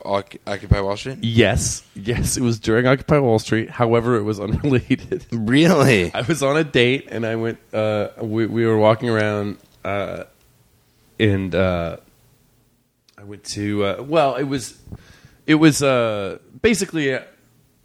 Occupy 0.47 0.81
Wall 0.81 0.97
Street? 0.97 1.19
Yes, 1.23 1.83
yes, 1.95 2.37
it 2.37 2.43
was 2.43 2.59
during 2.59 2.87
Occupy 2.87 3.19
Wall 3.19 3.39
Street. 3.39 3.71
However, 3.71 4.17
it 4.17 4.25
was 4.25 4.41
unrelated. 4.47 5.25
Really? 5.33 6.13
I 6.13 6.23
was 6.23 6.43
on 6.43 6.57
a 6.57 6.65
date 6.65 7.09
and 7.11 7.25
I 7.25 7.37
went. 7.37 7.59
Uh, 7.73 8.09
we, 8.21 8.47
we 8.47 8.67
were 8.67 8.77
walking 8.79 9.09
around, 9.09 9.59
uh, 9.85 10.25
and 11.21 11.55
uh, 11.55 11.97
I 13.17 13.25
went 13.25 13.45
to. 13.45 13.85
Uh, 13.85 14.03
well, 14.03 14.35
it 14.35 14.45
was, 14.45 14.77
it 15.47 15.55
was 15.55 15.83
uh, 15.83 16.39
basically 16.61 17.15
uh, 17.15 17.21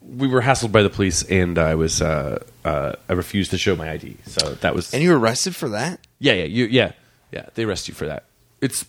we 0.02 0.28
were 0.28 0.42
hassled 0.42 0.72
by 0.72 0.82
the 0.84 0.90
police, 0.90 1.24
and 1.24 1.58
I 1.58 1.76
was 1.76 2.02
uh, 2.02 2.44
uh, 2.66 2.94
I 3.10 3.14
refused 3.14 3.52
to 3.52 3.58
show 3.58 3.76
my 3.76 3.90
ID. 3.92 4.18
So 4.26 4.56
that 4.56 4.74
was. 4.76 4.94
And 4.94 5.02
you 5.04 5.10
were 5.12 5.20
arrested 5.20 5.56
for 5.56 5.70
that? 5.70 6.00
yeah, 6.20 6.34
yeah, 6.34 6.44
you, 6.46 6.66
yeah, 6.66 6.92
yeah. 7.32 7.46
They 7.56 7.64
arrest 7.64 7.88
you 7.88 7.94
for 7.94 8.08
that. 8.08 8.26
It's 8.62 8.86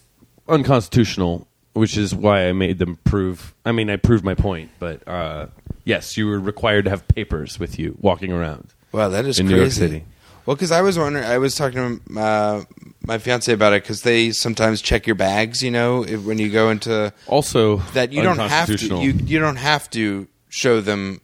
unconstitutional, 0.48 1.46
which 1.74 1.96
is 1.96 2.14
why 2.14 2.48
I 2.48 2.52
made 2.52 2.78
them 2.78 2.96
prove. 3.04 3.54
I 3.64 3.72
mean, 3.72 3.90
I 3.90 3.96
proved 3.96 4.24
my 4.24 4.34
point, 4.34 4.70
but 4.78 5.06
uh, 5.08 5.46
yes, 5.84 6.16
you 6.16 6.26
were 6.26 6.38
required 6.40 6.84
to 6.84 6.90
have 6.90 7.06
papers 7.08 7.58
with 7.58 7.78
you 7.78 7.96
walking 8.00 8.32
around. 8.32 8.72
Wow, 8.92 9.08
that 9.08 9.24
is 9.24 9.38
In 9.38 9.46
crazy. 9.46 9.54
New 9.56 9.60
York 9.62 9.72
City. 9.72 10.04
Well, 10.44 10.56
because 10.56 10.72
I 10.72 10.80
was 10.82 10.98
wondering, 10.98 11.24
I 11.24 11.38
was 11.38 11.54
talking 11.54 12.00
to 12.00 12.20
uh, 12.20 12.64
my 13.06 13.18
fiance 13.18 13.52
about 13.52 13.72
it 13.74 13.82
because 13.84 14.02
they 14.02 14.32
sometimes 14.32 14.82
check 14.82 15.06
your 15.06 15.14
bags. 15.14 15.62
You 15.62 15.70
know, 15.70 16.02
if, 16.04 16.24
when 16.24 16.38
you 16.38 16.50
go 16.50 16.68
into 16.70 17.12
Also, 17.28 17.76
that, 17.94 18.12
you 18.12 18.22
don't 18.22 18.38
have 18.38 18.66
to. 18.66 18.72
unconstitutional. 18.72 19.02
You 19.02 19.12
you 19.24 19.38
don't 19.38 19.56
have 19.56 19.88
to 19.90 20.26
show 20.52 20.82
them 20.82 21.20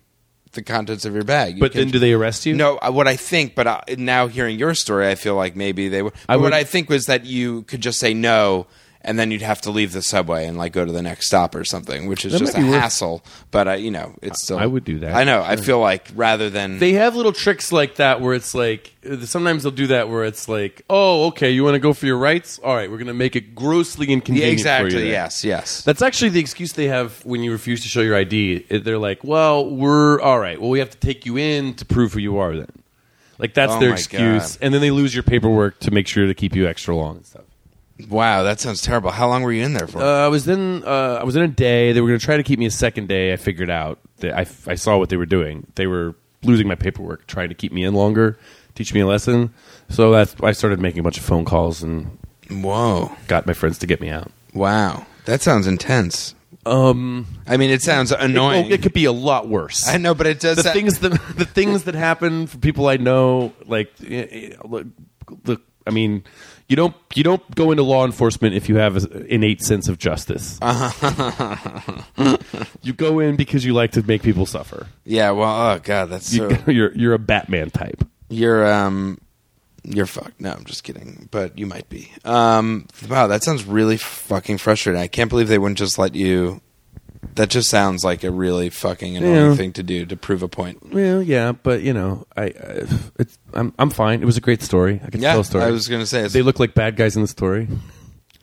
the 0.53 0.62
contents 0.62 1.05
of 1.05 1.12
your 1.14 1.24
bag. 1.24 1.57
You 1.57 1.61
But 1.61 1.72
can- 1.72 1.83
then, 1.83 1.91
do 1.91 1.99
they 1.99 2.14
arrest 2.14 2.47
you? 2.47 2.55
No, 2.55 2.79
uh, 2.79 2.91
what 2.91 3.07
I 3.07 3.16
think, 3.16 3.55
but 3.55 3.66
uh, 3.66 3.81
now 3.99 4.26
hearing 4.29 4.59
your 4.59 4.74
story, 4.74 5.07
I 5.07 5.14
feel 5.14 5.35
like 5.35 5.55
maybe 5.55 5.89
they 5.91 6.01
would. 6.03 6.14
I 6.26 6.35
But 6.35 6.39
what 6.39 6.45
would- 6.45 6.53
I 6.55 6.64
think 6.64 6.89
was 6.89 7.05
that 7.05 7.26
you 7.26 7.62
could 7.64 7.83
just 7.83 8.01
say 8.01 8.14
no, 8.14 8.66
and 9.09 9.18
then 9.18 9.30
you'd 9.30 9.42
have 9.42 9.61
to 9.62 9.70
leave 9.70 9.92
the 9.92 10.02
subway 10.02 10.46
and 10.46 10.56
like 10.59 10.72
go 10.72 10.84
to 10.84 10.92
the 10.92 11.02
next 11.02 11.26
stop 11.26 11.54
or 11.54 11.64
something, 11.64 12.06
which 12.06 12.24
is 12.24 12.32
That 12.34 12.38
just 12.38 12.54
a 12.54 12.59
might 12.61 12.64
be 12.66 12.70
worth- 12.70 12.80
hassle. 12.82 13.24
But 13.50 13.66
uh, 13.68 13.72
you 13.72 13.90
know, 13.90 14.14
it's 14.22 14.42
still. 14.44 14.59
I 14.59 14.66
would 14.66 14.84
do 14.84 14.98
that. 15.00 15.14
I 15.14 15.24
know. 15.24 15.42
I 15.42 15.56
feel 15.56 15.80
like 15.80 16.09
rather 16.14 16.50
than 16.50 16.78
They 16.78 16.92
have 16.92 17.16
little 17.16 17.32
tricks 17.32 17.72
like 17.72 17.96
that 17.96 18.20
where 18.20 18.34
it's 18.34 18.54
like 18.54 18.92
sometimes 19.24 19.62
they'll 19.62 19.72
do 19.72 19.86
that 19.88 20.09
where 20.11 20.24
it's 20.24 20.48
like, 20.48 20.82
oh, 20.90 21.28
okay, 21.28 21.50
you 21.50 21.64
want 21.64 21.74
to 21.74 21.78
go 21.80 21.92
for 21.94 22.04
your 22.06 22.18
rights? 22.18 22.59
All 22.62 22.74
right, 22.76 22.90
we're 22.90 22.98
going 22.98 23.06
to 23.09 23.14
make 23.14 23.34
it 23.36 23.54
grossly 23.54 24.06
yeah, 24.06 24.12
inconvenient. 24.14 24.50
for 24.50 24.52
exactly. 24.52 24.92
you 24.92 24.98
then. 25.00 25.06
Yes, 25.09 25.44
yes. 25.44 25.82
That's 25.82 26.02
actually 26.02 26.28
the 26.30 26.40
excuse 26.40 26.74
they 26.74 26.88
have 26.88 27.24
when 27.24 27.42
you 27.42 27.50
refuse 27.52 27.80
to 27.82 27.88
show 27.88 28.02
your 28.02 28.16
ID. 28.16 28.66
It- 28.68 28.84
They're 28.84 28.98
like, 28.98 29.24
well, 29.24 29.68
we're 29.68 30.20
all 30.20 30.38
right. 30.38 30.61
Well, 30.61 30.70
we 30.70 30.78
have 30.80 30.90
to 30.90 30.98
take 30.98 31.24
you 31.24 31.38
in 31.38 31.74
to 31.74 31.84
prove 31.86 32.12
who 32.12 32.20
you 32.20 32.36
are. 32.38 32.54
Then, 32.54 32.70
like 33.38 33.54
that's 33.54 33.72
Oh 33.72 33.80
their 33.80 33.90
my 33.90 33.94
excuse, 33.94 34.56
God. 34.56 34.59
and 34.64 34.74
then 34.74 34.80
they 34.82 34.90
lose 34.90 35.14
your 35.14 35.22
paperwork 35.22 35.78
to 35.80 35.90
make 35.90 36.06
sure 36.09 36.26
to 36.26 36.34
keep 36.34 36.54
you 36.54 36.66
extra 36.66 36.94
long 36.94 37.16
and 37.16 37.24
stuff. 37.26 37.44
Wow, 38.09 38.44
that 38.44 38.61
sounds 38.61 38.82
terrible. 38.82 39.11
How 39.11 39.28
long 39.28 39.42
were 39.42 39.53
you 39.53 39.64
in 39.64 39.72
there 39.72 39.86
for? 39.88 39.99
Uh, 40.01 40.24
I 40.24 40.28
was 40.28 40.46
in. 40.46 40.84
Uh, 40.84 41.18
I 41.20 41.24
was 41.24 41.34
in 41.34 41.42
a 41.42 41.49
day. 41.49 41.92
They 41.92 42.01
were 42.01 42.09
going 42.09 42.18
to 42.18 42.24
try 42.24 42.36
to 42.36 42.42
keep 42.44 42.59
me 42.59 42.66
a 42.66 42.70
second 42.70 43.09
day. 43.09 43.32
I 43.32 43.36
figured 43.36 43.70
out 43.70 43.99
that 44.18 44.34
I, 44.36 44.46
I 44.70 44.74
saw 44.76 44.99
what 44.99 45.09
they 45.09 45.16
were 45.16 45.26
doing. 45.26 45.66
They 45.74 45.86
were 45.86 46.14
losing 46.42 46.68
my 46.68 46.76
paperwork, 46.76 47.26
trying 47.26 47.49
to 47.49 47.55
keep 47.55 47.72
me 47.72 47.84
in 47.84 47.94
longer, 47.94 48.38
teach 48.74 48.94
me 48.94 49.01
a 49.01 49.07
lesson. 49.07 49.53
So 49.88 50.12
that's 50.12 50.36
I 50.42 50.53
started 50.53 50.78
making 50.80 51.01
a 51.01 51.03
bunch 51.03 51.18
of 51.18 51.24
phone 51.24 51.44
calls 51.44 51.82
and 51.82 52.18
Whoa! 52.51 53.11
got 53.26 53.46
my 53.46 53.53
friends 53.53 53.78
to 53.78 53.86
get 53.86 54.01
me 54.01 54.11
out. 54.11 54.30
Wow, 54.55 55.07
that 55.24 55.42
sounds 55.42 55.66
intense. 55.66 56.34
Um, 56.64 57.26
I 57.46 57.57
mean, 57.57 57.70
it 57.70 57.82
sounds 57.82 58.12
annoying. 58.12 58.66
oh, 58.66 58.74
it 58.74 58.82
could 58.82 58.92
be 58.92 59.07
a 59.07 59.12
lot 59.12 59.49
worse. 59.49 59.88
I 59.88 59.96
know, 59.96 60.14
but 60.14 60.26
it 60.26 60.38
does. 60.40 60.59
the 60.59 60.64
things 60.64 61.01
that 61.01 61.11
the 61.36 61.46
things 61.46 61.84
that 61.84 61.94
happen 61.94 62.46
for 62.46 62.59
people 62.59 62.86
I 62.88 62.96
know, 62.96 63.53
like, 63.66 63.92
look, 64.01 65.62
I 65.86 65.90
mean, 65.90 66.24
you 66.68 66.76
don't 66.76 66.94
you 67.14 67.24
don't 67.24 67.54
go 67.54 67.70
into 67.70 67.82
law 67.82 68.04
enforcement 68.04 68.54
if 68.54 68.68
you 68.68 68.76
have 68.76 68.96
an 68.96 69.26
innate 69.28 69.62
sense 69.62 69.88
of 69.88 69.98
justice. 69.98 70.58
you 72.82 72.92
go 72.92 73.20
in 73.20 73.36
because 73.36 73.64
you 73.64 73.72
like 73.72 73.92
to 73.92 74.02
make 74.02 74.22
people 74.22 74.46
suffer. 74.46 74.86
yeah. 75.04 75.30
Well, 75.30 75.72
oh 75.72 75.78
god, 75.82 76.10
that's 76.10 76.32
You, 76.32 76.50
so. 76.50 76.58
you're 76.70 76.92
you're 76.94 77.14
a 77.14 77.18
Batman 77.18 77.70
type. 77.70 78.04
You're 78.28 78.70
um, 78.70 79.18
you're 79.82 80.06
fucked. 80.06 80.40
No, 80.40 80.52
I'm 80.52 80.64
just 80.64 80.84
kidding. 80.84 81.28
But 81.30 81.58
you 81.58 81.66
might 81.66 81.88
be. 81.88 82.12
Um, 82.24 82.86
wow, 83.08 83.28
that 83.28 83.42
sounds 83.42 83.64
really 83.64 83.96
fucking 83.96 84.58
frustrating. 84.58 85.00
I 85.00 85.06
can't 85.06 85.30
believe 85.30 85.48
they 85.48 85.58
wouldn't 85.58 85.78
just 85.78 85.98
let 85.98 86.14
you. 86.14 86.60
That 87.34 87.50
just 87.50 87.68
sounds 87.70 88.04
like 88.04 88.24
a 88.24 88.30
really 88.30 88.68
fucking 88.70 89.16
annoying 89.16 89.34
Yeah. 89.50 89.54
thing 89.54 89.72
to 89.74 89.82
do 89.82 90.04
to 90.06 90.16
prove 90.16 90.42
a 90.42 90.48
point. 90.48 90.92
Well, 90.92 91.22
yeah, 91.22 91.52
but 91.52 91.82
you 91.82 91.92
know, 91.92 92.26
I, 92.36 92.44
I 92.44 92.52
it's 93.18 93.38
I'm 93.54 93.72
I'm 93.78 93.90
fine. 93.90 94.22
It 94.22 94.26
was 94.26 94.36
a 94.36 94.40
great 94.40 94.62
story. 94.62 95.00
I 95.04 95.10
could 95.10 95.20
Yeah, 95.20 95.32
tell 95.32 95.40
a 95.40 95.44
story. 95.44 95.64
I 95.64 95.70
was 95.70 95.88
gonna 95.88 96.06
say 96.06 96.18
it's- 96.18 96.32
they 96.32 96.42
look 96.42 96.58
like 96.60 96.74
bad 96.74 96.96
guys 96.96 97.16
in 97.16 97.22
the 97.22 97.28
story. 97.28 97.68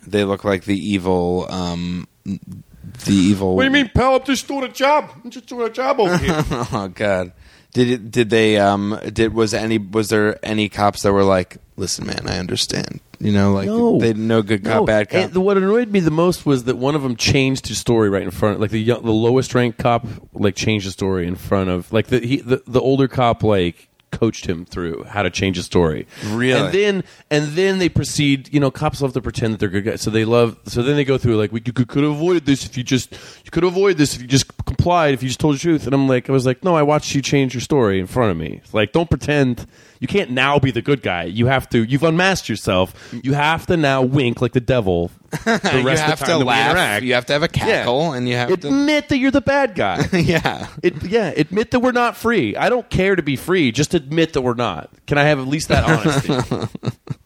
They 0.07 0.23
look 0.23 0.43
like 0.43 0.65
the 0.65 0.77
evil. 0.77 1.47
Um, 1.49 2.07
the 2.23 3.13
evil. 3.13 3.55
What 3.55 3.63
do 3.63 3.67
you 3.67 3.71
mean, 3.71 3.89
pal? 3.93 4.15
I'm 4.17 4.23
just 4.23 4.47
doing 4.47 4.63
a 4.63 4.69
job. 4.69 5.09
I'm 5.23 5.29
just 5.31 5.47
doing 5.47 5.67
a 5.67 5.71
job 5.71 5.99
over 5.99 6.17
here. 6.17 6.43
Oh 6.71 6.87
God! 6.93 7.31
Did 7.73 7.89
it? 7.89 8.11
Did 8.11 8.29
they? 8.29 8.57
Um, 8.57 8.99
did 9.11 9.33
was 9.33 9.53
any? 9.53 9.77
Was 9.77 10.09
there 10.09 10.37
any 10.45 10.69
cops 10.69 11.01
that 11.03 11.11
were 11.11 11.23
like, 11.23 11.57
"Listen, 11.75 12.05
man, 12.07 12.23
I 12.27 12.37
understand." 12.39 12.99
You 13.19 13.31
know, 13.31 13.53
like 13.53 13.67
No. 13.67 13.97
they 13.99 14.13
no 14.13 14.41
good 14.41 14.63
cop, 14.63 14.73
No, 14.81 14.85
bad 14.85 15.09
cop. 15.09 15.21
and 15.33 15.35
what 15.43 15.57
annoyed 15.57 15.89
me 15.89 15.99
the 15.99 16.11
most 16.11 16.45
was 16.45 16.65
that 16.65 16.77
one 16.77 16.95
of 16.95 17.01
them 17.03 17.15
changed 17.15 17.67
his 17.67 17.77
story 17.77 18.09
right 18.09 18.23
in 18.23 18.31
front. 18.31 18.59
Like 18.59 18.71
the 18.71 18.81
young, 18.81 19.03
the 19.03 19.11
lowest 19.13 19.53
ranked 19.55 19.77
cop, 19.77 20.05
like 20.33 20.55
changed 20.55 20.87
the 20.87 20.91
story 20.91 21.27
in 21.27 21.35
front 21.35 21.69
of 21.69 21.91
like 21.93 22.07
the 22.07 22.19
he, 22.19 22.37
the, 22.37 22.61
the 22.67 22.81
older 22.81 23.07
cop 23.07 23.43
like 23.43 23.89
coached 24.17 24.45
him 24.45 24.65
through 24.65 25.03
how 25.03 25.23
to 25.23 25.29
change 25.29 25.57
a 25.57 25.63
story. 25.63 26.07
Really? 26.27 26.59
and 26.59 26.73
then 26.73 27.03
and 27.29 27.47
then 27.55 27.79
they 27.79 27.89
proceed. 27.89 28.53
You 28.53 28.59
know, 28.59 28.71
cops 28.71 29.01
love 29.01 29.13
to 29.13 29.21
pretend 29.21 29.53
that 29.53 29.59
they're 29.59 29.69
good 29.69 29.85
guys, 29.85 30.01
so 30.01 30.09
they 30.09 30.25
love. 30.25 30.57
So 30.65 30.81
then 30.81 30.95
they 30.95 31.05
go 31.05 31.17
through 31.17 31.37
like, 31.37 31.51
we, 31.51 31.61
you 31.65 31.73
could, 31.73 31.87
could 31.87 32.03
have 32.03 32.13
avoided 32.13 32.45
this 32.45 32.65
if 32.65 32.77
you 32.77 32.83
just 32.83 33.11
you 33.43 33.51
could 33.51 33.63
avoid 33.63 33.97
this 33.97 34.15
if 34.15 34.21
you 34.21 34.27
just 34.27 34.45
complied 34.65 35.13
if 35.13 35.23
you 35.23 35.29
just 35.29 35.39
told 35.39 35.55
the 35.55 35.59
truth. 35.59 35.85
And 35.85 35.93
I'm 35.93 36.07
like, 36.07 36.29
I 36.29 36.33
was 36.33 36.45
like, 36.45 36.63
no, 36.63 36.75
I 36.75 36.83
watched 36.83 37.13
you 37.15 37.21
change 37.21 37.53
your 37.53 37.61
story 37.61 37.99
in 37.99 38.07
front 38.07 38.31
of 38.31 38.37
me. 38.37 38.61
Like, 38.73 38.91
don't 38.91 39.09
pretend. 39.09 39.67
You 39.99 40.07
can't 40.07 40.31
now 40.31 40.59
be 40.59 40.71
the 40.71 40.81
good 40.81 41.01
guy. 41.01 41.23
You 41.23 41.47
have 41.47 41.69
to. 41.69 41.83
You've 41.83 42.03
unmasked 42.03 42.49
yourself. 42.49 42.93
You 43.23 43.33
have 43.33 43.65
to 43.67 43.77
now 43.77 44.01
wink 44.01 44.41
like 44.41 44.51
the 44.53 44.59
devil. 44.59 45.11
The 45.45 45.79
you 45.79 45.85
rest 45.87 46.03
have 46.03 46.13
of 46.13 46.19
the 46.19 46.25
time 46.25 46.33
to 46.33 46.37
that 46.39 46.39
we 46.39 46.43
laugh. 46.45 46.71
interact. 46.71 47.05
You 47.05 47.13
have 47.15 47.25
to 47.27 47.33
have 47.33 47.43
a 47.43 47.47
cackle, 47.47 48.13
and 48.13 48.27
you 48.27 48.35
have 48.35 48.47
to. 48.59 48.67
admit 48.67 49.09
that 49.09 49.17
you're 49.17 49.31
the 49.31 49.41
bad 49.41 49.75
guy. 49.75 50.07
yeah. 50.13 50.67
It, 50.83 51.03
yeah, 51.03 51.27
admit 51.35 51.71
that 51.71 51.79
we're 51.79 51.91
not 51.91 52.15
free. 52.17 52.55
I 52.55 52.69
don't 52.69 52.89
care 52.89 53.15
to 53.15 53.23
be 53.23 53.35
free. 53.35 53.71
Just 53.71 53.93
admit 53.93 54.33
that 54.33 54.41
we're 54.41 54.53
not. 54.53 54.89
Can 55.07 55.17
I 55.17 55.23
have 55.23 55.39
at 55.39 55.47
least 55.47 55.67
that 55.69 55.83
honesty? 55.83 56.67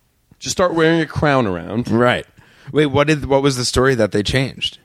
just 0.39 0.51
start 0.53 0.73
wearing 0.73 1.01
a 1.01 1.05
crown 1.05 1.47
around. 1.47 1.89
Right. 1.89 2.25
Wait. 2.71 2.87
What 2.87 3.07
did? 3.07 3.25
What 3.25 3.41
was 3.41 3.57
the 3.57 3.65
story 3.65 3.95
that 3.95 4.11
they 4.11 4.23
changed? 4.23 4.79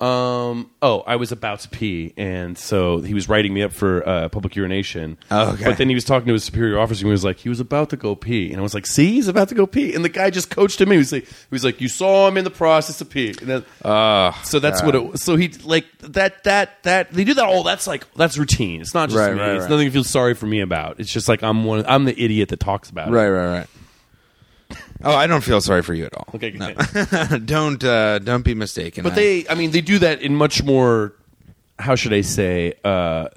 Um. 0.00 0.70
Oh, 0.80 1.00
I 1.08 1.16
was 1.16 1.32
about 1.32 1.58
to 1.60 1.68
pee, 1.68 2.14
and 2.16 2.56
so 2.56 3.00
he 3.00 3.14
was 3.14 3.28
writing 3.28 3.52
me 3.52 3.62
up 3.62 3.72
for 3.72 4.08
uh, 4.08 4.28
public 4.28 4.54
urination. 4.54 5.18
Oh, 5.28 5.54
okay. 5.54 5.64
But 5.64 5.76
then 5.78 5.88
he 5.88 5.94
was 5.96 6.04
talking 6.04 6.28
to 6.28 6.34
his 6.34 6.44
superior 6.44 6.78
officer, 6.78 7.00
and 7.02 7.08
he 7.08 7.10
was 7.10 7.24
like, 7.24 7.38
he 7.38 7.48
was 7.48 7.58
about 7.58 7.90
to 7.90 7.96
go 7.96 8.14
pee, 8.14 8.50
and 8.52 8.58
I 8.58 8.62
was 8.62 8.74
like, 8.74 8.86
see, 8.86 9.12
he's 9.14 9.26
about 9.26 9.48
to 9.48 9.56
go 9.56 9.66
pee, 9.66 9.94
and 9.94 10.04
the 10.04 10.08
guy 10.08 10.30
just 10.30 10.50
coached 10.50 10.80
him. 10.80 10.92
He 10.92 10.98
was 10.98 11.10
like, 11.10 11.24
he 11.26 11.34
was 11.50 11.64
like, 11.64 11.80
you 11.80 11.88
saw 11.88 12.28
him 12.28 12.36
in 12.36 12.44
the 12.44 12.50
process 12.50 13.00
of 13.00 13.10
pee. 13.10 13.30
And 13.40 13.48
then, 13.48 13.64
that, 13.82 14.34
so 14.44 14.60
that's 14.60 14.84
what 14.84 14.94
it. 14.94 15.04
was. 15.04 15.20
So 15.22 15.34
he 15.34 15.48
like 15.64 15.86
that 15.98 16.44
that 16.44 16.80
that 16.84 17.10
they 17.12 17.24
do 17.24 17.34
that. 17.34 17.44
all. 17.46 17.64
that's 17.64 17.88
like 17.88 18.04
that's 18.14 18.38
routine. 18.38 18.80
It's 18.80 18.94
not 18.94 19.08
just 19.08 19.18
Right, 19.18 19.34
me. 19.34 19.40
right, 19.40 19.54
it's 19.56 19.62
right. 19.62 19.70
nothing 19.70 19.86
to 19.88 19.92
feel 19.92 20.04
sorry 20.04 20.34
for 20.34 20.46
me 20.46 20.60
about. 20.60 21.00
It's 21.00 21.12
just 21.12 21.28
like 21.28 21.42
I'm 21.42 21.64
one. 21.64 21.84
I'm 21.88 22.04
the 22.04 22.18
idiot 22.22 22.50
that 22.50 22.60
talks 22.60 22.88
about 22.88 23.08
it. 23.08 23.10
Right. 23.10 23.28
Right. 23.28 23.58
Right. 23.58 23.66
Oh, 25.04 25.14
I 25.14 25.26
don't 25.26 25.42
feel 25.44 25.60
sorry 25.60 25.82
for 25.82 25.94
you 25.94 26.06
at 26.06 26.14
all. 26.14 26.26
Okay, 26.34 26.50
good. 26.50 26.60
No. 26.60 27.38
don't 27.44 27.82
uh, 27.84 28.18
don't 28.18 28.44
be 28.44 28.54
mistaken. 28.54 29.04
But 29.04 29.12
I- 29.12 29.16
they, 29.16 29.48
I 29.48 29.54
mean, 29.54 29.70
they 29.70 29.80
do 29.80 29.98
that 30.00 30.20
in 30.22 30.34
much 30.34 30.62
more. 30.64 31.14
How 31.78 31.94
should 31.94 32.12
I 32.12 32.22
say? 32.22 32.74
uh 32.84 33.28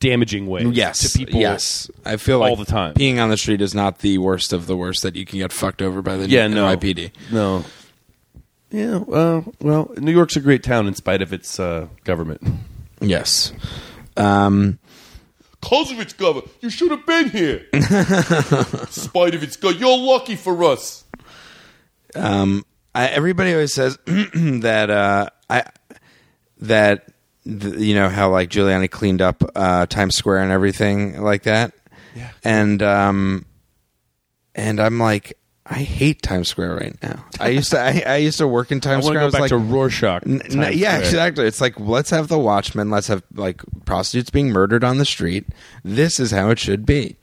Damaging 0.00 0.46
ways. 0.46 0.66
Yes, 0.76 1.12
to 1.12 1.18
people. 1.18 1.40
Yes, 1.40 1.90
I 2.04 2.18
feel 2.18 2.38
like 2.38 2.50
all 2.50 2.56
the 2.56 2.64
time. 2.64 2.94
Peeing 2.94 3.20
on 3.20 3.30
the 3.30 3.36
street 3.36 3.60
is 3.60 3.74
not 3.74 3.98
the 3.98 4.18
worst 4.18 4.52
of 4.52 4.66
the 4.66 4.76
worst 4.76 5.02
that 5.02 5.16
you 5.16 5.24
can 5.24 5.38
get 5.40 5.52
fucked 5.52 5.82
over 5.82 6.02
by 6.02 6.16
the 6.16 6.28
Yeah, 6.28 6.46
no. 6.46 6.66
NYPD. 6.66 7.10
No. 7.32 7.64
Yeah. 8.70 8.98
Well, 8.98 9.52
well, 9.60 9.90
New 9.96 10.12
York's 10.12 10.36
a 10.36 10.40
great 10.40 10.62
town 10.62 10.86
in 10.86 10.94
spite 10.94 11.20
of 11.20 11.32
its 11.32 11.58
uh, 11.58 11.88
government. 12.04 12.42
Yes. 13.00 13.52
Um, 14.16 14.78
Cause 15.60 15.90
of 15.90 15.98
its 16.00 16.12
government, 16.12 16.50
you 16.60 16.70
should 16.70 16.90
have 16.90 17.04
been 17.04 17.30
here. 17.30 17.66
in 17.72 17.82
spite 17.82 19.34
of 19.34 19.42
its 19.42 19.56
government, 19.56 19.80
you're 19.80 19.98
lucky 19.98 20.36
for 20.36 20.62
us. 20.64 21.04
um, 22.14 22.64
I, 22.94 23.08
everybody 23.08 23.52
always 23.52 23.72
says 23.72 23.98
that 24.06 24.90
uh, 24.90 25.28
I 25.50 25.64
that 26.58 27.08
th- 27.44 27.76
you 27.76 27.94
know 27.94 28.08
how 28.08 28.30
like 28.30 28.50
Giuliani 28.50 28.90
cleaned 28.90 29.22
up 29.22 29.42
uh, 29.54 29.86
Times 29.86 30.16
Square 30.16 30.38
and 30.38 30.52
everything 30.52 31.22
like 31.22 31.42
that. 31.44 31.72
Yeah. 32.14 32.30
And 32.44 32.82
um, 32.82 33.46
and 34.54 34.80
I'm 34.80 34.98
like, 34.98 35.37
I 35.70 35.80
hate 35.82 36.22
Times 36.22 36.48
Square 36.48 36.76
right 36.76 37.02
now. 37.02 37.24
I 37.38 37.48
used 37.48 37.70
to 37.72 37.78
I, 37.78 38.02
I 38.06 38.16
used 38.16 38.38
to 38.38 38.48
work 38.48 38.72
in 38.72 38.80
Times 38.80 39.04
to 39.04 39.08
Square. 39.08 39.20
I 39.20 39.24
was 39.26 39.32
back 39.32 39.40
like, 39.42 39.48
to 39.50 39.58
Rorschach. 39.58 40.22
N- 40.26 40.40
yeah, 40.50 40.70
Square. 40.70 40.98
exactly. 41.00 41.46
It's 41.46 41.60
like 41.60 41.78
let's 41.78 42.10
have 42.10 42.28
the 42.28 42.38
Watchmen. 42.38 42.90
Let's 42.90 43.08
have 43.08 43.22
like 43.34 43.60
prostitutes 43.84 44.30
being 44.30 44.48
murdered 44.50 44.82
on 44.82 44.96
the 44.98 45.04
street. 45.04 45.46
This 45.84 46.18
is 46.18 46.30
how 46.30 46.48
it 46.50 46.58
should 46.58 46.86
be. 46.86 47.16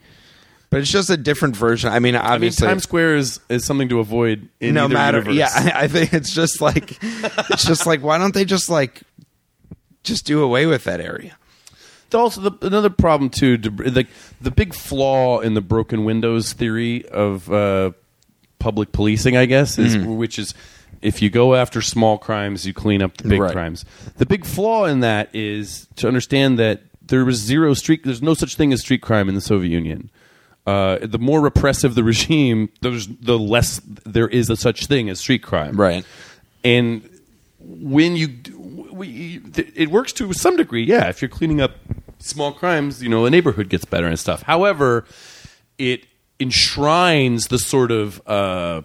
but 0.69 0.79
it's 0.79 0.91
just 0.91 1.09
a 1.09 1.17
different 1.17 1.55
version. 1.55 1.89
I 1.91 1.97
mean, 1.99 2.15
I 2.15 2.19
mean, 2.19 2.27
obviously, 2.33 2.67
Times 2.67 2.83
Square 2.83 3.15
is, 3.15 3.39
is 3.49 3.65
something 3.65 3.89
to 3.89 3.99
avoid 3.99 4.47
in 4.59 4.75
no 4.75 4.87
matter. 4.87 5.17
universe. 5.17 5.35
Yeah, 5.35 5.49
I, 5.51 5.71
I 5.83 5.87
think 5.87 6.13
it's 6.13 6.31
just 6.31 6.61
like 6.61 6.99
it's 7.01 7.65
just 7.65 7.87
like 7.87 8.03
why 8.03 8.19
don't 8.19 8.33
they 8.35 8.45
just 8.45 8.69
like 8.69 9.01
just 10.03 10.25
do 10.27 10.43
away 10.43 10.67
with 10.67 10.83
that 10.83 11.01
area? 11.01 11.35
also 12.13 12.39
the, 12.49 12.65
another 12.65 12.89
problem 12.89 13.29
too 13.29 13.57
to- 13.57 13.69
the 13.69 14.07
the 14.39 14.51
big 14.51 14.73
flaw 14.73 15.39
in 15.39 15.53
the 15.53 15.59
broken 15.59 16.05
windows 16.05 16.53
theory 16.53 17.05
of 17.09 17.51
uh, 17.51 17.91
public 18.59 18.91
policing 18.91 19.35
i 19.37 19.45
guess 19.45 19.77
is 19.77 19.95
Mm-hmm. 19.95 20.15
which 20.17 20.39
is 20.39 20.53
if 21.01 21.21
you 21.21 21.29
go 21.29 21.55
after 21.55 21.81
small 21.81 22.17
crimes 22.17 22.65
you 22.65 22.73
clean 22.73 23.01
up 23.01 23.17
the 23.17 23.27
big 23.29 23.41
Right. 23.41 23.51
crimes 23.51 23.85
the 24.17 24.25
big 24.25 24.45
flaw 24.45 24.85
in 24.85 25.01
that 25.01 25.29
is 25.35 25.87
to 25.97 26.07
understand 26.07 26.57
that 26.59 26.81
there 27.01 27.23
was 27.25 27.37
zero 27.37 27.73
street 27.73 28.03
there's 28.03 28.21
no 28.21 28.33
such 28.33 28.55
thing 28.55 28.73
as 28.73 28.81
street 28.81 29.01
crime 29.01 29.29
in 29.29 29.35
the 29.35 29.41
soviet 29.41 29.69
union 29.71 30.09
uh, 30.67 30.97
the 31.03 31.19
more 31.19 31.41
repressive 31.41 31.93
the 31.93 32.03
regime 32.03 32.69
there's 32.81 33.07
the 33.07 33.37
less 33.37 33.79
there 34.05 34.27
is 34.27 34.49
a 34.49 34.55
such 34.55 34.87
thing 34.87 35.09
as 35.09 35.19
street 35.19 35.43
crime 35.43 35.75
Right. 35.75 36.03
and 36.63 37.07
when 37.59 38.15
you 38.15 38.29
we, 38.91 39.41
it 39.75 39.89
works 39.91 40.11
to 40.13 40.31
some 40.33 40.55
degree 40.55 40.83
yeah 40.83 41.07
if 41.09 41.21
you're 41.21 41.29
cleaning 41.29 41.61
up 41.61 41.71
small 42.19 42.51
crimes 42.53 43.03
you 43.03 43.09
know 43.09 43.25
a 43.25 43.29
neighborhood 43.29 43.69
gets 43.69 43.85
better 43.85 44.07
and 44.07 44.17
stuff 44.17 44.41
however 44.43 45.05
it 45.77 46.05
enshrines 46.39 47.47
the 47.47 47.57
sort 47.59 47.91
of 47.91 48.21
uh, 48.27 48.81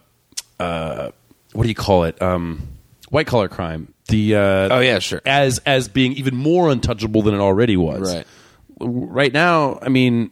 uh, 0.58 1.10
what 1.52 1.62
do 1.64 1.68
you 1.68 1.74
call 1.74 2.04
it 2.04 2.20
um, 2.22 2.62
white 3.10 3.26
collar 3.26 3.48
crime 3.48 3.92
the 4.08 4.34
uh, 4.36 4.68
Oh, 4.70 4.80
yeah, 4.80 4.98
sure. 4.98 5.20
as 5.24 5.58
as 5.66 5.88
being 5.88 6.12
even 6.14 6.34
more 6.36 6.70
untouchable 6.70 7.22
than 7.22 7.34
it 7.34 7.40
already 7.40 7.76
was 7.76 8.14
Right. 8.14 8.26
right 8.80 9.32
now 9.32 9.78
i 9.82 9.88
mean 9.88 10.30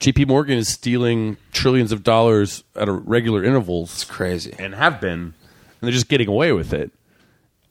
JP 0.00 0.28
Morgan 0.28 0.56
is 0.58 0.68
stealing 0.68 1.36
trillions 1.52 1.90
of 1.90 2.04
dollars 2.04 2.62
at 2.76 2.86
a 2.88 2.92
regular 2.92 3.42
intervals 3.42 3.92
It's 3.94 4.04
crazy. 4.04 4.54
and 4.56 4.72
have 4.76 5.00
been, 5.00 5.18
and 5.20 5.34
they're 5.80 5.90
just 5.90 6.08
getting 6.08 6.28
away 6.28 6.52
with 6.52 6.72
it. 6.72 6.92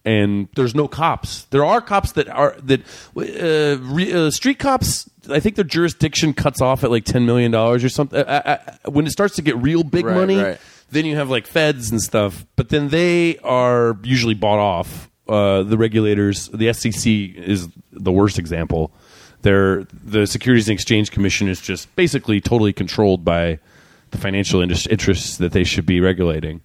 And 0.08 0.47
there's 0.55 0.74
no 0.74 0.88
cops. 0.88 1.43
There 1.49 1.66
are 1.66 1.82
cops 1.82 2.14
that 2.14 2.30
are 2.30 2.55
that 2.64 2.80
uh, 3.18 3.78
re, 3.84 4.14
uh, 4.14 4.32
street 4.32 4.58
cops. 4.58 5.10
I 5.30 5.41
think 5.41 5.55
their 5.55 5.66
jurisdiction 5.66 6.34
cuts 6.34 6.62
off 6.62 6.86
at 6.86 6.91
like 6.91 7.03
ten 7.03 7.26
million 7.26 7.51
dollars 7.51 7.84
or 7.84 7.89
something. 7.89 8.18
Uh, 8.18 8.41
uh, 8.86 8.89
when 8.89 9.05
it 9.05 9.12
starts 9.12 9.36
to 9.36 9.41
get 9.41 9.58
real 9.58 9.84
big 9.84 10.05
Right, 10.05 10.16
money, 10.16 10.38
right. 10.38 10.60
then 10.91 11.05
you 11.05 11.18
have 11.18 11.30
like 11.30 11.45
feds 11.45 11.91
and 11.91 12.01
stuff. 12.01 12.45
But 12.55 12.70
then 12.70 12.88
they 12.88 13.38
are 13.39 13.97
usually 14.01 14.34
bought 14.34 14.60
off. 14.60 15.10
Uh, 15.28 15.64
the 15.64 15.78
regulators, 15.78 16.47
the 16.53 16.72
SEC 16.72 17.05
is 17.05 17.68
the 17.91 18.14
worst 18.14 18.39
example. 18.39 18.93
They're, 19.41 19.84
the 19.91 20.26
Securities 20.26 20.70
and 20.70 20.76
Exchange 20.76 21.12
Commission 21.12 21.49
is 21.49 21.60
just 21.60 21.93
basically 21.97 22.39
totally 22.39 22.72
controlled 22.72 23.26
by 23.26 23.60
the 24.12 24.18
financial 24.18 24.62
interests 24.62 25.36
that 25.38 25.51
they 25.51 25.66
should 25.66 25.86
be 25.86 25.99
regulating. 25.99 26.62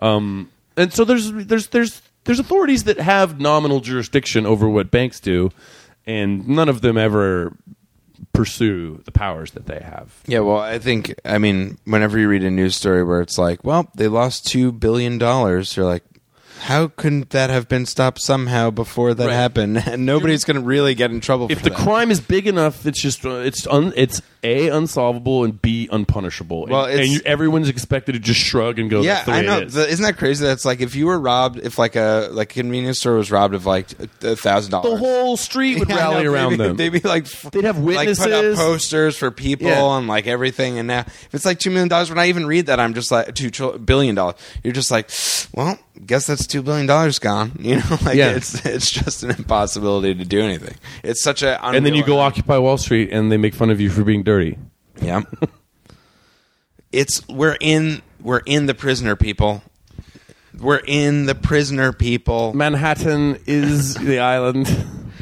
Um, 0.00 0.50
and 0.78 0.94
so 0.94 1.04
there's 1.04 1.30
there's 1.30 1.66
there's 1.68 2.00
there's 2.24 2.38
authorities 2.38 2.84
that 2.84 2.98
have 2.98 3.40
nominal 3.40 3.80
jurisdiction 3.80 4.46
over 4.46 4.68
what 4.68 4.90
banks 4.90 5.20
do, 5.20 5.50
and 6.06 6.48
none 6.48 6.68
of 6.68 6.80
them 6.80 6.98
ever 6.98 7.56
pursue 8.32 9.00
the 9.04 9.12
powers 9.12 9.52
that 9.52 9.66
they 9.66 9.80
have. 9.80 10.20
Yeah, 10.26 10.40
well, 10.40 10.58
I 10.58 10.78
think 10.78 11.14
I 11.24 11.38
mean, 11.38 11.78
whenever 11.84 12.18
you 12.18 12.28
read 12.28 12.44
a 12.44 12.50
news 12.50 12.76
story 12.76 13.02
where 13.02 13.20
it's 13.20 13.38
like, 13.38 13.64
well, 13.64 13.90
they 13.94 14.08
lost 14.08 14.46
two 14.46 14.72
billion 14.72 15.18
dollars, 15.18 15.76
you're 15.76 15.86
like, 15.86 16.04
how 16.60 16.88
couldn't 16.88 17.30
that 17.30 17.50
have 17.50 17.68
been 17.68 17.86
stopped 17.86 18.20
somehow 18.20 18.70
before 18.70 19.14
that 19.14 19.26
Right. 19.26 19.32
happened? 19.34 19.78
And 19.86 20.06
nobody's 20.06 20.44
going 20.44 20.56
to 20.56 20.62
really 20.62 20.94
get 20.94 21.10
in 21.10 21.20
trouble 21.20 21.50
If 21.50 21.58
for 21.58 21.64
the 21.64 21.70
that. 21.70 21.78
crime 21.78 22.10
is 22.10 22.20
big 22.20 22.46
enough, 22.46 22.86
it's 22.86 23.00
just 23.00 23.24
uh, 23.26 23.30
it's 23.36 23.66
un, 23.66 23.92
it's 23.96 24.22
a 24.42 24.68
unsolvable 24.68 25.44
and 25.44 25.60
b 25.60 25.86
unpunishable. 25.92 26.66
Well, 26.68 26.86
and, 26.86 27.00
and 27.00 27.08
you, 27.08 27.20
everyone's 27.26 27.68
expected 27.68 28.12
to 28.12 28.18
just 28.18 28.40
shrug 28.40 28.78
and 28.78 28.88
go. 28.88 29.02
yeah, 29.02 29.14
That's 29.14 29.24
the 29.26 29.30
way 29.32 29.38
I 29.38 29.42
know. 29.42 29.58
It 29.58 29.66
is. 29.68 29.74
The- 29.74 29.88
isn't 29.88 30.02
that 30.04 30.16
crazy? 30.16 30.44
That's 30.46 30.64
like 30.64 30.80
if 30.80 30.94
you 30.94 31.06
were 31.06 31.18
robbed, 31.18 31.58
if 31.58 31.78
like 31.78 31.96
a 31.96 32.28
like 32.32 32.52
a 32.52 32.54
convenience 32.60 33.00
store 33.00 33.16
was 33.16 33.30
robbed 33.30 33.54
of 33.54 33.66
like 33.66 33.88
a 34.22 34.36
thousand 34.36 34.70
dollars, 34.70 34.92
the 34.92 34.96
whole 34.98 35.36
street 35.36 35.78
would 35.78 35.88
Yeah, 35.90 35.96
I 35.96 36.10
rally 36.12 36.24
know, 36.24 36.32
around 36.32 36.50
they'd 36.52 36.56
be, 36.58 36.64
them. 36.68 36.76
They'd 36.76 36.88
be 36.88 37.00
like, 37.00 37.24
f- 37.24 37.42
They'd 37.52 37.64
have 37.64 37.78
like 37.78 38.08
put 38.16 38.32
up 38.32 38.56
posters 38.56 39.16
for 39.16 39.30
people 39.30 39.66
Yeah. 39.68 39.98
and 39.98 40.06
like 40.08 40.26
everything. 40.26 40.78
And 40.78 40.88
now, 40.88 41.00
if 41.00 41.28
it's 41.34 41.44
like 41.44 41.58
two 41.58 41.70
million 41.70 41.88
dollars, 41.88 42.08
when 42.08 42.18
I 42.18 42.28
even 42.28 42.46
read 42.46 42.66
that, 42.66 42.80
I'm 42.80 42.94
just 42.94 43.10
like 43.10 43.34
two 43.34 43.50
billion 43.78 44.14
dollars. 44.14 44.36
You're 44.64 44.72
just 44.72 44.90
like, 44.90 45.10
well, 45.52 45.78
guess 46.06 46.26
that's 46.26 46.46
two 46.50 46.62
billion 46.62 46.86
dollars 46.86 47.18
gone. 47.18 47.52
You 47.60 47.76
know, 47.76 47.98
like 48.04 48.16
Yeah. 48.16 48.30
it's 48.32 48.64
it's 48.66 48.90
just 48.90 49.22
an 49.22 49.30
impossibility 49.30 50.14
to 50.14 50.24
do 50.24 50.40
anything. 50.40 50.74
It's 51.02 51.22
such 51.22 51.42
a 51.42 51.64
and 51.64 51.84
then 51.86 51.94
you 51.94 52.04
go 52.04 52.18
occupy 52.18 52.58
Wall 52.58 52.76
Street, 52.78 53.10
and 53.12 53.30
they 53.32 53.36
make 53.38 53.54
fun 53.54 53.70
of 53.70 53.80
you 53.80 53.88
for 53.90 54.04
being 54.04 54.22
dirty. 54.22 54.58
Yeah, 55.00 55.22
it's 56.92 57.26
we're 57.28 57.56
in 57.60 58.02
we're 58.20 58.42
in 58.46 58.66
the 58.66 58.74
prisoner 58.74 59.16
people. 59.16 59.62
We're 60.58 60.82
in 60.86 61.26
the 61.26 61.34
prisoner 61.34 61.92
people. 61.92 62.52
Manhattan 62.54 63.38
is 63.46 63.94
the 64.10 64.18
island 64.18 64.68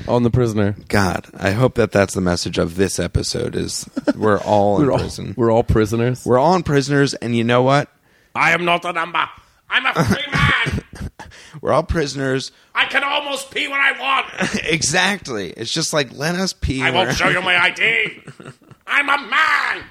on 0.09 0.22
the 0.24 0.31
prisoner. 0.31 0.74
God, 0.89 1.26
I 1.39 1.51
hope 1.53 1.74
that 1.76 1.93
that's 1.93 2.14
the 2.14 2.20
message 2.20 2.59
of 2.59 2.74
this 2.76 2.99
episode. 2.99 3.55
Is 3.55 3.89
we're 4.16 4.39
all 4.41 4.81
in 4.81 4.87
We're 4.87 4.93
all, 4.93 4.99
prison. 4.99 5.35
we're 5.37 5.53
all 5.53 5.62
prisoners. 5.62 6.24
We're 6.26 6.39
all 6.39 6.55
in 6.57 6.62
prisoners, 6.64 7.14
and 7.14 7.37
you 7.37 7.45
know 7.45 7.62
what? 7.62 7.89
I 8.35 8.53
am 8.53 8.64
not 8.64 8.85
a 8.85 8.93
number. 8.93 9.24
I'm 9.70 9.85
a. 9.87 9.91
We're 11.61 11.72
all 11.72 11.82
prisoners. 11.82 12.52
I 12.74 12.86
can 12.86 13.02
almost 13.02 13.50
pee 13.50 13.68
when 13.68 13.80
I 13.80 13.92
want. 13.98 14.54
exactly. 14.64 15.50
It's 15.50 15.72
just 15.72 15.92
like 15.92 16.12
let 16.12 16.34
us 16.36 16.52
pee. 16.52 16.82
I 16.82 16.90
won't 16.90 17.14
show 17.14 17.28
you 17.28 17.40
my 17.40 17.56
ID. 17.56 18.22
I'm 18.86 19.09
a 19.09 19.28
man. 19.28 19.84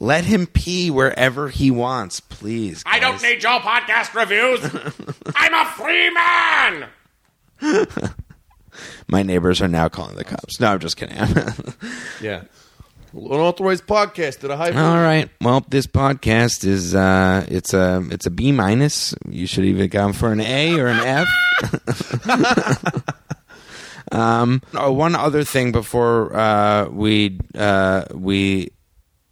Let 0.00 0.24
him 0.24 0.46
pee 0.46 0.90
wherever 0.90 1.48
he 1.48 1.70
wants, 1.70 2.20
please. 2.20 2.82
I 2.86 3.00
don't 3.00 3.20
need 3.20 3.42
your 3.42 3.58
podcast 3.60 4.14
reviews. 4.14 4.64
I'm 5.34 5.54
a 5.54 5.70
free 5.72 6.10
man. 6.10 6.88
My 9.08 9.24
neighbors 9.24 9.60
are 9.60 9.66
now 9.66 9.88
calling 9.88 10.14
the 10.14 10.22
cops. 10.24 10.60
No, 10.60 10.68
I'm 10.72 10.78
just 10.78 10.96
kidding. 10.96 11.16
yeah. 12.20 12.44
Unauthorized 13.26 13.86
podcast 13.86 14.44
at 14.44 14.50
a 14.50 14.56
high. 14.56 14.70
all 14.70 15.02
right. 15.02 15.28
Well, 15.40 15.64
this 15.68 15.86
podcast 15.86 16.64
is 16.64 16.94
uh, 16.94 17.44
it's 17.48 17.74
a 17.74 18.04
it's 18.10 18.26
a 18.26 18.30
B 18.30 18.52
minus. 18.52 19.14
You 19.28 19.46
should 19.46 19.64
either 19.64 19.86
go 19.86 20.12
for 20.12 20.32
an 20.32 20.40
A 20.40 20.78
or 20.78 20.86
an 20.86 21.26
F. 21.26 21.28
um, 24.12 24.62
oh, 24.74 24.92
one 24.92 25.14
other 25.14 25.44
thing 25.44 25.72
before 25.72 26.34
uh, 26.36 26.88
we 26.88 27.40
uh, 27.54 28.04
we 28.14 28.70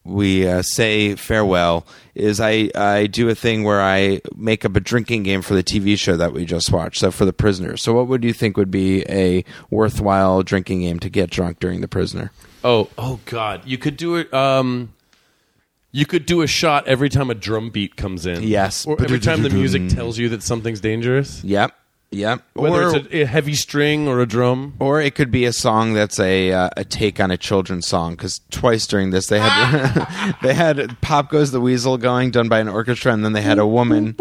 we 0.05 0.47
uh, 0.49 0.63
say 0.63 1.15
farewell 1.17 1.87
is 2.15 2.41
I, 2.41 2.71
I 2.75 3.07
do 3.09 3.29
a 3.29 3.35
thing 3.35 3.65
where 3.65 3.83
I 3.83 4.21
make 4.35 4.65
up 4.65 4.77
a 4.77 4.81
drinking 4.81 5.25
game 5.25 5.43
for 5.43 5.55
the 5.55 5.65
TV 5.65 5.99
show 5.99 6.17
that 6.17 6.33
we 6.33 6.45
just 6.45 6.71
watched. 6.73 7.01
So 7.01 7.11
for 7.11 7.25
the 7.25 7.33
prisoner. 7.33 7.77
So 7.77 7.93
what 7.93 8.09
would 8.09 8.25
you 8.25 8.33
think 8.33 8.57
would 8.57 8.71
be 8.71 9.05
a 9.09 9.45
worthwhile 9.71 10.43
drinking 10.43 10.81
game 10.81 10.99
to 11.01 11.11
get 11.11 11.31
drunk 11.31 11.59
during 11.59 11.81
the 11.81 11.89
prisoner? 11.89 12.31
Oh, 12.65 12.89
oh 12.99 13.21
God! 13.27 13.63
You 13.65 13.79
could 13.79 13.97
do 13.97 14.17
it. 14.17 14.33
Um, 14.33 14.95
you 15.93 16.05
could 16.05 16.27
do 16.27 16.43
a 16.43 16.47
shot 16.47 16.87
every 16.87 17.09
time 17.09 17.31
a 17.31 17.35
drum 17.35 17.71
beat 17.71 17.97
comes 17.97 18.27
in. 18.27 18.43
Yes. 18.43 18.87
or 18.87 19.01
every 19.03 19.19
time 19.19 19.43
the 19.43 19.51
music 19.51 19.89
tells 19.95 20.19
you 20.19 20.29
that 20.29 20.43
something's 20.43 20.81
dangerous. 20.81 21.43
Yep. 21.43 21.75
Yep. 22.11 22.43
Whether 22.53 22.83
or, 22.83 22.97
it's 22.97 23.09
a, 23.09 23.23
a 23.23 23.27
heavy 23.27 23.55
string 23.55 24.07
or 24.07 24.21
a 24.21 24.27
drum. 24.27 24.75
or 24.79 25.01
it 25.01 25.15
could 25.15 25.31
be 25.31 25.45
a 25.45 25.53
song 25.53 25.95
that's 25.95 26.21
a 26.21 26.53
uh, 26.53 26.71
a 26.77 26.85
take 26.85 27.19
on 27.19 27.31
a 27.31 27.37
children's 27.37 27.87
song 27.87 28.13
because 28.13 28.41
twice 28.51 28.87
during 28.87 29.11
this 29.11 29.27
they 29.27 29.41
had 29.41 30.37
they 30.43 30.55
had 30.55 31.01
"Pop 31.01 31.31
Goes 31.31 31.51
the 31.51 31.61
Weasel" 31.61 31.99
going 31.99 32.31
done 32.31 32.49
by 32.49 32.61
an 32.61 32.69
orchestra 32.69 33.13
and 33.13 33.25
then 33.25 33.33
they 33.33 33.43
had 33.43 33.59
a 33.59 33.67
woman. 33.67 34.15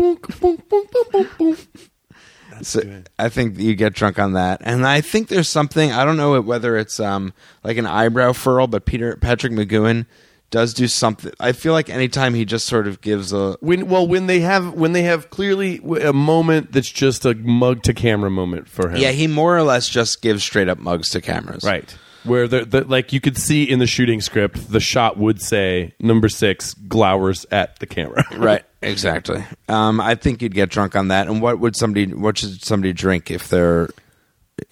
So 2.64 3.04
I 3.20 3.30
think 3.30 3.60
you 3.60 3.76
get 3.76 3.94
drunk 3.94 4.20
on 4.20 4.34
that, 4.34 4.62
and 4.64 4.86
I 4.86 5.02
think 5.02 5.28
there's 5.28 5.50
something 5.50 5.92
I 5.92 6.06
don't 6.06 6.18
know 6.18 6.40
whether 6.42 6.78
it's 6.78 7.00
um 7.00 7.34
like 7.64 7.78
an 7.78 7.86
eyebrow 7.86 8.34
furl, 8.34 8.68
but 8.68 8.86
Peter 8.86 9.16
Patrick 9.18 9.54
McGoohan 9.54 10.06
does 10.52 10.74
do 10.74 10.88
something. 10.88 11.34
I 11.40 11.52
feel 11.52 11.74
like 11.74 11.90
anytime 11.90 12.34
he 12.34 12.46
just 12.46 12.68
sort 12.68 12.88
of 12.88 13.02
gives 13.02 13.34
a 13.34 13.58
When 13.62 13.88
well, 13.88 14.08
when 14.08 14.28
they 14.28 14.40
have 14.42 14.74
when 14.74 14.94
they 14.94 15.04
have 15.04 15.30
clearly 15.30 15.82
a 16.02 16.14
moment 16.14 16.72
that's 16.72 16.90
just 16.90 17.26
a 17.26 17.34
mug 17.36 17.84
to 17.84 17.94
camera 17.94 18.30
moment 18.30 18.70
for 18.70 18.90
him. 18.90 18.98
yeah, 18.98 19.12
he 19.12 19.28
more 19.28 19.58
or 19.58 19.64
less 19.64 19.90
just 19.90 20.22
gives 20.22 20.44
straight 20.44 20.70
up 20.70 20.78
mugs 20.78 21.10
to 21.10 21.22
cameras. 21.22 21.64
right. 21.64 21.96
Where 22.26 22.48
the, 22.48 22.66
the 22.66 22.84
like 22.84 23.14
you 23.14 23.22
could 23.22 23.38
see 23.38 23.64
in 23.64 23.80
the 23.80 23.88
shooting 23.88 24.20
script, 24.22 24.72
the 24.72 24.80
shot 24.80 25.18
would 25.18 25.42
say 25.42 25.94
number 26.00 26.28
six 26.28 26.74
glowers 26.74 27.46
at 27.52 27.80
the 27.80 27.86
camera. 27.86 28.24
Right, 28.36 28.64
exactly. 28.82 29.44
Um, 29.70 30.02
I 30.02 30.16
think 30.16 30.42
you'd 30.42 30.54
get 30.54 30.70
drunk 30.70 30.96
on 30.96 31.08
that. 31.08 31.28
And 31.28 31.42
what 31.42 31.60
would 31.60 31.76
somebody? 31.76 32.14
What 32.14 32.38
should 32.38 32.64
somebody 32.64 32.94
drink 32.94 33.32
if 33.32 33.48
they're 33.50 33.90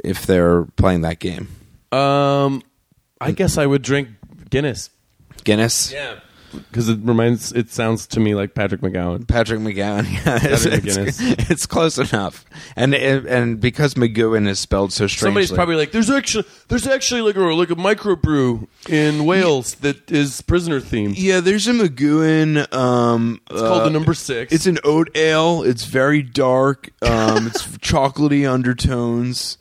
if 0.04 0.26
they're 0.26 0.66
playing 0.76 1.02
that 1.02 1.20
game? 1.20 1.48
Um, 1.92 2.62
I 3.22 3.32
guess 3.32 3.58
I 3.58 3.66
would 3.66 3.82
drink 3.82 4.10
Guinness. 4.50 4.90
Guinness. 5.44 5.92
Yeah. 5.92 6.20
Because 6.54 6.90
it 6.90 7.00
reminds. 7.02 7.52
It 7.52 7.70
sounds 7.70 8.08
to 8.08 8.20
me 8.20 8.36
like 8.36 8.54
Patrick 8.56 8.82
McGoohan. 8.82 9.28
Patrick 9.28 9.60
McGoohan. 9.60 10.04
Yeah, 10.26 10.40
it's, 10.42 10.64
Patrick 10.66 10.86
it's- 10.86 11.18
McGinnis. 11.22 11.50
it's 11.52 11.66
close 11.66 11.98
enough, 11.98 12.46
and 12.76 12.94
and 12.94 13.60
because 13.60 13.96
McGoohan 13.96 14.48
is 14.48 14.60
spelled 14.60 14.94
so 14.94 15.08
strangely, 15.08 15.28
Somebody's 15.46 15.52
probably 15.52 15.76
like, 15.76 15.92
"There's 15.92 16.10
actually 16.10 16.46
there's 16.68 16.88
actually 16.88 17.22
like 17.22 17.36
a 17.36 17.40
like 17.42 17.70
a 17.72 17.76
microbrew 17.76 18.68
in 18.90 19.26
Wales 19.26 19.76
that 19.76 20.12
is 20.12 20.42
prisoner 20.42 20.80
themed. 20.80 21.16
yeah. 21.18 21.40
There's 21.40 21.68
a 21.68 21.74
McGowan. 21.74 22.72
Um, 22.74 23.42
It's 23.50 23.62
called 23.62 23.86
the 23.86 23.90
number 23.90 24.14
six. 24.14 24.54
It's 24.54 24.66
an 24.68 24.78
oat 24.84 25.10
ale. 25.16 25.64
It's 25.64 25.86
very 25.86 26.22
dark. 26.22 26.90
Um, 27.02 27.48
it's 27.48 27.66
chocolatey 27.78 28.50
undertones. 28.50 29.58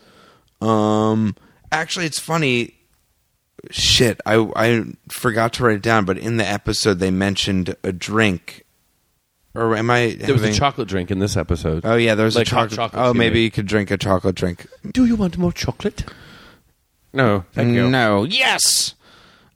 Um, 0.60 1.34
actually, 1.70 2.06
it's 2.06 2.18
funny. 2.20 2.74
Shit, 3.70 4.20
I 4.26 4.36
I 4.56 4.84
forgot 5.08 5.52
to 5.54 5.64
write 5.64 5.76
it 5.76 5.82
down, 5.82 6.04
but 6.04 6.18
in 6.18 6.36
the 6.36 6.46
episode 6.46 6.98
they 6.98 7.10
mentioned 7.10 7.76
a 7.84 7.92
drink. 7.92 8.64
Or 9.54 9.76
am 9.76 9.90
I? 9.90 10.16
there 10.18 10.32
was 10.32 10.42
a 10.42 10.52
chocolate 10.52 10.88
drink 10.88 11.10
in 11.10 11.18
this 11.18 11.36
episode. 11.36 11.84
Oh 11.84 11.94
yeah, 11.96 12.14
there 12.14 12.24
was 12.24 12.36
Like 12.36 12.46
a 12.46 12.50
chocolate. 12.50 12.72
chocolate, 12.72 13.02
oh, 13.06 13.12
maybe 13.14 13.40
you 13.42 13.50
could 13.50 13.66
drink 13.66 13.90
a 13.90 13.96
chocolate 13.98 14.34
drink. 14.34 14.66
Do 14.92 15.04
you 15.04 15.14
want 15.14 15.36
more 15.38 15.52
chocolate? 15.52 16.04
No, 17.12 17.44
thank 17.52 17.74
you. 17.74 17.88
No. 17.90 18.24
Yes. 18.24 18.94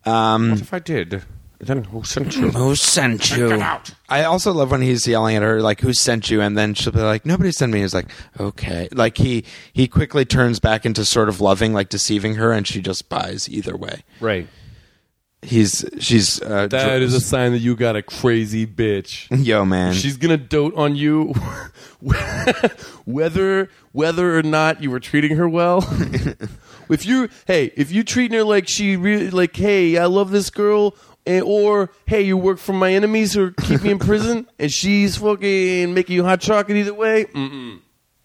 Um, 0.04 0.50
What 0.50 0.60
if 0.60 0.74
I 0.74 0.78
did? 0.78 1.22
Then 1.66 1.84
who 1.84 2.04
sent 2.04 2.36
you? 2.36 2.50
who 2.50 2.76
sent 2.76 3.36
you? 3.36 3.60
I 4.08 4.22
also 4.24 4.52
love 4.52 4.70
when 4.70 4.82
he's 4.82 5.06
yelling 5.06 5.36
at 5.36 5.42
her, 5.42 5.60
like, 5.60 5.80
"Who 5.80 5.92
sent 5.92 6.30
you?" 6.30 6.40
And 6.40 6.56
then 6.56 6.74
she'll 6.74 6.92
be 6.92 7.00
like, 7.00 7.26
"Nobody 7.26 7.50
sent 7.50 7.72
me." 7.72 7.80
He's 7.80 7.94
like, 7.94 8.06
"Okay." 8.38 8.88
Like 8.92 9.18
he 9.18 9.44
he 9.72 9.88
quickly 9.88 10.24
turns 10.24 10.60
back 10.60 10.86
into 10.86 11.04
sort 11.04 11.28
of 11.28 11.40
loving, 11.40 11.72
like 11.74 11.88
deceiving 11.88 12.36
her, 12.36 12.52
and 12.52 12.66
she 12.66 12.80
just 12.80 13.08
buys 13.08 13.48
either 13.48 13.76
way. 13.76 14.04
Right. 14.20 14.46
He's 15.42 15.84
she's 16.00 16.40
uh, 16.42 16.66
That 16.66 16.86
dr- 16.86 17.02
is 17.02 17.14
a 17.14 17.20
sign 17.20 17.52
that 17.52 17.58
you 17.58 17.76
got 17.76 17.94
a 17.94 18.02
crazy 18.02 18.66
bitch. 18.66 19.26
yo 19.44 19.64
man. 19.64 19.92
She's 19.92 20.16
gonna 20.16 20.36
dote 20.36 20.74
on 20.74 20.96
you, 20.96 21.34
whether 23.04 23.68
whether 23.92 24.38
or 24.38 24.42
not 24.42 24.82
you 24.82 24.90
were 24.90 25.00
treating 25.00 25.36
her 25.36 25.48
well. 25.48 25.78
if 26.88 27.06
you 27.06 27.28
hey, 27.46 27.70
if 27.76 27.92
you 27.92 28.02
treating 28.02 28.36
her 28.36 28.44
like 28.44 28.68
she 28.68 28.96
really 28.96 29.30
like, 29.30 29.54
hey, 29.56 29.96
I 29.98 30.06
love 30.06 30.30
this 30.30 30.50
girl, 30.50 30.96
and, 31.26 31.42
or 31.44 31.90
hey, 32.06 32.22
you 32.22 32.36
work 32.36 32.58
for 32.58 32.72
my 32.72 32.92
enemies 32.92 33.34
who 33.34 33.52
keep 33.52 33.82
me 33.82 33.90
in 33.90 33.98
prison, 33.98 34.46
and 34.58 34.70
she's 34.72 35.16
fucking 35.16 35.92
making 35.94 36.14
you 36.16 36.24
hot 36.24 36.40
chocolate 36.40 36.76
either 36.76 36.94
way. 36.94 37.24
Mm-mm. 37.26 37.80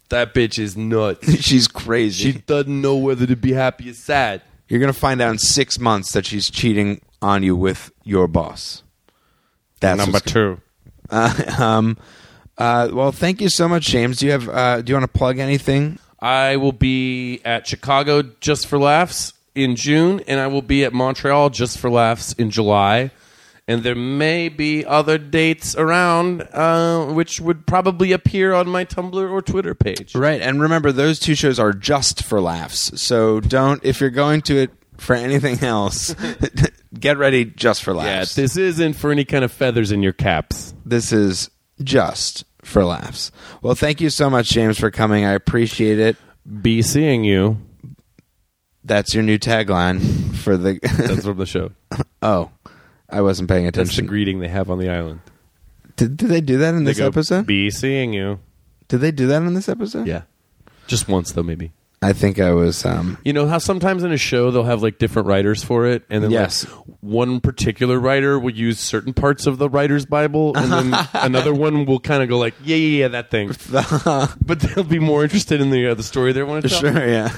That 0.10 0.34
bitch 0.34 0.60
is 0.60 0.76
nuts. 0.78 1.32
she's 1.42 1.68
crazy. 1.68 2.32
She 2.34 2.38
doesn't 2.40 2.82
know 2.82 2.98
whether 2.98 3.26
to 3.26 3.36
be 3.36 3.54
happy 3.54 3.90
or 3.90 3.94
sad. 3.94 4.42
You're 4.68 4.80
gonna 4.80 4.94
find 4.94 5.22
out 5.22 5.32
in 5.32 5.38
six 5.38 5.80
months 5.80 6.12
that 6.14 6.26
she's 6.26 6.50
cheating 6.50 7.02
on 7.22 7.44
you 7.44 7.56
with 7.56 7.92
your 8.04 8.28
boss. 8.28 8.84
That's 9.80 9.98
Number 9.98 10.14
what's- 10.18 10.32
two. 10.32 10.62
Uh, 11.14 11.56
um, 11.60 11.98
uh, 12.58 12.88
well, 12.94 13.12
thank 13.12 13.42
you 13.42 13.50
so 13.50 13.68
much, 13.68 13.86
James. 13.88 14.20
Do 14.20 14.28
you 14.28 14.32
have? 14.32 14.48
Uh, 14.48 14.82
do 14.82 14.92
you 14.92 14.96
want 14.96 15.12
to 15.12 15.18
plug 15.18 15.40
anything? 15.40 16.00
I 16.22 16.56
will 16.56 16.72
be 16.72 17.42
at 17.44 17.68
Chicago 17.68 18.22
just 18.40 18.68
for 18.68 18.80
laughs 18.80 19.34
in 19.56 19.76
June, 19.76 20.22
and 20.28 20.40
I 20.40 20.48
will 20.48 20.62
be 20.62 20.84
at 20.84 20.94
Montreal 20.94 21.50
just 21.50 21.78
for 21.78 21.90
laughs 21.90 22.34
in 22.34 22.52
July. 22.52 23.12
And 23.68 23.84
there 23.84 23.96
may 23.96 24.50
be 24.50 24.84
other 24.86 25.18
dates 25.18 25.76
around, 25.76 26.42
uh, 26.52 27.06
which 27.06 27.40
would 27.40 27.66
probably 27.68 28.12
appear 28.12 28.54
on 28.54 28.68
my 28.68 28.84
Tumblr 28.84 29.32
or 29.32 29.42
Twitter 29.42 29.76
page. 29.76 30.16
Right, 30.16 30.42
and 30.42 30.62
remember, 30.62 30.92
those 30.92 31.20
two 31.20 31.36
shows 31.36 31.60
are 31.60 31.72
just 31.72 32.24
for 32.24 32.42
laughs. 32.42 33.00
So 33.02 33.40
don't, 33.40 33.84
if 33.86 34.02
you're 34.02 34.10
going 34.10 34.42
to 34.44 34.58
it 34.58 34.72
for 34.98 35.16
anything 35.16 35.64
else, 35.64 36.14
get 37.00 37.18
ready 37.18 37.46
just 37.46 37.84
for 37.84 37.94
laughs. 37.94 38.38
Yeah, 38.38 38.44
this 38.44 38.58
isn't 38.58 38.94
for 38.94 39.12
any 39.12 39.26
kind 39.26 39.46
of 39.46 39.52
feathers 39.52 39.92
in 39.92 40.02
your 40.04 40.14
caps. 40.14 40.74
this 40.86 41.14
is 41.14 41.50
just 41.82 42.44
for 42.64 42.84
laughs. 42.84 43.32
Well, 43.62 43.76
thank 43.76 44.02
you 44.02 44.10
so 44.10 44.30
much, 44.30 44.50
James, 44.50 44.80
for 44.80 44.92
coming. 44.92 45.24
I 45.24 45.32
appreciate 45.32 46.00
it. 46.00 46.18
Be 46.62 46.82
seeing 46.82 47.24
you. 47.24 47.58
That's 48.84 49.14
your 49.14 49.24
new 49.24 49.38
tagline 49.38 50.34
for 50.36 50.58
the. 50.58 50.80
That's 50.82 51.26
from 51.26 51.38
the 51.38 51.46
show. 51.46 51.72
oh, 52.22 52.50
I 53.10 53.22
wasn't 53.22 53.50
paying 53.50 53.68
attention. 53.68 53.84
That's 53.88 53.90
the 53.96 54.02
attention. 54.02 54.08
greeting 54.08 54.40
they 54.40 54.48
have 54.48 54.70
on 54.70 54.80
the 54.80 54.90
island. 54.90 55.22
Did, 55.98 56.18
did 56.18 56.30
they 56.30 56.42
do 56.42 56.58
that 56.60 56.74
in 56.74 56.84
They 56.84 56.92
this 56.92 56.98
go, 57.00 57.08
episode? 57.08 57.46
Be 57.46 57.70
seeing 57.70 58.14
you. 58.14 58.40
Did 58.88 59.00
they 59.02 59.12
do 59.12 59.28
that 59.28 59.44
in 59.44 59.54
this 59.54 59.70
episode? 59.70 60.08
Yeah. 60.08 60.24
Just 60.88 61.08
once, 61.08 61.32
though, 61.34 61.44
maybe. 61.44 61.72
I 62.02 62.14
think 62.14 62.40
I 62.40 62.52
was. 62.54 62.84
Um, 62.84 63.20
You 63.24 63.32
know 63.34 63.46
how 63.46 63.60
sometimes 63.60 64.04
in 64.04 64.12
a 64.12 64.18
show 64.18 64.50
they'll 64.50 64.64
have 64.64 64.82
like 64.82 64.98
different 64.98 65.28
writers 65.28 65.64
for 65.64 65.86
it, 65.86 66.04
and 66.10 66.24
then 66.24 66.32
Yes. 66.32 66.66
like, 66.66 66.74
one 67.02 67.40
particular 67.40 68.00
writer 68.00 68.40
will 68.40 68.52
use 68.54 68.80
certain 68.80 69.14
parts 69.14 69.46
of 69.46 69.60
the 69.60 69.70
writer's 69.70 70.08
Bible, 70.08 70.54
and 70.58 70.72
then 70.72 71.08
another 71.14 71.54
one 71.54 71.86
will 71.86 72.00
kind 72.00 72.24
of 72.24 72.30
go 72.30 72.40
like, 72.40 72.56
"Yeah, 72.64 72.78
yeah, 72.78 72.98
yeah, 73.02 73.08
that 73.10 73.30
thing," 73.30 73.50
but 74.44 74.60
they'll 74.62 74.84
be 74.84 74.98
more 74.98 75.22
interested 75.24 75.62
in 75.62 75.70
the 75.70 75.90
uh, 75.90 75.94
the 75.94 76.02
story 76.02 76.34
they 76.34 76.42
want 76.42 76.64
to 76.64 76.70
tell. 76.70 76.80
sure, 76.80 77.08
yeah. 77.08 77.32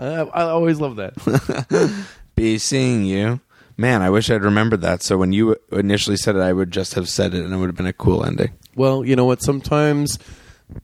Uh, 0.00 0.26
I 0.32 0.44
always 0.44 0.80
love 0.80 0.96
that. 0.96 2.06
Be 2.34 2.56
seeing 2.56 3.04
you. 3.04 3.40
Man, 3.76 4.00
I 4.00 4.08
wish 4.08 4.30
I'd 4.30 4.42
remembered 4.42 4.80
that. 4.80 5.02
So 5.02 5.18
when 5.18 5.32
you 5.32 5.56
initially 5.70 6.16
said 6.16 6.36
it, 6.36 6.40
I 6.40 6.54
would 6.54 6.70
just 6.70 6.94
have 6.94 7.06
said 7.08 7.34
it, 7.34 7.44
and 7.44 7.52
it 7.52 7.56
would 7.58 7.66
have 7.68 7.76
been 7.76 7.86
a 7.86 7.92
cool 7.92 8.24
ending. 8.24 8.50
well, 8.74 9.04
you 9.04 9.14
know 9.14 9.26
what? 9.26 9.42
Sometimes, 9.42 10.18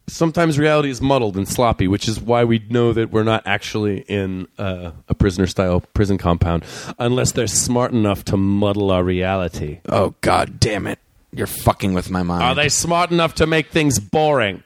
sometimes 0.07 0.59
reality 0.59 0.91
is 0.91 1.01
muddled 1.01 1.37
and 1.37 1.49
sloppy, 1.49 1.89
which 1.89 2.09
is 2.09 2.21
why 2.21 2.45
we 2.45 2.59
know 2.69 2.93
that 2.93 3.11
we're 3.11 3.23
not 3.23 3.43
actually 3.47 4.01
in 4.03 4.49
uh, 4.59 4.93
a 5.09 5.15
prisoner 5.15 5.47
style 5.47 5.81
prison 5.95 6.19
compound, 6.19 6.65
unless 6.99 7.33
they're 7.33 7.47
smart 7.47 7.93
enough 7.93 8.23
to 8.27 8.37
muddle 8.37 8.91
our 8.91 9.03
reality. 9.03 9.81
Oh 9.89 10.15
God, 10.21 10.61
damn 10.61 10.87
it! 10.87 10.99
You're 11.33 11.47
fucking 11.47 11.95
with 11.95 12.11
my 12.11 12.23
mind. 12.23 12.43
Are 12.43 12.55
they 12.55 12.69
smart 12.69 13.11
enough 13.11 13.35
to 13.37 13.47
make 13.47 13.69
things 13.69 13.99
boring? 13.99 14.63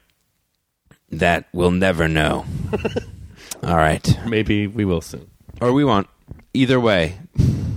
That 1.10 1.48
we'll 1.52 1.72
never 1.72 2.08
know. 2.08 2.46
All 3.62 3.76
right, 3.76 4.18
Maybe 4.26 4.66
we 4.66 4.84
will 4.84 5.00
soon. 5.00 5.30
or 5.60 5.72
we 5.72 5.84
won't. 5.84 6.08
Either 6.54 6.80
way, 6.80 7.18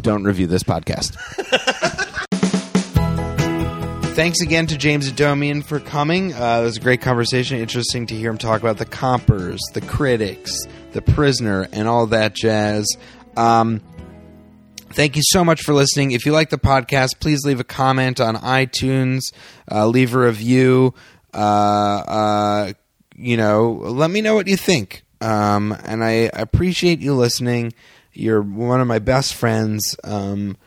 don't 0.02 0.24
review 0.24 0.48
this 0.48 0.64
podcast. 0.64 1.16
Thanks 4.16 4.42
again 4.42 4.68
to 4.68 4.78
James 4.78 5.12
Adomian 5.12 5.64
for 5.64 5.80
coming. 5.80 6.34
Uh, 6.34 6.60
it 6.62 6.64
was 6.64 6.78
a 6.78 6.80
great 6.80 7.02
conversation. 7.02 7.58
Interesting 7.58 8.06
to 8.08 8.16
hear 8.16 8.30
him 8.30 8.38
talk 8.38 8.62
about 8.62 8.78
the 8.78 8.86
compers, 8.86 9.60
the 9.74 9.82
critics, 9.82 10.56
the 10.92 11.02
prisoner, 11.02 11.68
and 11.74 11.88
all 11.88 12.06
that 12.08 12.36
jazz. 12.36 12.86
Um, 13.36 13.82
Thank 14.92 15.16
you 15.16 15.24
so 15.26 15.44
much 15.44 15.64
for 15.64 15.74
listening. 15.74 16.12
If 16.12 16.28
you 16.28 16.32
like 16.34 16.52
the 16.52 16.60
podcast, 16.60 17.20
please 17.20 17.44
leave 17.44 17.60
a 17.60 17.64
comment 17.64 18.22
on 18.22 18.36
iTunes, 18.36 19.22
uh, 19.72 19.88
leave 19.88 20.14
a 20.14 20.20
review. 20.20 20.94
Uh, 21.34 21.38
uh, 21.38 22.74
you 23.16 23.36
know, 23.36 23.72
let 23.72 24.12
me 24.12 24.22
know 24.22 24.36
what 24.36 24.48
you 24.48 24.56
think. 24.56 25.03
Um, 25.24 25.76
and 25.86 26.04
I 26.04 26.30
appreciate 26.34 27.00
you 27.00 27.16
listening. 27.16 27.74
You're 28.12 28.42
one 28.42 28.82
of 28.82 28.88
my 28.88 29.00
best 29.00 29.34
friends. 29.34 29.96
Um, 30.04 30.58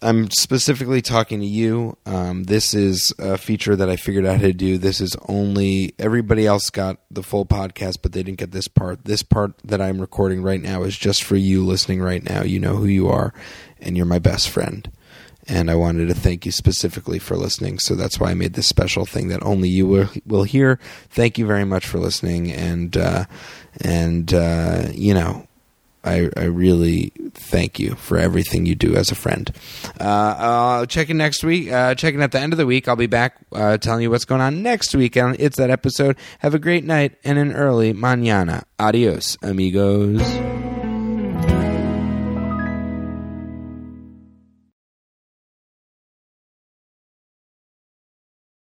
I'm 0.00 0.30
specifically 0.30 1.02
talking 1.02 1.40
to 1.40 1.46
you. 1.46 1.98
Um, 2.06 2.44
this 2.44 2.72
is 2.72 3.12
a 3.18 3.36
feature 3.36 3.76
that 3.76 3.90
I 3.90 3.96
figured 3.96 4.24
out 4.24 4.40
how 4.40 4.46
to 4.46 4.52
do. 4.54 4.78
This 4.78 5.00
is 5.00 5.14
only 5.28 5.94
everybody 5.98 6.46
else 6.46 6.70
got 6.70 6.98
the 7.10 7.22
full 7.22 7.44
podcast, 7.44 7.98
but 8.02 8.12
they 8.12 8.22
didn't 8.22 8.38
get 8.38 8.50
this 8.50 8.66
part. 8.66 9.04
This 9.04 9.22
part 9.22 9.52
that 9.62 9.82
I'm 9.82 10.00
recording 10.00 10.42
right 10.42 10.60
now 10.60 10.82
is 10.82 10.96
just 10.96 11.22
for 11.22 11.36
you 11.36 11.64
listening 11.64 12.00
right 12.00 12.24
now. 12.24 12.42
You 12.42 12.60
know 12.60 12.76
who 12.76 12.86
you 12.86 13.08
are, 13.08 13.34
and 13.78 13.96
you're 13.96 14.06
my 14.06 14.18
best 14.18 14.48
friend. 14.48 14.90
And 15.48 15.70
I 15.70 15.74
wanted 15.74 16.06
to 16.08 16.14
thank 16.14 16.46
you 16.46 16.52
specifically 16.52 17.18
for 17.18 17.36
listening. 17.36 17.78
So 17.80 17.94
that's 17.94 18.20
why 18.20 18.30
I 18.30 18.34
made 18.34 18.54
this 18.54 18.68
special 18.68 19.04
thing 19.04 19.28
that 19.28 19.42
only 19.42 19.68
you 19.68 19.86
will, 19.86 20.08
will 20.24 20.44
hear. 20.44 20.78
Thank 21.10 21.36
you 21.36 21.46
very 21.46 21.64
much 21.64 21.86
for 21.86 21.98
listening, 21.98 22.52
and 22.52 22.96
uh, 22.96 23.24
and 23.80 24.32
uh, 24.32 24.88
you 24.92 25.14
know. 25.14 25.46
I, 26.04 26.30
I 26.36 26.46
really 26.46 27.12
thank 27.32 27.78
you 27.78 27.94
for 27.94 28.18
everything 28.18 28.66
you 28.66 28.74
do 28.74 28.96
as 28.96 29.12
a 29.12 29.14
friend. 29.14 29.48
Uh, 30.00 30.84
check 30.86 31.10
in 31.10 31.16
next 31.16 31.44
week. 31.44 31.70
Uh, 31.70 31.94
check 31.94 32.14
in 32.14 32.22
at 32.22 32.32
the 32.32 32.40
end 32.40 32.52
of 32.52 32.56
the 32.56 32.66
week. 32.66 32.88
I'll 32.88 32.96
be 32.96 33.06
back 33.06 33.36
uh, 33.52 33.78
telling 33.78 34.02
you 34.02 34.10
what's 34.10 34.24
going 34.24 34.40
on 34.40 34.64
next 34.64 34.96
week 34.96 35.16
And 35.16 35.36
It's 35.38 35.58
That 35.58 35.70
Episode. 35.70 36.16
Have 36.40 36.54
a 36.54 36.58
great 36.58 36.82
night 36.82 37.18
and 37.22 37.38
an 37.38 37.52
early 37.52 37.94
mañana. 37.94 38.64
Adios, 38.80 39.38
amigos. 39.42 40.20